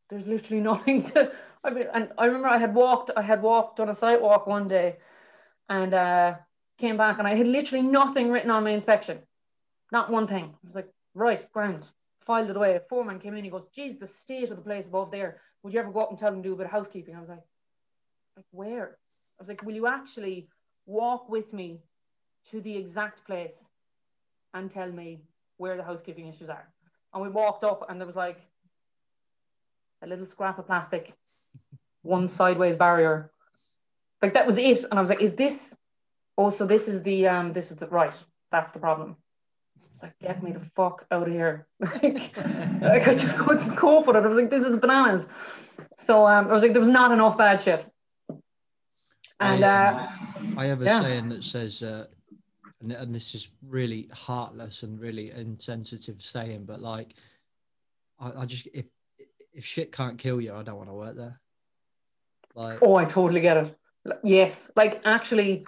[0.09, 1.33] there's literally nothing to.
[1.65, 4.69] I mean, and I remember I had walked, I had walked on a sidewalk one
[4.69, 4.99] day,
[5.69, 6.37] and uh,
[6.79, 9.19] came back, and I had literally nothing written on my inspection,
[9.91, 10.45] not one thing.
[10.45, 11.85] I was like, right, grand,
[12.29, 12.77] filed it away.
[12.77, 15.41] A foreman came in, he goes, geez, the state of the place above there.
[15.63, 17.17] Would you ever go up and tell them to do a bit of housekeeping?
[17.17, 17.43] I was like,
[18.37, 18.99] like where?
[19.39, 20.49] I was like, will you actually
[20.87, 21.81] walk with me
[22.51, 23.65] to the exact place
[24.55, 25.23] and tell me
[25.57, 26.69] where the housekeeping issues are?
[27.13, 28.41] And we walked up, and there was like
[30.03, 31.15] a little scrap of plastic,
[32.03, 33.33] one sideways barrier.
[34.23, 34.85] Like that was it.
[34.85, 35.75] And I was like, is this
[36.37, 38.15] oh so this is the um this is the right,
[38.53, 39.17] that's the problem.
[39.99, 41.67] It's like, get me the fuck out of here.
[41.81, 42.37] like,
[42.81, 44.23] like I just couldn't cope with it.
[44.23, 45.27] I was like, this is bananas.
[45.99, 47.85] So um I was like, there was not enough bad shit.
[49.41, 50.09] And I, uh
[50.57, 51.01] I have a yeah.
[51.01, 52.07] saying that says, uh,
[52.81, 57.15] and, and this is really heartless and really insensitive saying, but like,
[58.21, 58.87] I, I just if
[59.53, 61.41] if shit can't kill you, I don't want to work there.
[62.55, 63.77] Like, Oh, I totally get it.
[64.23, 65.67] Yes, like actually,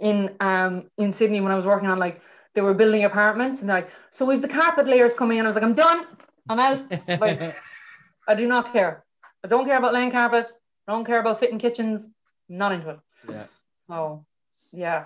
[0.00, 2.22] in um in Sydney when I was working on like
[2.56, 5.44] they were building apartments and they're like, so we've the carpet layers coming in.
[5.44, 6.04] I was like, I'm done.
[6.48, 6.80] I'm out.
[7.20, 7.54] like-
[8.28, 9.04] I do not care.
[9.44, 10.46] I don't care about laying carpet.
[10.88, 12.08] I don't care about fitting kitchens.
[12.48, 12.98] Not into it.
[13.30, 13.46] yeah,
[13.88, 14.24] Oh,
[14.72, 15.04] yeah.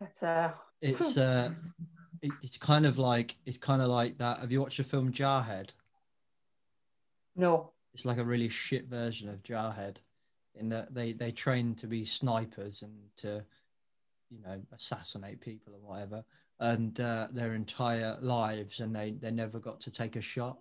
[0.00, 0.50] That's uh.
[0.82, 1.50] it's uh,
[2.22, 4.40] it, it's kind of like it's kind of like that.
[4.40, 5.70] Have you watched the film Jarhead?
[7.36, 7.70] No.
[7.94, 9.96] It's like a really shit version of Jarhead,
[10.56, 13.44] in that they they train to be snipers and to,
[14.34, 16.24] you know, assassinate people or whatever,
[16.60, 20.58] and uh, their entire lives, and they they never got to take a shot.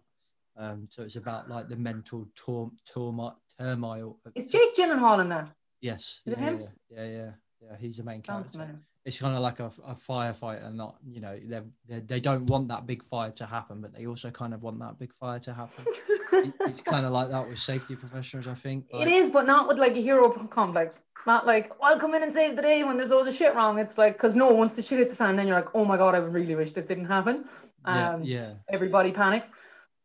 [0.55, 3.39] Um, so it's about like the mental tor- turmoil.
[3.59, 4.19] turmoil.
[4.35, 5.49] Is Jake Gyllenhaal in that?
[5.81, 6.21] Yes.
[6.25, 6.59] Is it yeah, him?
[6.59, 7.77] yeah, yeah, yeah, yeah.
[7.79, 8.79] He's the main character.
[9.05, 12.69] It's kind of like a, a firefighter, not you know they they they don't want
[12.69, 15.53] that big fire to happen, but they also kind of want that big fire to
[15.53, 15.85] happen.
[16.31, 18.85] It- it's kind of like that with safety professionals, I think.
[18.93, 21.01] It is, but not with like a hero complex.
[21.27, 23.53] Not like oh, I'll come in and save the day when there's loads of shit
[23.55, 23.77] wrong.
[23.77, 25.97] It's like because no, once the shit hits the fan, then you're like, oh my
[25.97, 27.45] god, I really wish this didn't happen.
[27.85, 29.43] Yeah, Um, yeah, Everybody panic,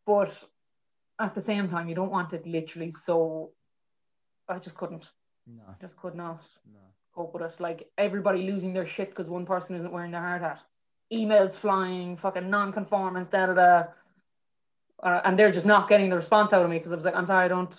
[0.07, 0.33] but
[1.21, 2.91] at the same time, you don't want it literally.
[2.91, 3.53] So
[4.49, 5.05] I just couldn't,
[5.47, 6.41] no, just could not
[6.73, 6.81] no.
[7.19, 7.61] Cope with it.
[7.61, 10.61] Like everybody losing their shit because one person isn't wearing their hard hat,
[11.13, 13.85] emails flying, fucking non-conformance, da da da.
[15.03, 17.17] Uh, and they're just not getting the response out of me because I was like,
[17.17, 17.75] I'm sorry, I don't,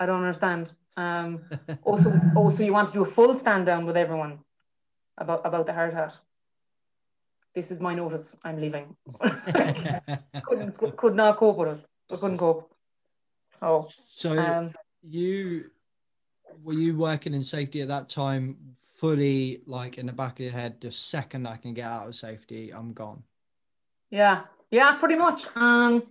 [0.00, 0.72] I don't understand.
[0.96, 1.40] Um,
[1.82, 4.40] also, also, you want to do a full stand down with everyone
[5.18, 6.14] about about the hard hat.
[7.54, 8.36] This is my notice.
[8.44, 8.96] I'm leaving.
[10.46, 11.80] couldn't could- could not cope with it.
[12.12, 12.72] I couldn't cope.
[13.62, 15.70] Oh, so um, you
[16.62, 18.56] were you working in safety at that time,
[18.96, 22.14] fully like in the back of your head, the second I can get out of
[22.14, 23.22] safety, I'm gone.
[24.10, 25.44] Yeah, yeah, pretty much.
[25.56, 26.02] Um,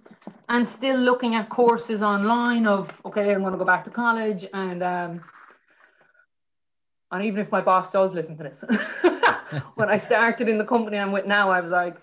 [0.48, 4.46] and still looking at courses online of okay, I'm going to go back to college,
[4.54, 5.22] and um,
[7.12, 8.64] and even if my boss does listen to this,
[9.76, 11.98] when I started in the company I'm with now, I was like,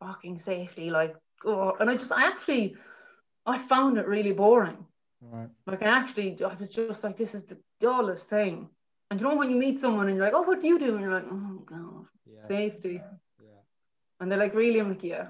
[0.00, 1.14] fucking safety, like,
[1.44, 2.76] oh, and I just, I actually,
[3.46, 4.86] I found it really boring.
[5.20, 5.48] Right.
[5.66, 8.68] Like, I actually, I was just like, this is the dullest thing.
[9.10, 10.92] And you know when you meet someone and you're like, oh, what do you do?
[10.92, 12.46] And you're like, oh god, Yeah.
[12.48, 13.00] safety.
[13.42, 13.48] Yeah.
[14.20, 14.78] And they're like, really?
[14.80, 15.28] I'm like, yeah.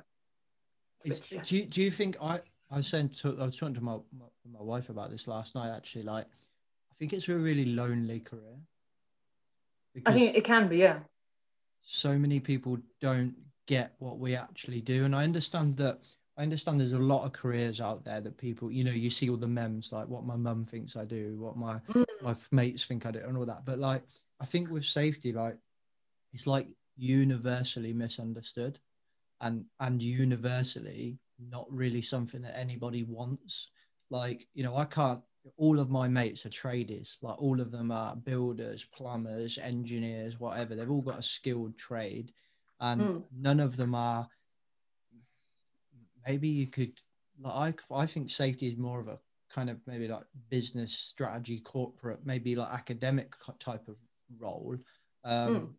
[1.04, 3.96] Do you do you think I I was saying to I was talking to my,
[4.16, 8.20] my my wife about this last night actually like I think it's a really lonely
[8.20, 8.58] career
[10.04, 10.98] I think it can be, yeah.
[11.80, 13.34] so many people don't
[13.66, 16.00] get what we actually do and I understand that
[16.40, 19.28] I understand there's a lot of careers out there that people you know you see
[19.28, 22.04] all the memes like what my mum thinks I do what my Mm.
[22.22, 24.02] my mates think I do and all that but like
[24.40, 25.58] I think with safety like
[26.32, 26.66] it's like
[26.96, 28.78] universally misunderstood
[29.42, 33.68] and and universally not really something that anybody wants
[34.08, 35.20] like you know i can't
[35.56, 37.18] all of my mates are traders.
[37.22, 42.32] like all of them are builders plumbers engineers whatever they've all got a skilled trade
[42.80, 43.24] and Mm.
[43.30, 44.26] none of them are
[46.26, 47.00] maybe you could
[47.40, 49.18] like I, I think safety is more of a
[49.50, 53.96] kind of maybe like business strategy corporate maybe like academic type of
[54.38, 54.76] role
[55.24, 55.74] um Mm.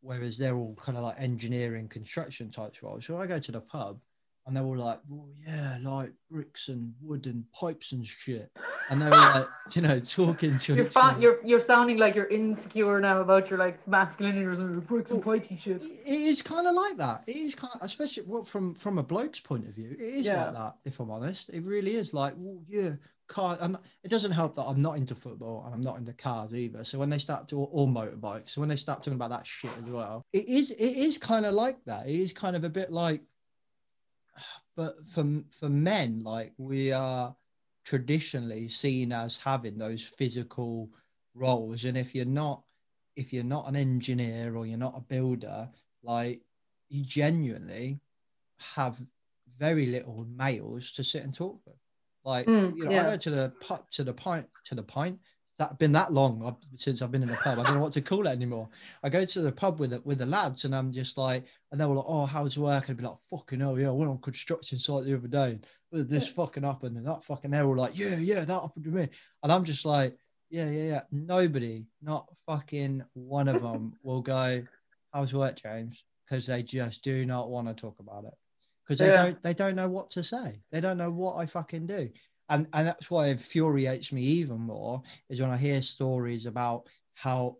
[0.00, 3.60] whereas they're all kind of like engineering construction types roles so i go to the
[3.60, 4.00] pub
[4.48, 8.50] and they were like oh yeah like bricks and wood and pipes and shit
[8.90, 11.20] and they were like you know talking to You're, each fa- other.
[11.20, 15.22] you're you're sounding like you're insecure now about your like masculinity or something, bricks and
[15.22, 15.82] pipes and shit.
[15.82, 17.22] It is kind of like that.
[17.26, 20.26] It is kind of, especially well, from from a bloke's point of view, it is
[20.26, 20.44] Yeah.
[20.46, 20.74] like that.
[20.84, 22.92] If I'm honest, it really is like, well, yeah,
[23.28, 23.58] car.
[23.60, 26.82] And it doesn't help that I'm not into football and I'm not into cars either.
[26.84, 29.70] So when they start to or motorbikes, so when they start talking about that shit
[29.76, 32.08] as well, it is it is kind of like that.
[32.08, 33.22] It is kind of a bit like,
[34.78, 37.36] but for for men, like we are
[37.84, 40.92] traditionally seen as having those physical
[41.34, 42.64] roles, and if you're not
[43.16, 45.70] if you're not an engineer or you're not a builder,
[46.04, 46.42] like
[46.90, 48.02] you genuinely
[48.58, 49.00] have
[49.58, 51.78] very little males to sit and talk with.
[52.24, 53.02] Like Mm, you know, yeah.
[53.02, 55.20] I go to the put to the pint to the pint.
[55.58, 57.58] That been that long uh, since I've been in a pub.
[57.58, 58.68] I don't know what to call it anymore.
[59.02, 61.80] I go to the pub with the, with the lads, and I'm just like, and
[61.80, 64.08] they were like, "Oh, how's work?" And I'd be like, "Fucking hell, yeah, I went
[64.08, 65.58] on construction site the other day.
[65.92, 68.90] and This fucking happened, and that fucking." They were like, "Yeah, yeah, that happened to
[68.90, 69.08] me,"
[69.42, 70.16] and I'm just like,
[70.48, 71.02] yeah, yeah, yeah.
[71.10, 74.62] Nobody, not fucking one of them, will go,
[75.12, 78.34] "How's work, James?" Because they just do not want to talk about it.
[78.86, 79.24] Because they Yeah.
[79.24, 80.62] don't, they don't know what to say.
[80.70, 82.10] They don't know what I fucking do,
[82.48, 86.88] and and that's why it infuriates me even more is when I hear stories about
[87.14, 87.58] how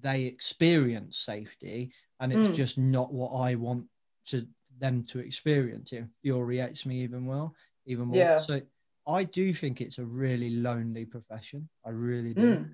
[0.00, 2.54] they experience safety, and it's Mm.
[2.54, 3.86] just not what I want
[4.26, 4.46] to
[4.78, 5.92] them to experience.
[5.92, 7.52] It infuriates me even more,
[7.86, 8.18] even more.
[8.18, 8.40] Yeah.
[8.40, 8.60] So
[9.06, 11.68] I do think it's a really lonely profession.
[11.84, 12.42] I really do.
[12.42, 12.70] Mm.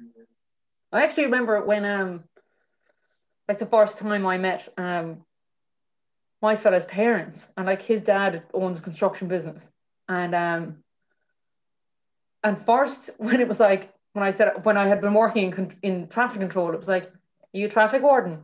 [0.92, 2.24] I actually remember when um
[3.48, 5.24] like the first time I met um
[6.42, 9.70] my fella's parents and like his dad owns a construction business
[10.08, 10.84] and um
[12.46, 15.66] and first when it was like when I said when I had been working in,
[15.82, 18.42] in traffic control it was like are you a traffic warden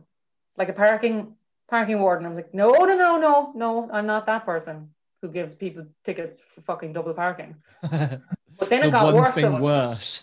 [0.57, 1.35] like a parking
[1.73, 2.25] parking warden.
[2.25, 4.89] I was like, no, no, no, no, no, I'm not that person
[5.21, 7.55] who gives people tickets for fucking double parking.
[8.59, 9.33] But then it got one worse.
[9.33, 10.19] thing worse.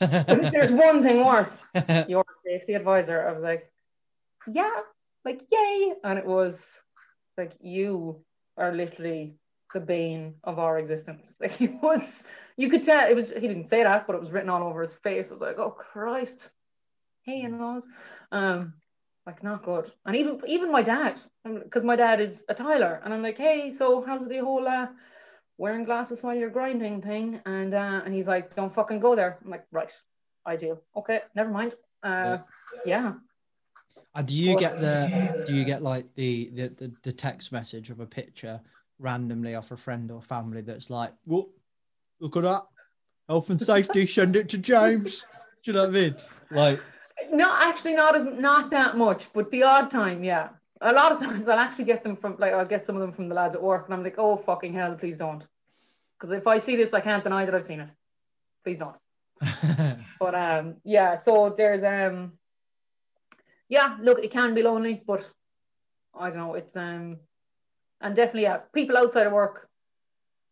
[0.52, 1.58] There's one thing worse.
[2.08, 3.26] Your safety advisor.
[3.28, 3.68] I was like,
[4.46, 4.70] yeah,
[5.24, 6.78] like yay, and it was
[7.36, 8.22] like you
[8.56, 9.34] are literally
[9.74, 11.34] the bane of our existence.
[11.40, 12.22] Like it was,
[12.60, 13.30] you could tell it was.
[13.32, 15.30] He didn't say that, but it was written all over his face.
[15.30, 16.50] I was like, oh Christ,
[17.22, 17.86] hey in laws,
[18.32, 18.74] um,
[19.26, 19.90] like not good.
[20.04, 23.72] And even even my dad, because my dad is a tiler, and I'm like, hey,
[23.72, 24.88] so how's the whole uh,
[25.56, 27.40] wearing glasses while you're grinding thing?
[27.46, 29.38] And uh, and he's like, don't fucking go there.
[29.42, 29.90] I'm like, right,
[30.46, 30.82] ideal.
[30.94, 31.74] Okay, never mind.
[32.02, 32.38] Uh,
[32.84, 33.14] yeah.
[34.14, 37.88] And do you get the do you get like the, the the the text message
[37.88, 38.60] of a picture
[38.98, 41.48] randomly off a friend or family that's like, "Whoa,
[42.20, 42.62] look at that,
[43.28, 45.24] health and safety, send it to James."
[45.62, 46.16] Do you know what I mean?
[46.50, 46.80] Like,
[47.30, 50.48] No, actually, not as not that much, but the odd time, yeah.
[50.80, 53.12] A lot of times, I'll actually get them from like I'll get some of them
[53.12, 55.44] from the lads at work, and I'm like, oh fucking hell, please don't,
[56.18, 57.88] because if I see this, I can't deny that I've seen it.
[58.64, 58.96] Please don't.
[60.20, 61.16] But um, yeah.
[61.16, 62.32] So there's um,
[63.68, 63.96] yeah.
[64.00, 65.26] Look, it can be lonely, but
[66.14, 66.54] I don't know.
[66.54, 67.16] It's um,
[68.02, 69.69] and definitely yeah, people outside of work.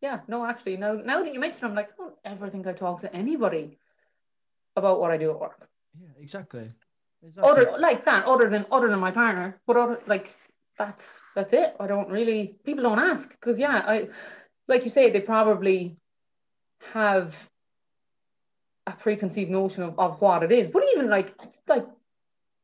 [0.01, 2.67] Yeah, no, actually, now now that you mention, it, I'm like, I don't ever think
[2.67, 3.79] I talk to anybody
[4.77, 5.69] about what I do at work.
[6.01, 6.71] yeah, exactly.
[7.23, 7.51] exactly.
[7.51, 10.35] other like that other than other than my partner but other like
[10.79, 14.09] that's that's it i don't really people don't ask because yeah i
[14.69, 15.97] like you say they probably
[16.93, 17.35] have
[18.87, 21.87] a preconceived notion of, of what it is but even like it's like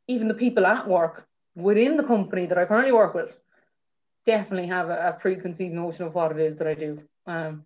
[0.07, 1.26] even the people at work
[1.57, 3.37] within the company that i currently work with
[4.24, 7.64] definitely have a, a preconceived notion of what it is that i do um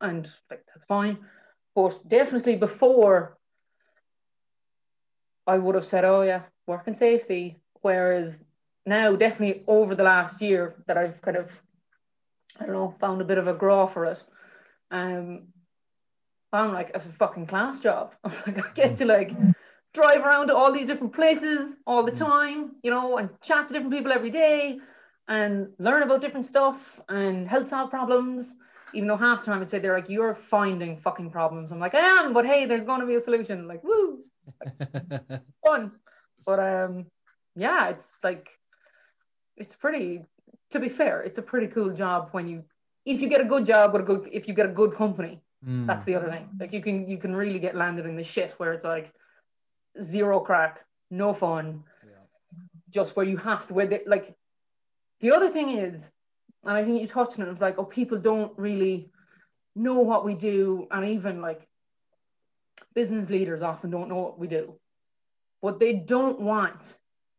[0.00, 1.18] and like that's fine
[1.74, 3.36] but definitely before
[5.46, 7.56] I would have said, oh yeah, work and safety.
[7.82, 8.40] Whereas
[8.84, 11.50] now, definitely over the last year that I've kind of,
[12.58, 14.22] I don't know, found a bit of a grow for it.
[14.90, 15.48] Um,
[16.50, 18.14] found like a fucking class job.
[18.24, 19.32] I'm like I get to like
[19.94, 23.74] drive around to all these different places all the time, you know, and chat to
[23.74, 24.78] different people every day,
[25.28, 28.54] and learn about different stuff and help solve problems.
[28.96, 31.70] Even though half the time I'd say they're like, you're finding fucking problems.
[31.70, 33.68] I'm like, I am, but hey, there's going to be a solution.
[33.68, 34.20] Like, woo
[35.66, 35.92] fun.
[36.44, 37.06] But um,
[37.54, 38.48] yeah, it's like
[39.56, 40.24] it's pretty.
[40.70, 42.64] To be fair, it's a pretty cool job when you
[43.04, 45.40] if you get a good job with a good if you get a good company.
[45.66, 45.86] Mm.
[45.86, 46.48] That's the other thing.
[46.58, 49.12] Like you can you can really get landed in the shit where it's like
[50.02, 51.84] zero crack, no fun,
[52.90, 54.34] just where you have to where they, like
[55.20, 56.08] the other thing is,
[56.66, 59.10] and I think you touched on it, it's like oh people don't really
[59.74, 61.66] know what we do, and even like
[62.94, 64.74] business leaders often don't know what we do.
[65.60, 66.94] What they don't want,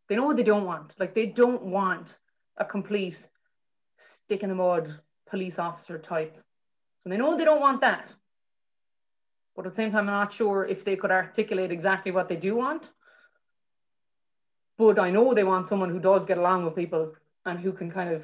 [0.07, 0.93] they know what they don't want.
[0.99, 2.15] Like they don't want
[2.57, 3.17] a complete
[3.99, 4.99] stick in the mud
[5.29, 6.37] police officer type.
[7.03, 8.13] So they know they don't want that.
[9.55, 12.35] But at the same time, I'm not sure if they could articulate exactly what they
[12.35, 12.91] do want.
[14.77, 17.15] But I know they want someone who does get along with people
[17.45, 18.23] and who can kind of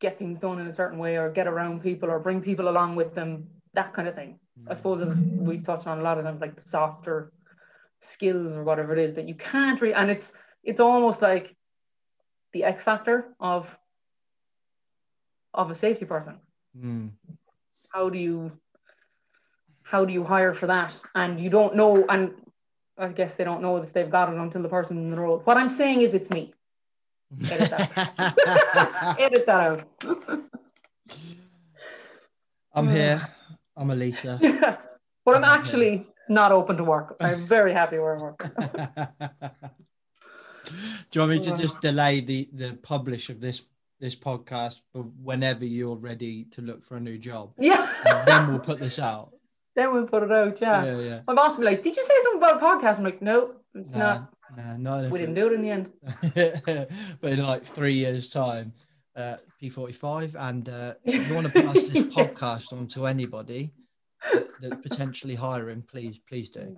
[0.00, 2.96] get things done in a certain way or get around people or bring people along
[2.96, 4.38] with them, that kind of thing.
[4.68, 7.32] I suppose as we've touched on a lot of times, like the softer
[8.00, 10.32] skills or whatever it is that you can't really, and it's
[10.64, 11.54] it's almost like
[12.52, 13.66] the X factor of
[15.54, 16.38] of a safety person.
[16.76, 17.10] Mm.
[17.92, 18.52] How do you
[19.82, 20.98] how do you hire for that?
[21.14, 22.34] And you don't know, and
[22.96, 25.40] I guess they don't know if they've got it until the person's in the role.
[25.44, 26.54] What I'm saying is, it's me.
[29.18, 29.48] Edit that.
[29.48, 29.88] Out.
[32.74, 32.90] I'm uh.
[32.90, 33.28] here.
[33.76, 34.38] I'm Elisa.
[35.24, 37.16] but I'm actually not open to work.
[37.20, 38.50] I'm very happy where I work.
[40.64, 40.72] Do
[41.12, 41.80] you want me to just uh.
[41.80, 43.64] delay the the publish of this
[44.00, 47.52] this podcast for whenever you're ready to look for a new job?
[47.58, 47.88] Yeah.
[48.06, 49.32] And then we'll put this out.
[49.76, 50.60] Then we'll put it out.
[50.60, 50.84] Yeah.
[50.84, 51.20] Yeah, yeah.
[51.28, 53.54] My boss will be like, "Did you say something about a podcast?" I'm like, "No,
[53.74, 54.34] it's Nah, not.
[54.56, 55.90] nah, not We didn't do it in the end."
[57.20, 58.72] but in like three years' time,
[59.16, 63.72] uh, P45, and uh, if you want to pass this podcast on to anybody
[64.32, 66.76] that, that's potentially hiring, please, please do.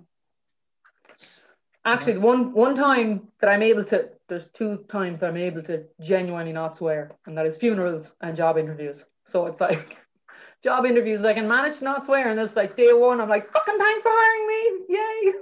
[1.85, 5.83] Actually, one one time that I'm able to, there's two times that I'm able to
[5.99, 9.05] genuinely not swear, and that is funerals and job interviews.
[9.25, 9.97] So it's like
[10.63, 13.51] job interviews, I can manage to not swear, and it's like day one, I'm like,
[13.51, 15.33] fucking thanks for hiring me, yay!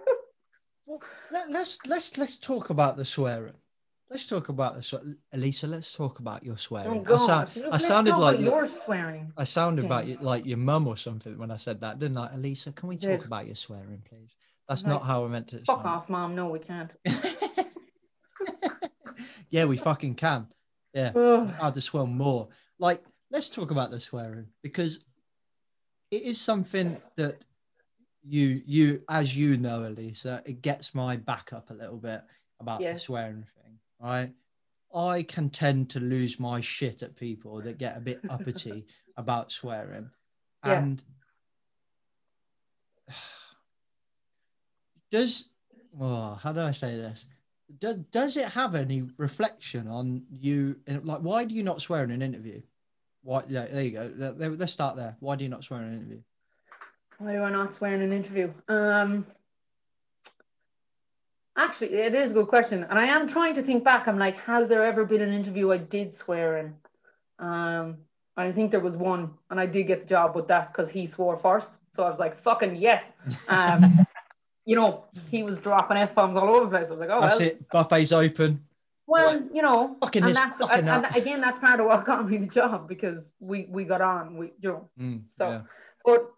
[0.91, 3.53] Well, let, let's let's let's talk about the swearing.
[4.09, 5.01] Let's talk about the swear.
[5.31, 7.05] Elisa, let's talk about your oh, swearing.
[7.07, 9.31] Oh I, sound, I sounded like about you- swearing.
[9.37, 12.33] I sounded about you, like your mum or something when I said that, didn't I?
[12.33, 13.25] Elisa, can we talk did.
[13.25, 14.35] about your swearing, please?
[14.67, 15.59] That's Like, not how I meant to.
[15.59, 15.87] Fuck sound.
[15.87, 16.35] off, mom.
[16.35, 16.91] No, we can't.
[19.49, 20.47] yeah, we fucking can.
[20.93, 21.53] Yeah, Ugh.
[21.57, 22.49] I had to swear more.
[22.79, 25.05] Like, let's talk about the swearing because
[26.11, 27.45] it is something that
[28.23, 32.21] you you as you know, Elisa, it gets my back up a little bit
[32.59, 32.93] about Yeah.
[32.93, 34.31] the swearing thing, right?
[34.93, 38.85] I can tend to lose my shit at people that get a bit uppity
[39.17, 40.09] about swearing.
[40.65, 40.79] Yeah.
[40.83, 41.03] And
[45.11, 45.49] does
[45.93, 47.25] well, how do I say this?
[47.79, 50.77] Does, does it have any reflection on you?
[50.87, 52.61] Like, why do you not swear in an interview?
[53.23, 53.43] Why?
[53.47, 54.11] Yeah, there you go.
[54.15, 55.15] Let- let- Let's start there.
[55.19, 56.21] Why do you not swear in an interview?
[57.21, 58.51] Why do I not swear in an interview?
[58.67, 59.27] Um,
[61.55, 64.07] actually, it is a good question, and I am trying to think back.
[64.07, 66.73] I'm like, has there ever been an interview I did swear in?
[67.37, 67.97] Um,
[68.37, 70.89] and I think there was one, and I did get the job, but that's because
[70.89, 71.69] he swore first.
[71.95, 73.03] So I was like, fucking yes.
[73.47, 73.99] Um,
[74.65, 76.87] you know, he was dropping f bombs all over the place.
[76.87, 77.47] I was like, oh That's well.
[77.49, 77.69] it.
[77.69, 78.63] Buffet's open.
[79.05, 82.27] Well, you know, Fucking and that's fucking and, and again, that's part of what got
[82.27, 84.37] me the job because we we got on.
[84.37, 85.61] We you know, Mm, so, yeah.
[86.05, 86.31] but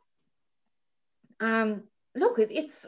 [1.43, 1.83] um,
[2.15, 2.85] look, it, it's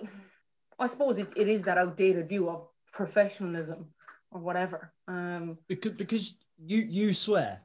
[0.79, 3.87] I suppose it, it is that outdated view of professionalism
[4.31, 4.93] or whatever.
[5.07, 7.61] Um, because because you you swear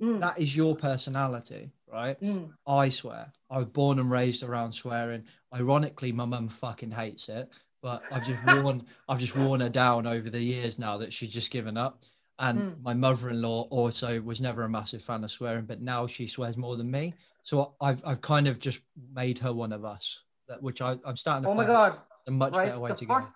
[0.00, 2.20] mm, that is your personality, right?
[2.22, 3.32] mm, I swear.
[3.50, 5.24] I was born and raised around swearing.
[5.54, 7.48] Ironically, my mum fucking hates it,
[7.82, 11.30] but I've just worn I've just worn her down over the years now that she's
[11.30, 12.04] just given up.
[12.38, 12.82] And Mm.
[12.82, 16.76] my mother-in-law also was never a massive fan of swearing, but now she swears more
[16.78, 17.12] than me.
[17.42, 18.80] So I've I've kind of just
[19.12, 20.22] made her one of us,
[20.60, 21.98] which I, I'm starting to oh my find god!
[22.26, 23.34] a much Right, better way the to first, go.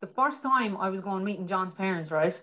[0.00, 2.40] the first time I was going meeting John's parents, right?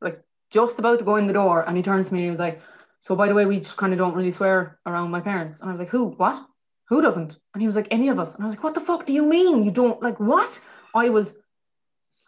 [0.00, 2.30] Like just about to go in the door, and he turns to me and he
[2.30, 2.60] was like,
[3.00, 5.68] "So by the way, we just kind of don't really swear around my parents." And
[5.68, 6.08] I was like, "Who?
[6.16, 6.46] What?
[6.88, 8.80] Who doesn't?" And he was like, "Any of us." And I was like, "What the
[8.80, 10.60] fuck do you mean you don't like what?"
[10.94, 11.34] I was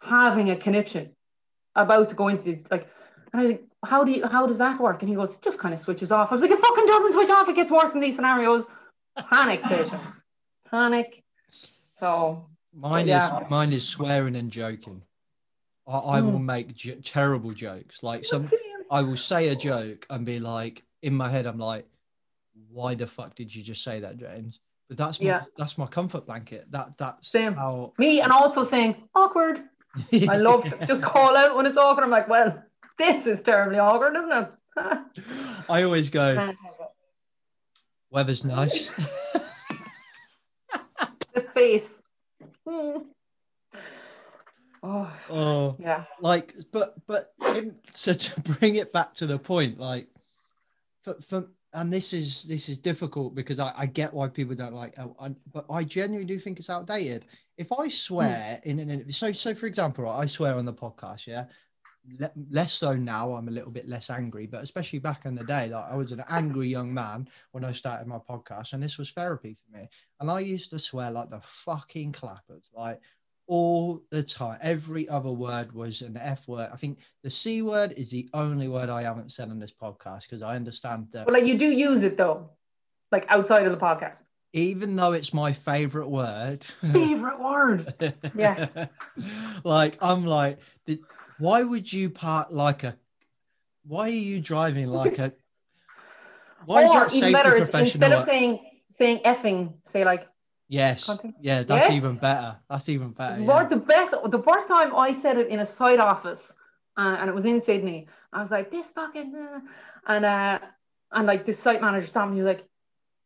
[0.01, 1.15] having a conniption
[1.75, 2.87] about to go into this like,
[3.31, 4.25] and I was like, "How do you?
[4.27, 6.41] How does that work?" And he goes, "It just kind of switches off." I was
[6.41, 7.49] like, "It fucking doesn't switch off.
[7.49, 8.65] It gets worse in these scenarios."
[9.29, 10.21] Panic patience,
[10.69, 11.23] panic.
[11.99, 13.43] So Mine yeah.
[13.45, 15.01] is mine is swearing and joking.
[15.87, 16.45] I, I will Mm.
[16.45, 18.03] make j- terrible jokes.
[18.03, 18.49] Like some,
[18.91, 21.85] I will say a joke and be like, in my head, I'm like,
[22.69, 24.59] why the fuck did you just say that, James?
[24.89, 25.43] But that's my, Yeah.
[25.55, 26.69] that's my comfort blanket.
[26.71, 27.53] That that's Same.
[27.53, 27.93] how.
[27.97, 29.61] Me and also saying awkward.
[30.27, 32.03] I love to just call out when it's awkward.
[32.03, 32.61] I'm like, well,
[32.97, 34.51] this is terribly awkward, isn't it?
[35.69, 36.53] I always go,
[38.09, 38.89] weather's nice.
[41.33, 41.89] The face.
[42.67, 42.97] Hmm.
[44.87, 46.03] Oh, oh, yeah.
[46.21, 50.07] like, but but in, so to bring it back to the point, like,
[51.03, 54.75] for, for and this is this is difficult because I, I get why people don't
[54.75, 57.25] like, oh, I, but I genuinely do think it's outdated.
[57.57, 61.25] If I swear in an interview, so so for example, I swear on the podcast,
[61.25, 61.45] yeah.
[62.19, 63.33] Le- less so now.
[63.33, 66.11] I'm a little bit less angry, but especially back in the day, like I was
[66.11, 69.89] an angry young man when I started my podcast, and this was therapy for me.
[70.19, 72.99] And I used to swear like the fucking clappers, like
[73.47, 74.57] all the time.
[74.61, 76.69] Every other word was an F word.
[76.73, 80.23] I think the C word is the only word I haven't said on this podcast
[80.29, 82.49] because I understand that But like you do use it though,
[83.11, 84.23] like outside of the podcast.
[84.53, 87.93] even though it's my favorite word, Favorite word.
[88.35, 88.87] yeah.
[89.63, 90.99] like I'm like, the,
[91.39, 92.97] why would you park like a?
[93.85, 95.33] Why are you driving like a?
[96.65, 97.81] Why is or that safety better, professional?
[98.03, 98.59] instead of saying
[98.97, 100.27] saying effing, say like
[100.67, 101.35] yes, Content?
[101.41, 101.95] yeah, that's Yeah?
[101.95, 102.57] even better.
[102.69, 103.41] That's even better.
[103.41, 103.63] Yeah.
[103.65, 106.53] the best the first time I said it in a side office
[106.97, 109.59] uh, and it was in Sydney, I was like, this fucking uh,"
[110.07, 110.59] and uh
[111.11, 112.65] and like this site manager stopped me, he was like,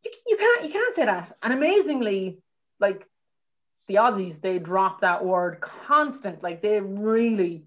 [0.03, 1.37] you, you can't you can't say that.
[1.43, 2.39] And amazingly,
[2.79, 3.05] like
[3.87, 6.43] the Aussies, they drop that word constant.
[6.43, 7.63] Like they really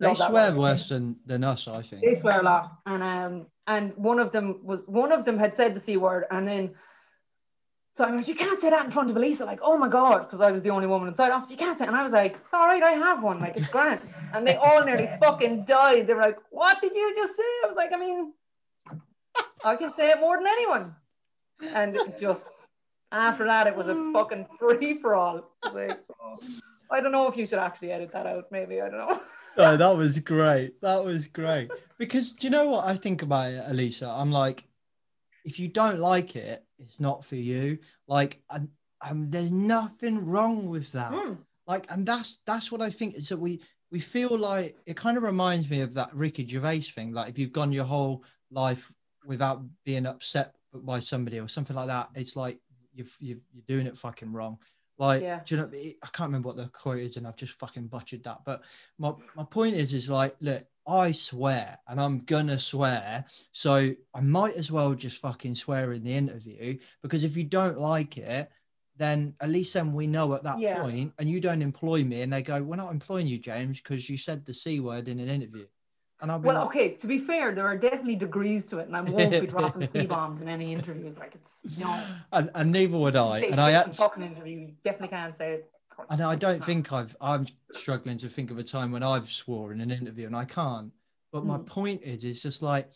[0.00, 2.02] They swear worse than than us, I think.
[2.02, 2.78] They swear a lot.
[2.86, 6.24] And um and one of them was one of them had said the C word
[6.30, 6.74] and then
[7.98, 10.18] so I was, you can't say that in front of Elisa, like, oh my god,
[10.20, 11.50] because I was the only woman inside office.
[11.50, 13.66] You can't say, and I was like, it's all right, I have one, like it's
[13.66, 14.00] grand.
[14.32, 16.06] And they all nearly fucking died.
[16.06, 17.42] They were like, what did you just say?
[17.64, 18.32] I was like, I mean,
[19.64, 20.94] I can say it more than anyone.
[21.74, 22.46] And just
[23.10, 25.50] after that, it was a fucking free for all.
[25.74, 26.36] Like, oh,
[26.92, 28.44] I don't know if you should actually edit that out.
[28.52, 29.20] Maybe I don't know.
[29.58, 30.80] No, that was great.
[30.80, 31.70] That was great.
[31.98, 34.08] Because do you know what I think about it, Elisa?
[34.08, 34.64] I'm like,
[35.44, 37.78] if you don't like it, it's not for you.
[38.06, 38.68] Like, and,
[39.14, 41.12] there's nothing wrong with that.
[41.12, 41.34] Hmm.
[41.66, 43.60] Like, and that's that's what I think is that we
[43.92, 47.12] we feel like it kind of reminds me of that Ricky Gervais thing.
[47.12, 48.90] Like, if you've gone your whole life
[49.24, 52.58] without being upset by somebody or something like that, it's like
[52.92, 54.58] you've, you've you're doing it fucking wrong.
[54.98, 55.40] Like, Yeah.
[55.46, 55.70] do you know?
[56.02, 58.44] I can't remember what the quote is, and I've just fucking butchered that.
[58.44, 58.64] But
[58.98, 63.24] my my point is, is like, look, I swear and I'm gonna swear.
[63.52, 67.78] So I might as well just fucking swear in the interview because if you don't
[67.78, 68.50] like it,
[68.96, 70.80] then at least then we know at that Yeah.
[70.80, 74.08] point and you don't employ me and they go, We're not employing you, James, because
[74.10, 75.66] you said the C word in an interview.
[76.20, 78.88] And I'll be Well, like, okay, to be fair, there are definitely degrees to it,
[78.88, 81.16] and I won't be dropping C bombs in any interviews.
[81.16, 82.02] Like, it's no.
[82.32, 83.40] and, and neither would I.
[83.40, 85.70] And I actually fucking interview, you definitely can't say it.
[86.10, 89.72] And I don't think I've I'm struggling to think of a time when I've swore
[89.72, 90.92] in an interview and I can't.
[91.32, 91.66] But my Mm.
[91.66, 92.90] point is it's just like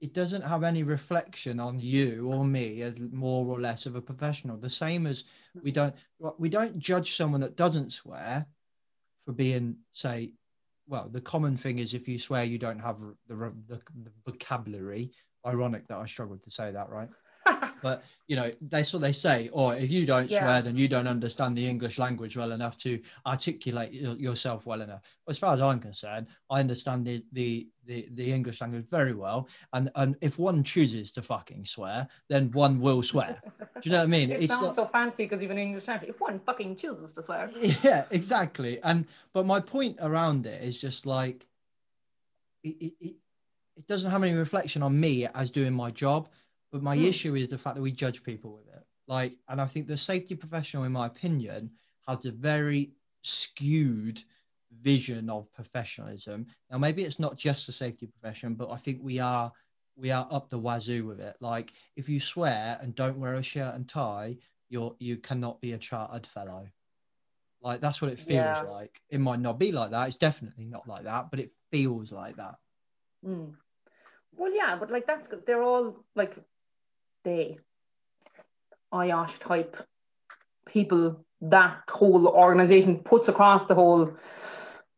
[0.00, 4.00] it doesn't have any reflection on you or me as more or less of a
[4.00, 4.56] professional.
[4.56, 5.24] The same as
[5.62, 5.94] we don't
[6.38, 8.46] we don't judge someone that doesn't swear
[9.24, 10.32] for being say
[10.86, 13.34] well the common thing is if you swear you don't have the,
[13.68, 15.10] the, the vocabulary
[15.46, 17.08] ironic that i struggled to say that right
[17.84, 20.40] but you know that's what they say or if you don't Yeah.
[20.40, 25.02] swear then you don't understand the english language well enough to articulate yourself well enough
[25.28, 29.46] as far as i'm concerned i understand the the the, the english language very well
[29.74, 33.98] and and if one chooses to fucking swear then one will swear do you know
[33.98, 36.10] what i mean It sounds like- so fancy because an English accent.
[36.14, 37.50] If one fucking chooses to swear.
[37.88, 38.98] yeah exactly and
[39.34, 41.46] but my point around it is just like
[42.62, 43.14] it, it, it,
[43.76, 46.28] it doesn't have any reflection on me as doing my job
[46.74, 47.04] but my Hmm.
[47.04, 49.96] issue is the fact that we judge people with it like and i think the
[49.96, 51.70] safety professional in my opinion
[52.08, 52.90] has a very
[53.22, 54.20] skewed
[54.82, 59.20] vision of professionalism now maybe it's not just the safety profession but i think we
[59.20, 59.52] are
[59.94, 63.42] we are up the wazoo with it like if you swear and don't wear a
[63.42, 64.36] shirt and tie
[64.68, 66.66] you're you cannot be a chartered fellow
[67.62, 68.68] like that's what it feels Yeah.
[68.68, 69.00] like.
[69.08, 70.06] It might not be like that.
[70.08, 72.56] It's definitely not like that, but it feels like that.
[73.24, 73.54] Mm.
[74.36, 76.36] Well, yeah, but like that's they're all like
[77.24, 77.58] they
[78.92, 79.76] IOSH type
[80.66, 81.24] people.
[81.40, 84.14] That whole organization puts across the whole.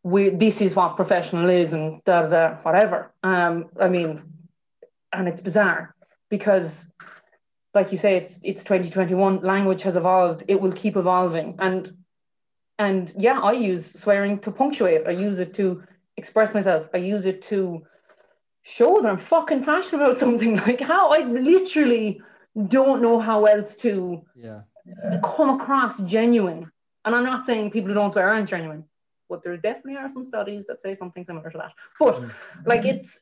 [0.02, 3.10] We this is what professional is and da da whatever.
[3.22, 4.22] Um, I mean,
[5.12, 5.94] and it's bizarre
[6.28, 6.88] because,
[7.74, 9.40] like you say, it's it's 2021.
[9.40, 10.44] Language has evolved.
[10.46, 11.90] It will keep evolving, and
[12.78, 15.06] and yeah, I use swearing to punctuate.
[15.06, 15.82] I use it to
[16.16, 16.86] express myself.
[16.94, 17.82] I use it to
[18.66, 20.56] show that I'm fucking passionate about something.
[20.66, 22.20] Like how I literally
[22.68, 24.62] don't know how else to Yeah.
[25.22, 26.70] come across genuine.
[27.04, 28.84] And I'm not saying people who don't swear aren't genuine,
[29.28, 31.72] but there definitely are some studies that say something similar to that.
[32.00, 32.20] But
[32.64, 33.18] like it's,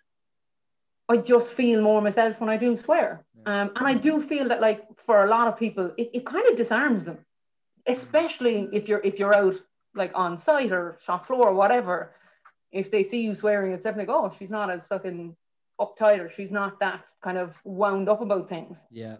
[1.10, 3.24] I just feel more myself when I do swear.
[3.46, 6.46] Um, and I do feel that like for a lot of people, it, it kind
[6.48, 7.18] of disarms them,
[7.86, 9.56] especially if you're if you're out
[9.94, 12.14] like on site or shop floor or whatever.
[12.74, 15.36] If they see you swearing, it's definitely like, oh, she's not as fucking
[15.80, 18.80] uptight or she's not that kind of wound up about things.
[18.90, 19.16] Yeah.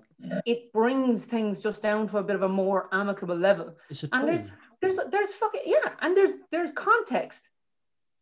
[0.46, 3.74] It brings things just down to a bit of a more amicable level.
[3.90, 4.44] It's a And there's
[4.80, 7.48] there's there's fucking yeah, and there's there's context.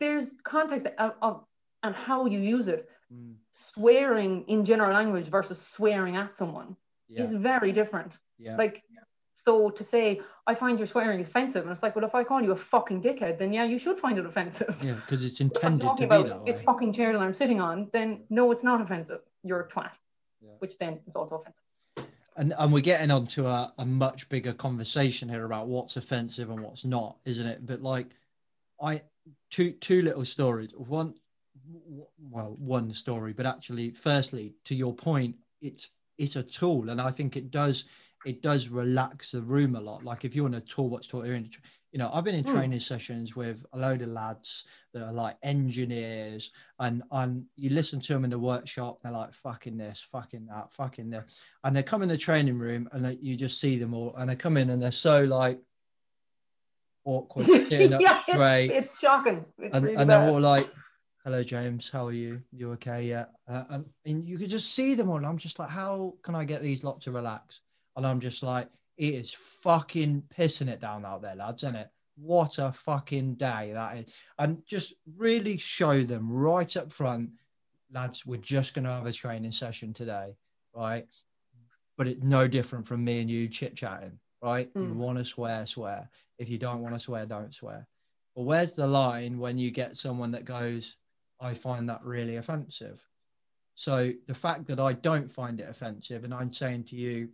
[0.00, 1.44] There's context of, of
[1.82, 2.88] and how you use it.
[3.12, 6.76] Mm, Swearing in general language versus swearing at someone
[7.08, 7.24] yeah.
[7.24, 8.16] is very different.
[8.38, 8.56] Yeah.
[8.56, 8.82] Like
[9.44, 12.42] so to say, I find your swearing offensive, and it's like, well, if I call
[12.42, 14.76] you a fucking dickhead, then yeah, you should find it offensive.
[14.82, 16.64] yeah, because it's intended to be about that this way.
[16.64, 19.20] fucking chair that I'm sitting on, then no, it's not offensive.
[19.42, 19.90] You're a twat,
[20.40, 20.50] Yeah.
[20.60, 21.62] which then is also offensive.
[22.36, 26.60] And and we're getting onto a, a much bigger conversation here about what's offensive and
[26.60, 27.66] what's not, isn't it?
[27.66, 28.14] But like
[28.80, 29.02] I
[29.50, 30.72] two two little stories.
[30.72, 31.14] One
[32.18, 37.10] well, one story, but actually, firstly, to your point, it's it's a tool, and I
[37.10, 37.84] think it does
[38.24, 40.04] it does relax the room a lot.
[40.04, 41.50] Like if you're on a tour, what's taught you're in,
[41.90, 42.52] you know, I've been in Hmm.
[42.52, 48.00] training sessions with a load of lads that are like engineers, and and you listen
[48.00, 51.82] to them in the workshop, they're like fucking this, fucking that, fucking this, and they
[51.82, 54.56] come in the training room, and they, you just see them all, and they come
[54.56, 55.60] in and they're so like
[57.04, 59.44] awkward, yeah, straight, it's, it's shocking.
[59.58, 60.70] It's and, really and they're all like
[61.24, 64.94] hello james how are you you okay yeah uh, and, and you could just see
[64.94, 67.60] them all and i'm just like how can i get these lot to relax
[67.96, 69.32] and i'm just like it is
[69.62, 71.88] fucking pissing it down out there lads isn't it?
[72.16, 74.12] What a fucking day that is.
[74.38, 77.30] And just really show them right up front
[77.90, 80.36] lads we're just going to have a training session today
[80.74, 81.06] right?
[81.96, 84.70] But it's no different from me and you chit chatting right?
[84.74, 84.96] You Mm.
[84.96, 86.10] want to swear swear.
[86.38, 87.88] If you don't want to swear don't swear.
[88.36, 90.96] But where's the line when you get someone that goes,
[91.40, 93.02] I find that really offensive?
[93.74, 97.30] So the fact that I don't find it offensive, and I'm saying to you,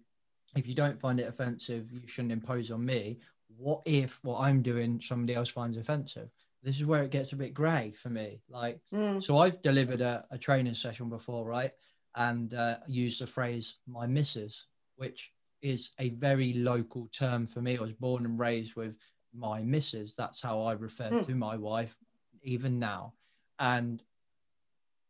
[0.57, 3.18] if you don't find it offensive, you shouldn't impose on me.
[3.57, 6.30] What if what I'm doing somebody else finds offensive?
[6.62, 8.42] This is where it gets a bit grey for me.
[8.49, 9.22] Like, Mm.
[9.22, 11.72] so I've delivered a, a training session before, right?
[12.14, 15.32] And uh, used the phrase "my missus," which
[15.62, 17.76] is a very local term for me.
[17.78, 18.96] I was born and raised with
[19.34, 20.14] my missus.
[20.14, 21.26] That's how I refer Mm.
[21.26, 21.96] to my wife,
[22.42, 23.14] even now.
[23.59, 24.03] And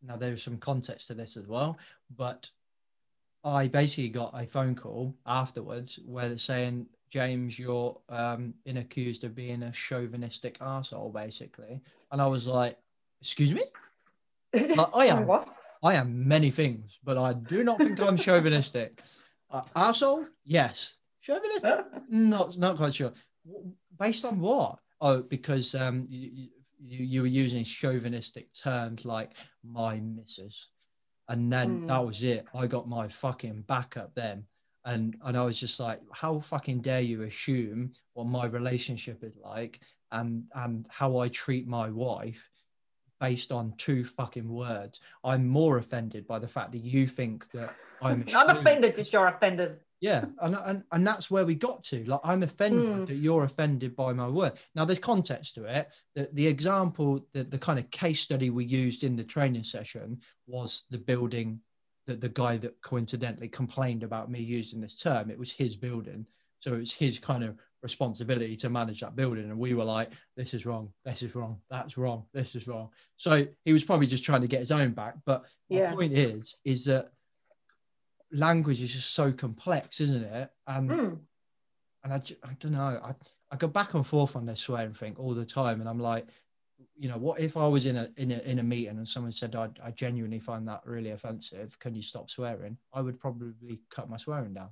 [0.03, 1.78] now there's some context to this as well,
[2.16, 2.49] but
[3.45, 9.24] I basically got a phone call afterwards where they're saying, James, you're um, been accused
[9.24, 11.80] of being a chauvinistic asshole, basically.
[12.12, 12.76] And I was like,
[13.20, 13.62] excuse me?
[14.76, 15.26] Like, I am.
[15.26, 15.49] What?
[15.82, 19.03] I am many things, but I do not think I'm chauvinistic.
[19.51, 20.26] Uh, arsehole?
[20.45, 20.99] Yes.
[21.22, 21.86] Chauvinistic?
[22.11, 23.14] not, not quite sure.
[23.99, 24.78] Based on what?
[25.01, 29.32] Oh, because um, you, you, you were using chauvinistic terms like
[29.64, 30.68] my missus.
[31.29, 31.87] And then Hmm.
[31.87, 32.47] that was it.
[32.55, 34.47] I got my fucking back up then.
[34.85, 39.37] And, and I was just like, how fucking dare you assume what my relationship is
[39.37, 42.49] like and, and how I treat my wife
[43.20, 45.01] based on two fucking words.
[45.24, 48.24] I'm more offended by the fact that you think that I'm.
[48.35, 49.81] I'm offended that you're offended.
[50.01, 52.05] Yeah, and, and and that's where we got to.
[52.05, 53.07] Like, I'm offended Mm.
[53.07, 54.53] that you're offended by my word.
[54.76, 55.88] Now, there's context to it.
[56.14, 60.20] The, the example, the, the kind of case study we used in the training session
[60.46, 61.61] was the building
[62.07, 65.30] that the guy that coincidentally complained about me using this term.
[65.30, 66.26] It was his building,
[66.61, 69.51] so it was his kind of responsibility to manage that building.
[69.51, 70.92] And we were like, "This is wrong.
[71.05, 71.61] This is wrong.
[71.70, 72.24] That's wrong.
[72.32, 75.16] This is wrong." So he was probably just trying to get his own back.
[75.26, 75.92] But my Yeah.
[75.92, 77.12] point is, is that
[78.33, 80.51] language is just so complex, isn't it?
[80.66, 81.18] And Mm.
[82.05, 83.01] and I, I don't know.
[83.03, 83.14] I,
[83.51, 86.26] I go back and forth on this swearing thing all the time, and I'm like,
[86.97, 89.33] you know, what if I was in a in a in a meeting and someone
[89.33, 91.79] said I, I genuinely find that really offensive?
[91.79, 92.76] Can you stop swearing?
[92.93, 94.68] I would probably cut my swearing down.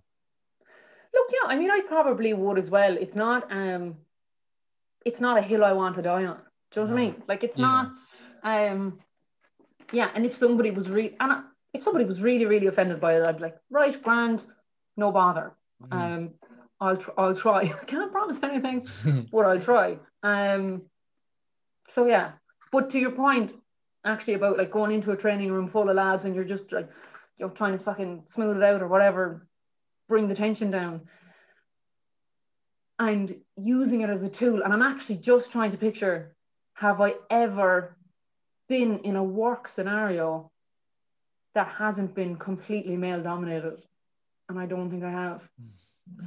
[1.14, 2.96] Look, yeah, I mean, I probably would as well.
[2.96, 3.96] It's not, um,
[5.04, 6.38] it's not a hill I want to die on.
[6.70, 7.22] Do you know what I mean?
[7.26, 7.64] Like, it's Yeah.
[7.66, 7.92] not,
[8.42, 9.00] um,
[9.92, 10.10] yeah.
[10.14, 11.42] And if somebody was really, and I-
[11.76, 14.44] if somebody was really, really offended by it, I'd be like, right, grand,
[14.96, 15.52] no bother.
[15.82, 15.92] Mm.
[15.92, 16.30] Um,
[16.80, 17.60] I'll, tr- I'll try.
[17.82, 18.86] I can't promise anything,
[19.32, 19.98] but I'll try.
[20.22, 20.82] Um,
[21.88, 22.32] so yeah.
[22.72, 23.52] But to your point,
[24.04, 26.88] actually, about like going into a training room full of lads and you're just like,
[27.38, 29.46] you're trying to fucking smooth it out or whatever,
[30.08, 31.02] bring the tension down
[32.98, 34.62] and using it as a tool.
[34.62, 36.34] And I'm actually just trying to picture
[36.74, 37.96] have I ever
[38.68, 40.50] been in a work scenario
[41.56, 43.82] that hasn't been completely male dominated?
[44.48, 45.40] And I don't think I have.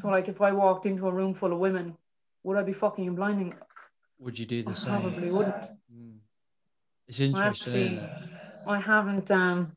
[0.01, 1.95] So, like, if I walked into a room full of women,
[2.43, 3.53] would I be fucking and blinding?
[4.19, 5.01] Would you do I the same?
[5.01, 5.55] probably wouldn't.
[5.55, 6.17] Mm.
[7.07, 8.29] It's interesting, actually- isn't it?
[8.67, 9.31] I haven't.
[9.31, 9.71] Um,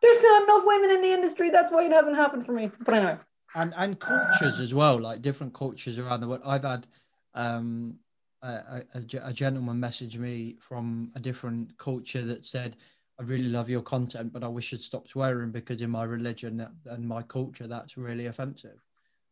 [0.00, 1.50] there's not enough women in the industry.
[1.50, 2.70] That's why it hasn't happened for me.
[2.84, 3.16] But anyway,
[3.54, 6.86] and and cultures as well like different cultures around the world i've had
[7.34, 7.98] um
[8.42, 12.76] a, a, a a gentleman message me from a different culture that said
[13.18, 16.66] i really love your content but i wish you'd stop swearing because in my religion
[16.86, 18.78] and my culture that's really offensive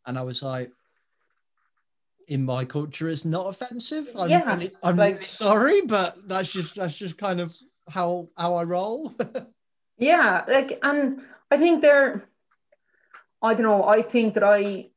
[0.07, 0.70] and i was like
[2.28, 6.53] in my culture it's not offensive i'm, Yeah, really, I'm like- really sorry but that's
[6.53, 7.55] just that's just kind of
[7.89, 9.14] how how i roll
[9.99, 12.28] yeah, like, and I think they're.
[13.43, 13.84] I don't know.
[13.84, 14.89] I think that I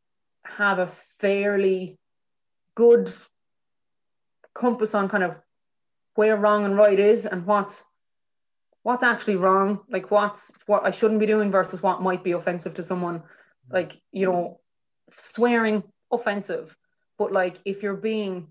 [0.45, 0.87] have a
[1.19, 1.97] fairly
[2.75, 3.13] good
[4.53, 5.35] compass on kind of
[6.15, 7.83] where wrong and right is, and what's
[8.83, 9.79] what's actually wrong.
[9.89, 13.19] Like what's what I shouldn't be doing versus what might be offensive to someone.
[13.19, 13.23] Mm.
[13.73, 14.59] Like you know,
[15.17, 16.75] swearing offensive,
[17.17, 18.47] but like if you're being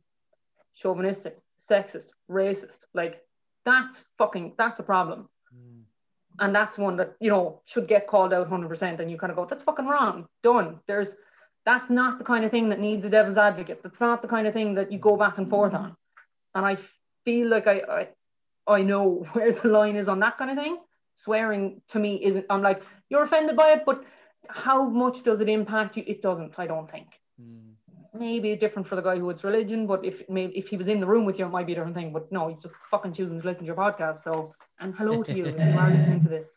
[0.75, 3.23] chauvinistic, sexist, racist, like
[3.65, 5.29] that's fucking that's a problem.
[5.55, 5.83] Mm.
[6.41, 9.01] And that's one that, you know, should get called out 100%.
[9.01, 10.29] And you kind of go, that's fucking wrong.
[10.43, 10.79] Done.
[10.87, 11.17] There's,
[11.67, 13.83] that's not the kind of thing that needs a devil's advocate.
[13.83, 15.81] That's not the kind of thing that you go back and forth mm.
[15.81, 15.97] on.
[16.55, 16.77] And I
[17.25, 18.09] feel like I, I,
[18.69, 20.79] I know where the line is on that kind of thing.
[21.17, 24.05] Swearing to me isn't, I'm like, you're offended by it, but
[24.49, 26.05] how much does it impact you?
[26.07, 27.09] It doesn't, I don't think.
[27.41, 27.73] Mm.
[28.15, 31.01] Maybe different for the guy who it's religion, but if maybe if he was in
[31.01, 32.13] the room with you, it might be a different thing.
[32.13, 34.23] But no, he's just fucking choosing to listen to your podcast.
[34.23, 36.49] So, and hello to you if you are listening to this.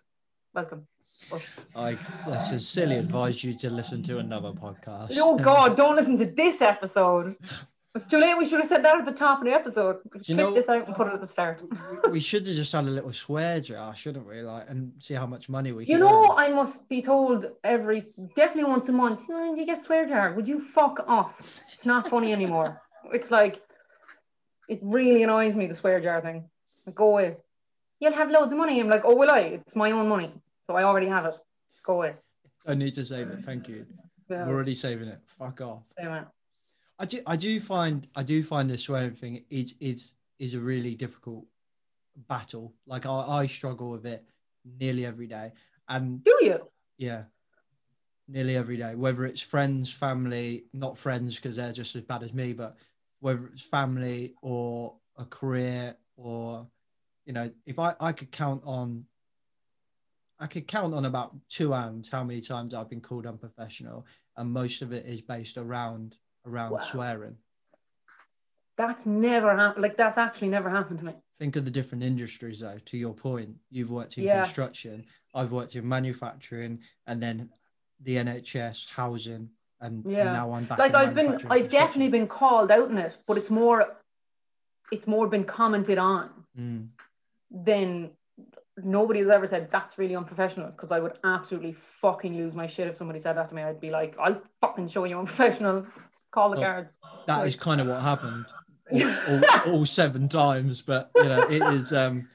[0.53, 0.87] Welcome.
[1.29, 1.41] But-
[1.75, 1.97] i
[2.27, 6.61] I sincerely advise you to listen to another podcast oh God, don't listen to this
[6.61, 7.35] episode.
[7.93, 8.37] It's too late.
[8.37, 9.97] We should have said that at the top of the episode.
[10.23, 11.61] You know- this out and put it at the start.
[12.09, 14.41] we should have just had a little swear jar, shouldn't we?
[14.41, 15.85] Like, and see how much money we.
[15.85, 16.37] You know, earn.
[16.37, 18.05] I must be told every
[18.35, 19.21] definitely once a month.
[19.29, 20.31] "Oh, do you get swear jar?
[20.33, 21.37] Would you fuck off?
[21.73, 22.81] It's not funny anymore.
[23.13, 23.61] It's like
[24.69, 26.49] it really annoys me the swear jar thing.
[26.85, 27.35] Like, go away.
[27.99, 28.79] You'll have loads of money.
[28.79, 29.39] I'm like, oh, will I?
[29.59, 30.31] It's my own money,
[30.65, 31.33] so I already have it.
[31.83, 32.13] Go away.
[32.65, 33.43] I need to save it.
[33.43, 33.85] Thank you.
[34.29, 35.19] Yeah, I'm already saving it.
[35.37, 35.81] Fuck off.
[35.99, 36.21] anyway.
[37.01, 37.19] I do.
[37.25, 38.07] I do find.
[38.15, 41.47] I do find the swearing thing is is is a really difficult
[42.27, 42.75] battle.
[42.85, 44.23] Like I, I struggle with it
[44.79, 45.51] nearly every day,
[45.89, 46.69] and Do you?
[46.99, 47.23] yeah,
[48.27, 48.93] nearly every day.
[48.93, 52.77] Whether it's friends, family, not friends because they're just as bad as me, but
[53.19, 56.67] whether it's family or a career or
[57.25, 59.05] you know, if I I could count on,
[60.39, 64.05] I could count on about two hands how many times I've been called unprofessional,
[64.37, 66.77] and most of it is based around around Wow.
[66.79, 67.37] swearing.
[68.77, 69.81] That's never happened.
[69.83, 71.13] Like that's actually never happened to me.
[71.39, 72.77] Think of the different industries, though.
[72.85, 74.43] To your point, you've worked in Yeah.
[74.43, 75.05] construction.
[75.33, 77.49] I've worked in manufacturing, and then
[77.99, 79.49] the NHS, housing,
[79.81, 80.31] and, and Yeah.
[80.31, 80.79] now I'm back.
[80.79, 83.95] like I've been, I've definitely been called out in it, but it's more,
[84.91, 86.89] it's more been commented on Mm.
[87.49, 88.11] than
[88.77, 90.69] nobody's ever said that's really unprofessional.
[90.71, 93.61] Because I would absolutely fucking lose my shit if somebody said that to me.
[93.63, 95.85] I'd be like, I'll fucking show you unprofessional.
[96.31, 96.97] Call the Well, guards.
[97.27, 98.45] That is kind of what happened
[98.91, 100.81] all, all, all seven times.
[100.81, 102.27] But you know, it is um,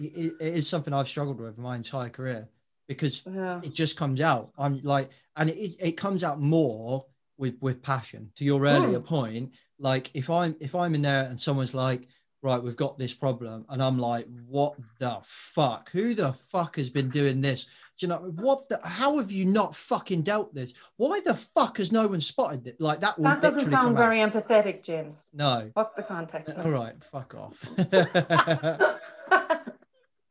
[0.00, 2.48] it, it is something I've struggled with my entire career
[2.88, 3.60] because Yeah.
[3.62, 4.50] it just comes out.
[4.58, 7.06] I'm like, and it is- it comes out more
[7.38, 8.30] with with passion.
[8.36, 9.06] To your earlier Mm.
[9.06, 12.06] point, like if I'm if I'm in there and someone's like,
[12.42, 15.90] right, we've got this problem, and I'm like, what the fuck?
[15.90, 17.64] Who the fuck has been doing this?
[17.98, 18.68] Do you know what?
[18.68, 20.74] The, how have you not fucking dealt this?
[20.96, 22.80] Why the fuck has no one spotted it?
[22.80, 23.96] Like that That doesn't sound come out.
[23.96, 25.28] very empathetic, James.
[25.32, 25.70] No.
[25.74, 26.54] What's the context?
[26.58, 27.64] All right, fuck off.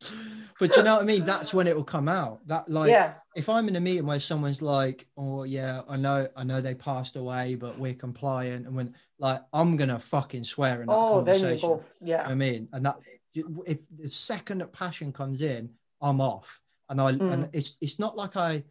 [0.61, 1.25] but you know what I mean?
[1.25, 2.47] That's when it will come out.
[2.47, 3.15] That like yeah.
[3.35, 6.75] if I'm in a meeting where someone's like, "Oh yeah, I know, I know they
[6.75, 11.23] passed away, but we're compliant," and when like I'm gonna fucking swear in that Oh,
[11.23, 11.69] then you conversation.
[11.69, 11.83] go.
[11.99, 12.27] Yeah.
[12.27, 12.97] I mean, and that
[13.33, 17.49] if the second that passion comes in, I'm off, and I and Mm.
[17.53, 18.63] it's it's not like I.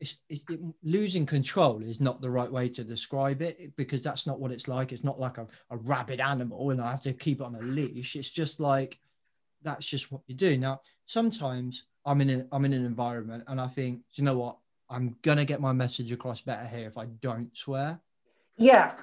[0.00, 4.28] It's, it's it, losing control is not the right way to describe it because that's
[4.28, 4.92] not what it's like.
[4.92, 7.62] It's not like a, a rabid animal and I have to keep it on a
[7.62, 8.14] leash.
[8.14, 9.00] It's just like
[9.62, 10.56] that's just what you do.
[10.56, 10.80] Now,
[11.12, 14.58] sometimes I'm in an I'm in an environment and I think, "Do you know what?
[14.88, 17.98] I'm gonna get my message across better here if I don't swear,
[18.56, 18.94] Yeah.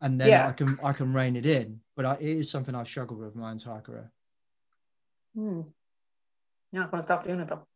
[0.00, 0.48] and then Yeah.
[0.48, 1.80] I can I can rein it in.
[1.96, 4.10] But I, it is something I've struggled with my entire career.
[5.34, 5.62] Hmm.
[6.72, 7.66] Not going to stop doing it though.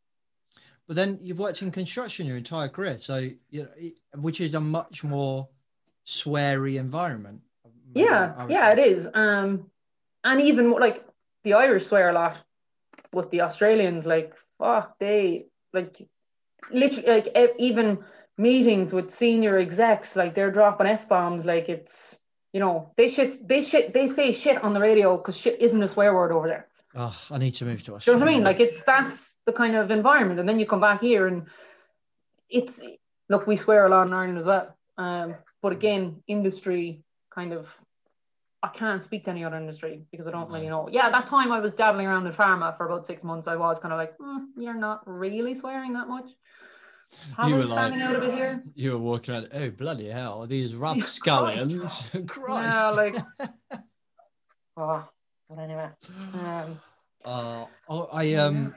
[0.86, 3.16] But then you've worked in construction your entire career, so
[3.50, 5.48] you know, it, which is a much more
[6.06, 7.40] sweary environment.
[7.94, 8.98] Yeah, yeah, it think.
[8.98, 9.08] is.
[9.14, 9.70] Um,
[10.24, 11.04] and even more, like
[11.42, 12.36] the Irish swear a lot,
[13.14, 16.06] but the Australians, like, fuck, they like
[16.70, 18.04] literally like even
[18.36, 22.16] meetings with senior execs, like they're dropping f bombs, like it's
[22.52, 25.82] you know they shit, they shit, they say shit on the radio because shit isn't
[25.82, 26.68] a swear word over there.
[26.96, 28.44] Oh, I need to move to Do you know what I mean?
[28.44, 31.46] Like it's that's the kind of environment, and then you come back here and
[32.48, 32.80] it's
[33.28, 34.76] look, we swear a lot in Ireland as well.
[34.96, 37.02] Um, but again, industry
[37.34, 37.66] kind of
[38.64, 40.88] I can't speak to any other industry because I don't really know.
[40.90, 43.46] Yeah, that time I was dabbling around in pharma for about six months.
[43.46, 46.30] I was kind of like, hmm, you're not really swearing that much.
[47.46, 48.62] You were like- out a bit here.
[48.74, 49.48] You were walking around.
[49.52, 50.46] Oh bloody hell!
[50.46, 52.74] These rapscallions, Christ!
[52.74, 53.16] Yeah, like
[54.78, 55.08] oh,
[55.48, 55.90] but anyway.
[56.32, 56.80] Um,
[57.22, 58.74] Uh, oh, I um,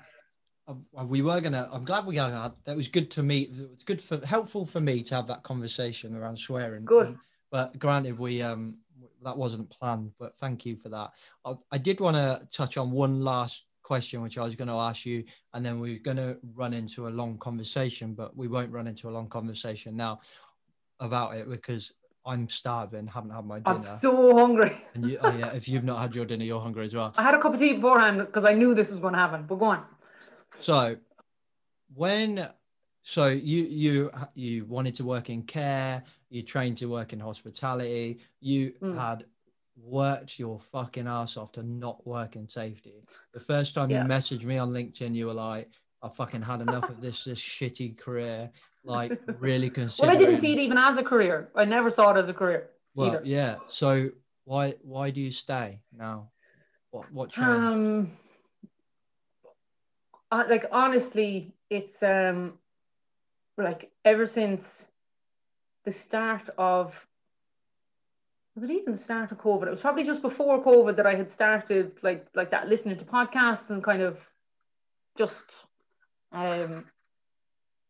[0.68, 1.70] uh, we were gonna.
[1.72, 2.56] I'm glad we got that.
[2.66, 3.52] That was good to meet.
[3.74, 6.84] It's good for helpful for me to have that conversation around swearing.
[6.84, 7.18] Good.
[7.50, 8.80] But granted, we um,
[9.24, 10.12] that wasn't planned.
[10.20, 11.12] But thank you for that.
[11.46, 14.76] I, I did want to touch on one last question, which I was going to
[14.76, 15.24] ask you,
[15.54, 18.14] and then we are going to run into a long conversation.
[18.14, 20.20] But we won't run into a long conversation now
[21.00, 21.94] about it because
[22.26, 23.08] I'm starving.
[23.08, 23.78] Haven't had my dinner.
[23.78, 24.76] I'm so hungry.
[24.94, 27.14] and you, oh yeah, if you've not had your dinner, you're hungry as well.
[27.18, 29.46] I had a cup of tea beforehand because I knew this was going to happen.
[29.48, 29.84] But go on.
[30.60, 30.98] So,
[31.94, 32.50] when
[33.04, 38.20] so you you you wanted to work in care, you trained to work in hospitality,
[38.40, 38.96] you Mm.
[38.98, 39.26] had
[39.76, 43.06] worked your fucking ass off to not work in safety.
[43.34, 44.04] The first time Yeah.
[44.04, 45.72] you messaged me on LinkedIn, you were like,
[46.02, 48.52] "I fucking had enough of this this shitty career."
[48.84, 50.10] Like, really Well.
[50.10, 51.52] I didn't see it even as a career.
[51.56, 53.22] I never saw it as a career Well, either.
[53.24, 53.60] yeah.
[53.68, 54.10] So
[54.46, 56.32] why why do you stay now?
[56.92, 57.48] What what changed?
[57.50, 58.18] Um,
[60.32, 62.58] I, like honestly, it's um,
[63.58, 64.87] like ever since
[65.88, 66.94] the start of
[68.56, 69.68] was it even the start of COVID?
[69.68, 73.06] It was probably just before COVID that I had started like like that listening to
[73.06, 74.20] podcasts and kind of
[75.18, 75.46] just
[76.34, 76.84] um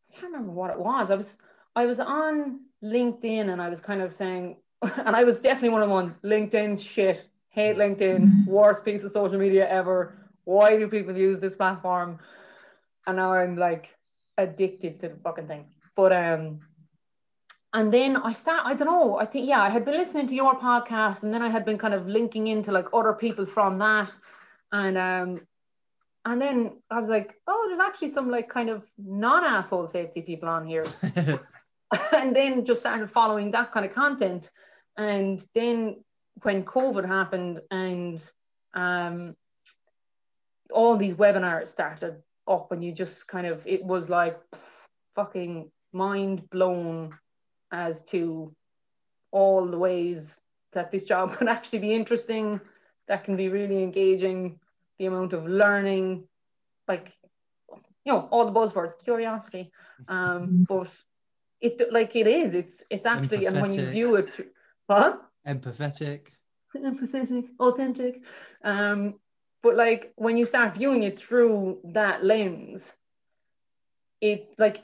[0.09, 1.09] I can't remember what it was.
[1.09, 1.39] I was
[1.75, 5.81] I was on LinkedIn and I was kind of saying and I was definitely one
[5.81, 10.13] of them on LinkedIn shit, hate LinkedIn, worst piece of social media ever.
[10.43, 12.19] Why do people use this platform?
[13.07, 13.97] And now I'm like
[14.37, 15.65] addicted to the fucking thing.
[15.95, 16.59] But um
[17.73, 20.35] and then I start, I don't know, I think, yeah, I had been listening to
[20.35, 23.77] your podcast and then I had been kind of linking into like other people from
[23.79, 24.11] that.
[24.71, 25.41] And um,
[26.25, 30.49] and then I was like, oh, there's actually some like kind of non-asshole safety people
[30.49, 30.85] on here.
[32.13, 34.49] and then just started following that kind of content.
[34.97, 36.03] And then
[36.43, 38.21] when COVID happened and
[38.73, 39.35] um
[40.71, 44.39] all these webinars started up, and you just kind of it was like
[45.15, 47.17] fucking mind blown
[47.71, 48.53] as to
[49.31, 50.39] all the ways
[50.73, 52.59] that this job can actually be interesting,
[53.07, 54.59] that can be really engaging,
[54.99, 56.27] the amount of learning,
[56.87, 57.11] like
[58.03, 59.71] you know, all the buzzwords, curiosity.
[60.07, 60.89] Um, but
[61.59, 64.29] it like it is, it's it's actually and when you view it
[64.87, 65.21] what?
[65.47, 66.27] Empathetic.
[66.75, 68.21] empathetic, authentic.
[68.63, 69.15] Um,
[69.61, 72.93] but like when you start viewing it through that lens,
[74.21, 74.83] it like,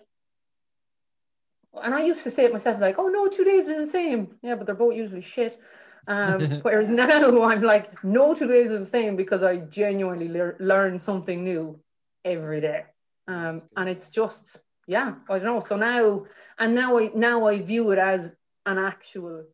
[1.81, 4.35] and I used to say it myself, like, oh no, two days is the same.
[4.41, 5.59] Yeah, but they're both usually shit.
[6.07, 10.57] Um, whereas now I'm like, no, two days is the same because I genuinely lear-
[10.59, 11.79] learn something new
[12.25, 12.85] every day.
[13.27, 15.59] Um, and it's just, yeah, I don't know.
[15.61, 16.25] So now,
[16.59, 18.31] and now I now I view it as
[18.65, 19.45] an actual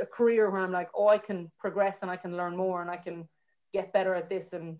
[0.00, 2.90] a career where I'm like, oh, I can progress and I can learn more and
[2.90, 3.28] I can
[3.72, 4.52] get better at this.
[4.52, 4.78] And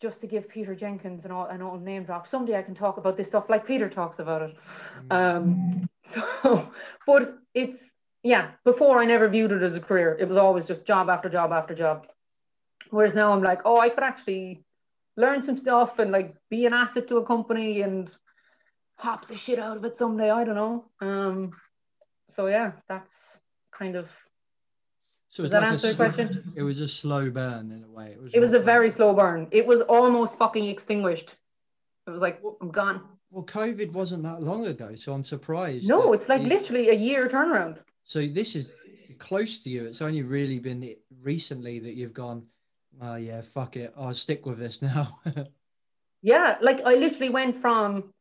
[0.00, 2.96] just to give Peter Jenkins an all an old name drop, someday I can talk
[2.96, 4.56] about this stuff like Peter talks about it.
[5.10, 6.70] Um, so,
[7.06, 7.82] but it's
[8.22, 8.52] yeah.
[8.64, 11.52] Before I never viewed it as a career; it was always just job after job
[11.52, 12.06] after job.
[12.90, 14.64] Whereas now I'm like, oh, I could actually
[15.16, 18.08] learn some stuff and like be an asset to a company and
[18.96, 20.30] hop the shit out of it someday.
[20.30, 20.84] I don't know.
[21.00, 21.52] Um,
[22.34, 23.38] so yeah, that's
[23.72, 24.08] kind of
[25.30, 26.52] So Does that like answer the slow- question?
[26.56, 28.12] It was a slow burn in a way.
[28.12, 28.34] It was.
[28.34, 29.46] it was a very slow burn.
[29.50, 31.36] It was almost fucking extinguished.
[32.06, 33.02] It was like I'm gone.
[33.30, 35.86] Well, COVID wasn't that long ago, so I'm surprised.
[35.86, 37.76] No, it's like literally a year turnaround.
[38.04, 38.72] So this is
[39.18, 39.84] close to you.
[39.84, 42.46] It's only really been recently that you've gone.
[43.02, 43.92] Oh yeah, fuck it.
[43.98, 45.20] I'll stick with this now.
[46.20, 48.12] Yeah, like I literally went from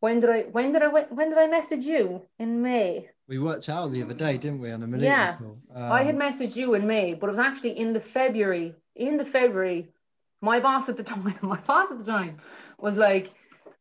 [0.00, 3.08] when did I when did I when did I message you in May?
[3.28, 5.36] we worked out the other day, didn't we, on a millennium Yeah.
[5.36, 5.58] call?
[5.72, 8.74] I had Um, messaged you in May, but it was actually in the February.
[8.96, 9.88] In the February,
[10.40, 12.38] my boss at the time, my boss at the time
[12.78, 13.32] was like,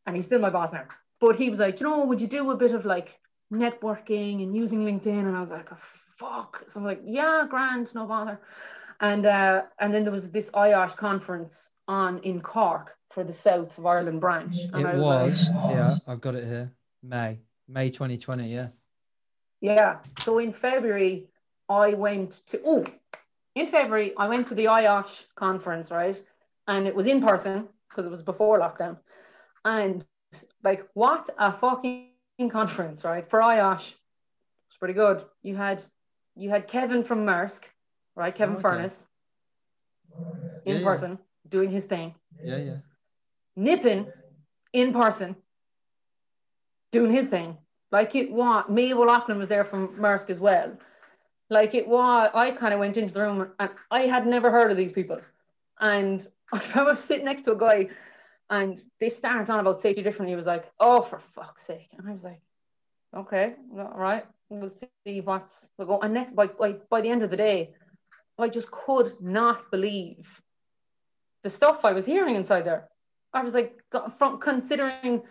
[0.05, 0.85] and he's still my boss now,
[1.19, 3.17] but he was like, you know, would you do a bit of like
[3.51, 5.27] networking and using LinkedIn?
[5.27, 5.77] And I was like, oh,
[6.17, 6.63] fuck.
[6.69, 8.39] So I'm like, yeah, grand, no bother.
[8.99, 13.77] And uh, and then there was this IOSH conference on in Cork for the South
[13.77, 14.57] of Ireland branch.
[14.73, 15.49] And I it like, was.
[15.53, 15.71] Oh.
[15.71, 16.71] Yeah, I've got it here.
[17.03, 18.53] May, May 2020.
[18.53, 18.67] Yeah.
[19.61, 19.97] Yeah.
[20.21, 21.27] So in February,
[21.67, 22.85] I went to oh,
[23.55, 26.21] in February I went to the IOSH conference, right?
[26.67, 28.97] And it was in person because it was before lockdown.
[29.65, 30.05] And
[30.63, 32.09] like, what a fucking
[32.49, 33.29] conference, right?
[33.29, 33.93] For IOSH,
[34.69, 35.23] it's pretty good.
[35.41, 35.83] You had
[36.35, 37.61] you had Kevin from Maersk,
[38.15, 38.33] right?
[38.33, 38.61] Kevin Okay.
[38.61, 39.05] Furness
[40.65, 40.85] in Yeah, yeah.
[40.85, 41.19] person
[41.49, 42.15] doing his thing.
[42.43, 42.77] Yeah, yeah.
[43.59, 44.11] Nippin
[44.73, 45.35] in person
[46.91, 47.57] doing his thing.
[47.91, 50.77] Like it was, Mabel Lachlan was there from Maersk as well.
[51.49, 54.71] Like it was, I kind of went into the room and I had never heard
[54.71, 55.19] of these people.
[55.79, 57.89] And I remember sitting next to a guy
[58.49, 60.31] and they started on about safety differently.
[60.31, 61.89] He was like, oh, for fuck's sake.
[61.97, 62.41] And I was like,
[63.15, 65.99] okay, all right, we'll see what's we'll go.
[65.99, 67.73] And next, by, by, by the end of the day,
[68.37, 70.25] I just could not believe
[71.43, 72.89] the stuff I was hearing inside there.
[73.33, 73.79] I was like,
[74.17, 75.21] from considering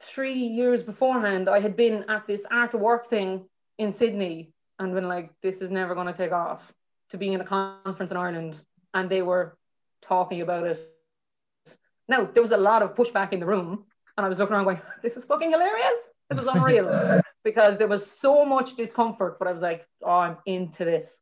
[0.00, 3.46] three years beforehand, I had been at this art of work thing
[3.78, 6.72] in Sydney and been like, this is never going to take off.
[7.10, 8.56] To being in a conference in Ireland,
[8.92, 9.56] and they were
[10.02, 10.80] talking about it.
[12.08, 13.84] Now there was a lot of pushback in the room,
[14.16, 15.96] and I was looking around going, this is fucking hilarious.
[16.28, 20.38] This is unreal because there was so much discomfort, but I was like, oh, I'm
[20.46, 21.16] into this.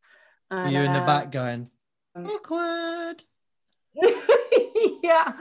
[0.51, 1.69] And, you in the uh, back going
[2.15, 3.23] um, awkward?
[5.03, 5.35] yeah,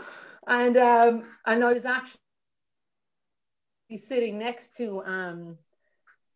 [0.48, 2.20] and um, and I was actually
[3.98, 5.58] sitting next to um,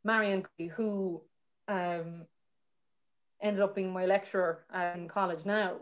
[0.04, 1.22] Marion, who
[1.68, 2.26] um,
[3.42, 4.66] ended up being my lecturer
[4.96, 5.78] in college now.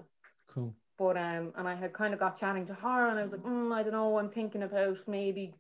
[0.48, 0.74] Cool.
[0.98, 3.44] But um, and I had kind of got chatting to her, and I was like,
[3.44, 5.54] mm, I don't know, I'm thinking about maybe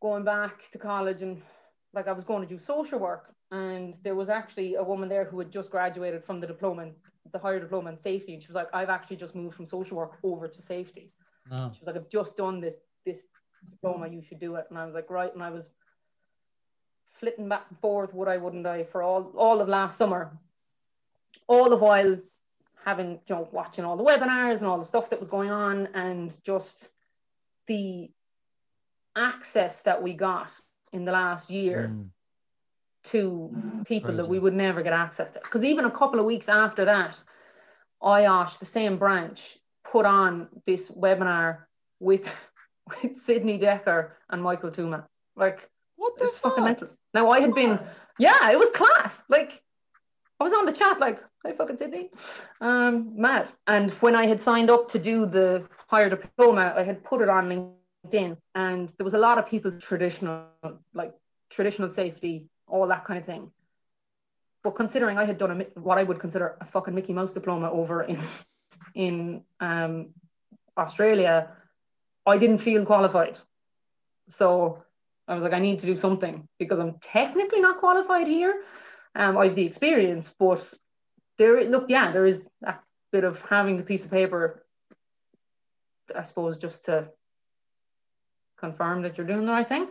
[0.00, 1.40] going back to college, and
[1.94, 5.24] like I was going to do social work, and there was actually a woman there
[5.24, 6.90] who had just graduated from the diploma,
[7.32, 9.96] the higher diploma in safety, and she was like, I've actually just moved from social
[9.96, 11.12] work over to safety.
[11.50, 13.26] She was like, I've just done this this
[13.70, 15.70] diploma, you should do it, and I was like, right, and I was
[17.14, 20.36] flitting back and forth, would I, wouldn't I, for all all of last summer,
[21.46, 22.16] all the while
[22.84, 25.88] having, you know, watching all the webinars and all the stuff that was going on,
[25.94, 26.88] and just
[27.66, 28.10] the
[29.16, 30.50] access that we got
[30.92, 32.08] in the last year mm,
[33.04, 35.40] to people that we would never get access to.
[35.40, 37.16] Because even a couple of weeks after that,
[38.02, 39.58] IOSH, the same branch,
[39.92, 41.58] put on this webinar
[42.00, 42.32] with
[43.02, 45.06] with Sidney Dekker and Michael Tooma.
[45.36, 46.64] Like What the it's fucking fuck?
[46.64, 46.88] mental.
[47.14, 47.78] Now I had been,
[48.18, 49.22] yeah, it was class.
[49.28, 49.62] Like
[50.40, 52.10] I was on the chat like, hey, fucking Sidney.
[52.60, 53.48] Um, mad.
[53.66, 57.28] And when I had signed up to do the higher diploma, I had put it
[57.28, 60.44] on LinkedIn and there was a lot of people traditional,
[60.94, 61.12] like
[61.50, 63.50] traditional safety, all that kind of thing.
[64.64, 67.70] But considering I had done a, what I would consider a fucking Mickey Mouse diploma
[67.70, 68.18] over in
[68.94, 70.08] in um,
[70.76, 71.50] Australia,
[72.26, 73.38] I didn't feel qualified.
[74.28, 74.82] So
[75.26, 78.62] I was like, I need to do something because I'm technically not qualified here.
[79.14, 80.62] Um, I have the experience, but
[81.38, 82.74] there, look, yeah, there is a
[83.12, 84.64] bit of having the piece of paper,
[86.14, 87.08] I suppose, just to
[88.58, 89.88] confirm that you're doing the right thing.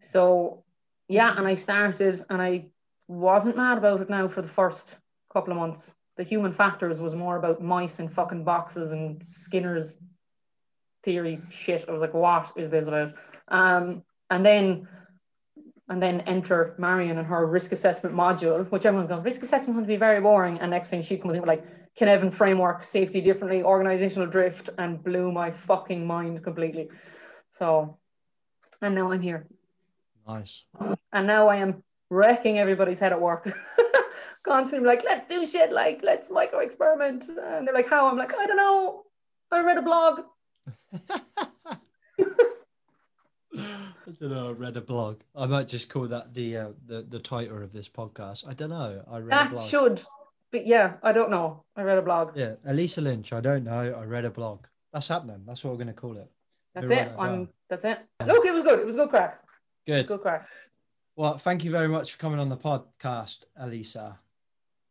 [0.00, 0.64] So,
[1.08, 2.66] yeah, and I started and I
[3.08, 4.96] wasn't mad about it now for the first
[5.32, 5.90] couple of months.
[6.16, 9.98] The human factors was more about mice and fucking boxes and Skinner's
[11.02, 11.84] theory shit.
[11.88, 13.14] I was like, what is this about?
[13.48, 14.88] Um, and then
[15.88, 19.86] and then enter Marion and her risk assessment module, which everyone's going, risk assessment to
[19.86, 20.58] be very boring.
[20.58, 21.64] And next thing she comes in with like
[21.98, 26.88] Cynefin framework, safety differently, organizational drift, and blew my fucking mind completely.
[27.58, 27.98] So,
[28.82, 29.46] and now I'm here.
[30.26, 30.64] Nice.
[31.12, 33.46] And now I am wrecking everybody's head at work.
[34.46, 37.24] Constantly like, let's do shit, like let's micro experiment.
[37.28, 38.08] And they're like, how?
[38.08, 39.02] I'm like, I don't know.
[39.50, 40.20] I read a blog.
[43.58, 44.50] I don't know.
[44.50, 45.20] I read a blog.
[45.34, 48.48] I might just call that the uh, the the title of this podcast.
[48.48, 49.02] I don't know.
[49.10, 49.68] I read that a blog.
[49.68, 50.02] should,
[50.52, 51.64] but yeah, I don't know.
[51.74, 52.36] I read a blog.
[52.36, 53.32] Yeah, Elisa Lynch.
[53.32, 53.96] I don't know.
[53.98, 54.66] I read a blog.
[54.92, 55.42] That's happening.
[55.44, 56.30] That's what we're going to call it.
[56.74, 56.88] That's it.
[56.90, 57.48] that I'm.
[57.68, 57.98] That's it.
[58.24, 58.78] Look, it was good.
[58.78, 59.42] It was good crack.
[59.86, 60.06] Good.
[60.06, 60.46] Good crack.
[61.16, 64.20] Well, thank you very much for coming on the podcast, Elisa.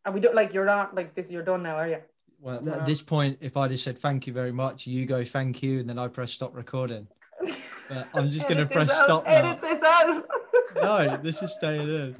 [0.06, 1.30] And we don't like you're not like this.
[1.32, 1.98] You're done now, are you?
[2.40, 2.76] Well, Yeah.
[2.77, 5.80] at this point, if I just said thank you very much, you go thank you,
[5.80, 7.07] and then I press stop recording.
[7.88, 9.53] But I'm just going to press out, stop now.
[9.61, 9.80] This
[10.76, 12.15] no, this is staying in.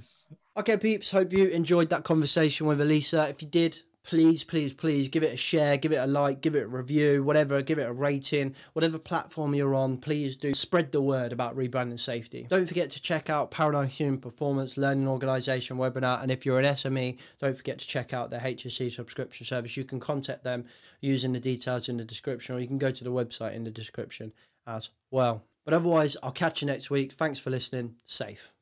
[0.58, 1.10] Okay, peeps.
[1.10, 3.28] Hope you enjoyed that conversation with Elisa.
[3.30, 6.56] If you did, please, please, please give it a share, give it a like, give
[6.56, 9.98] it a review, whatever, give it a rating, whatever platform you're on.
[9.98, 12.48] Please do spread the word about rebranding safety.
[12.50, 16.22] Don't forget to check out Paradigm Human Performance Learning Organization webinar.
[16.22, 19.76] And if you're an SME, don't forget to check out their HSC subscription service.
[19.76, 20.66] You can contact them
[21.02, 23.72] using the details in the description, or you can go to the website in the
[23.72, 24.32] description
[24.68, 25.44] as well.
[25.66, 27.14] But otherwise, I'll catch you next week.
[27.14, 27.96] Thanks for listening.
[28.06, 28.54] Safe.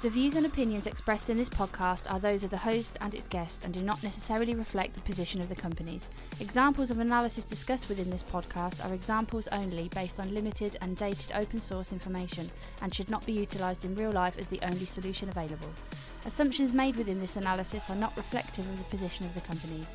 [0.00, 3.28] The views and opinions expressed in this podcast are those of the host and its
[3.28, 6.10] guest and do not necessarily reflect the position of the companies.
[6.40, 11.30] Examples of analysis discussed within this podcast are examples only based on limited and dated
[11.36, 12.50] open source information
[12.80, 15.70] and should not be utilised in real life as the only solution available.
[16.26, 19.94] Assumptions made within this analysis are not reflective of the position of the companies.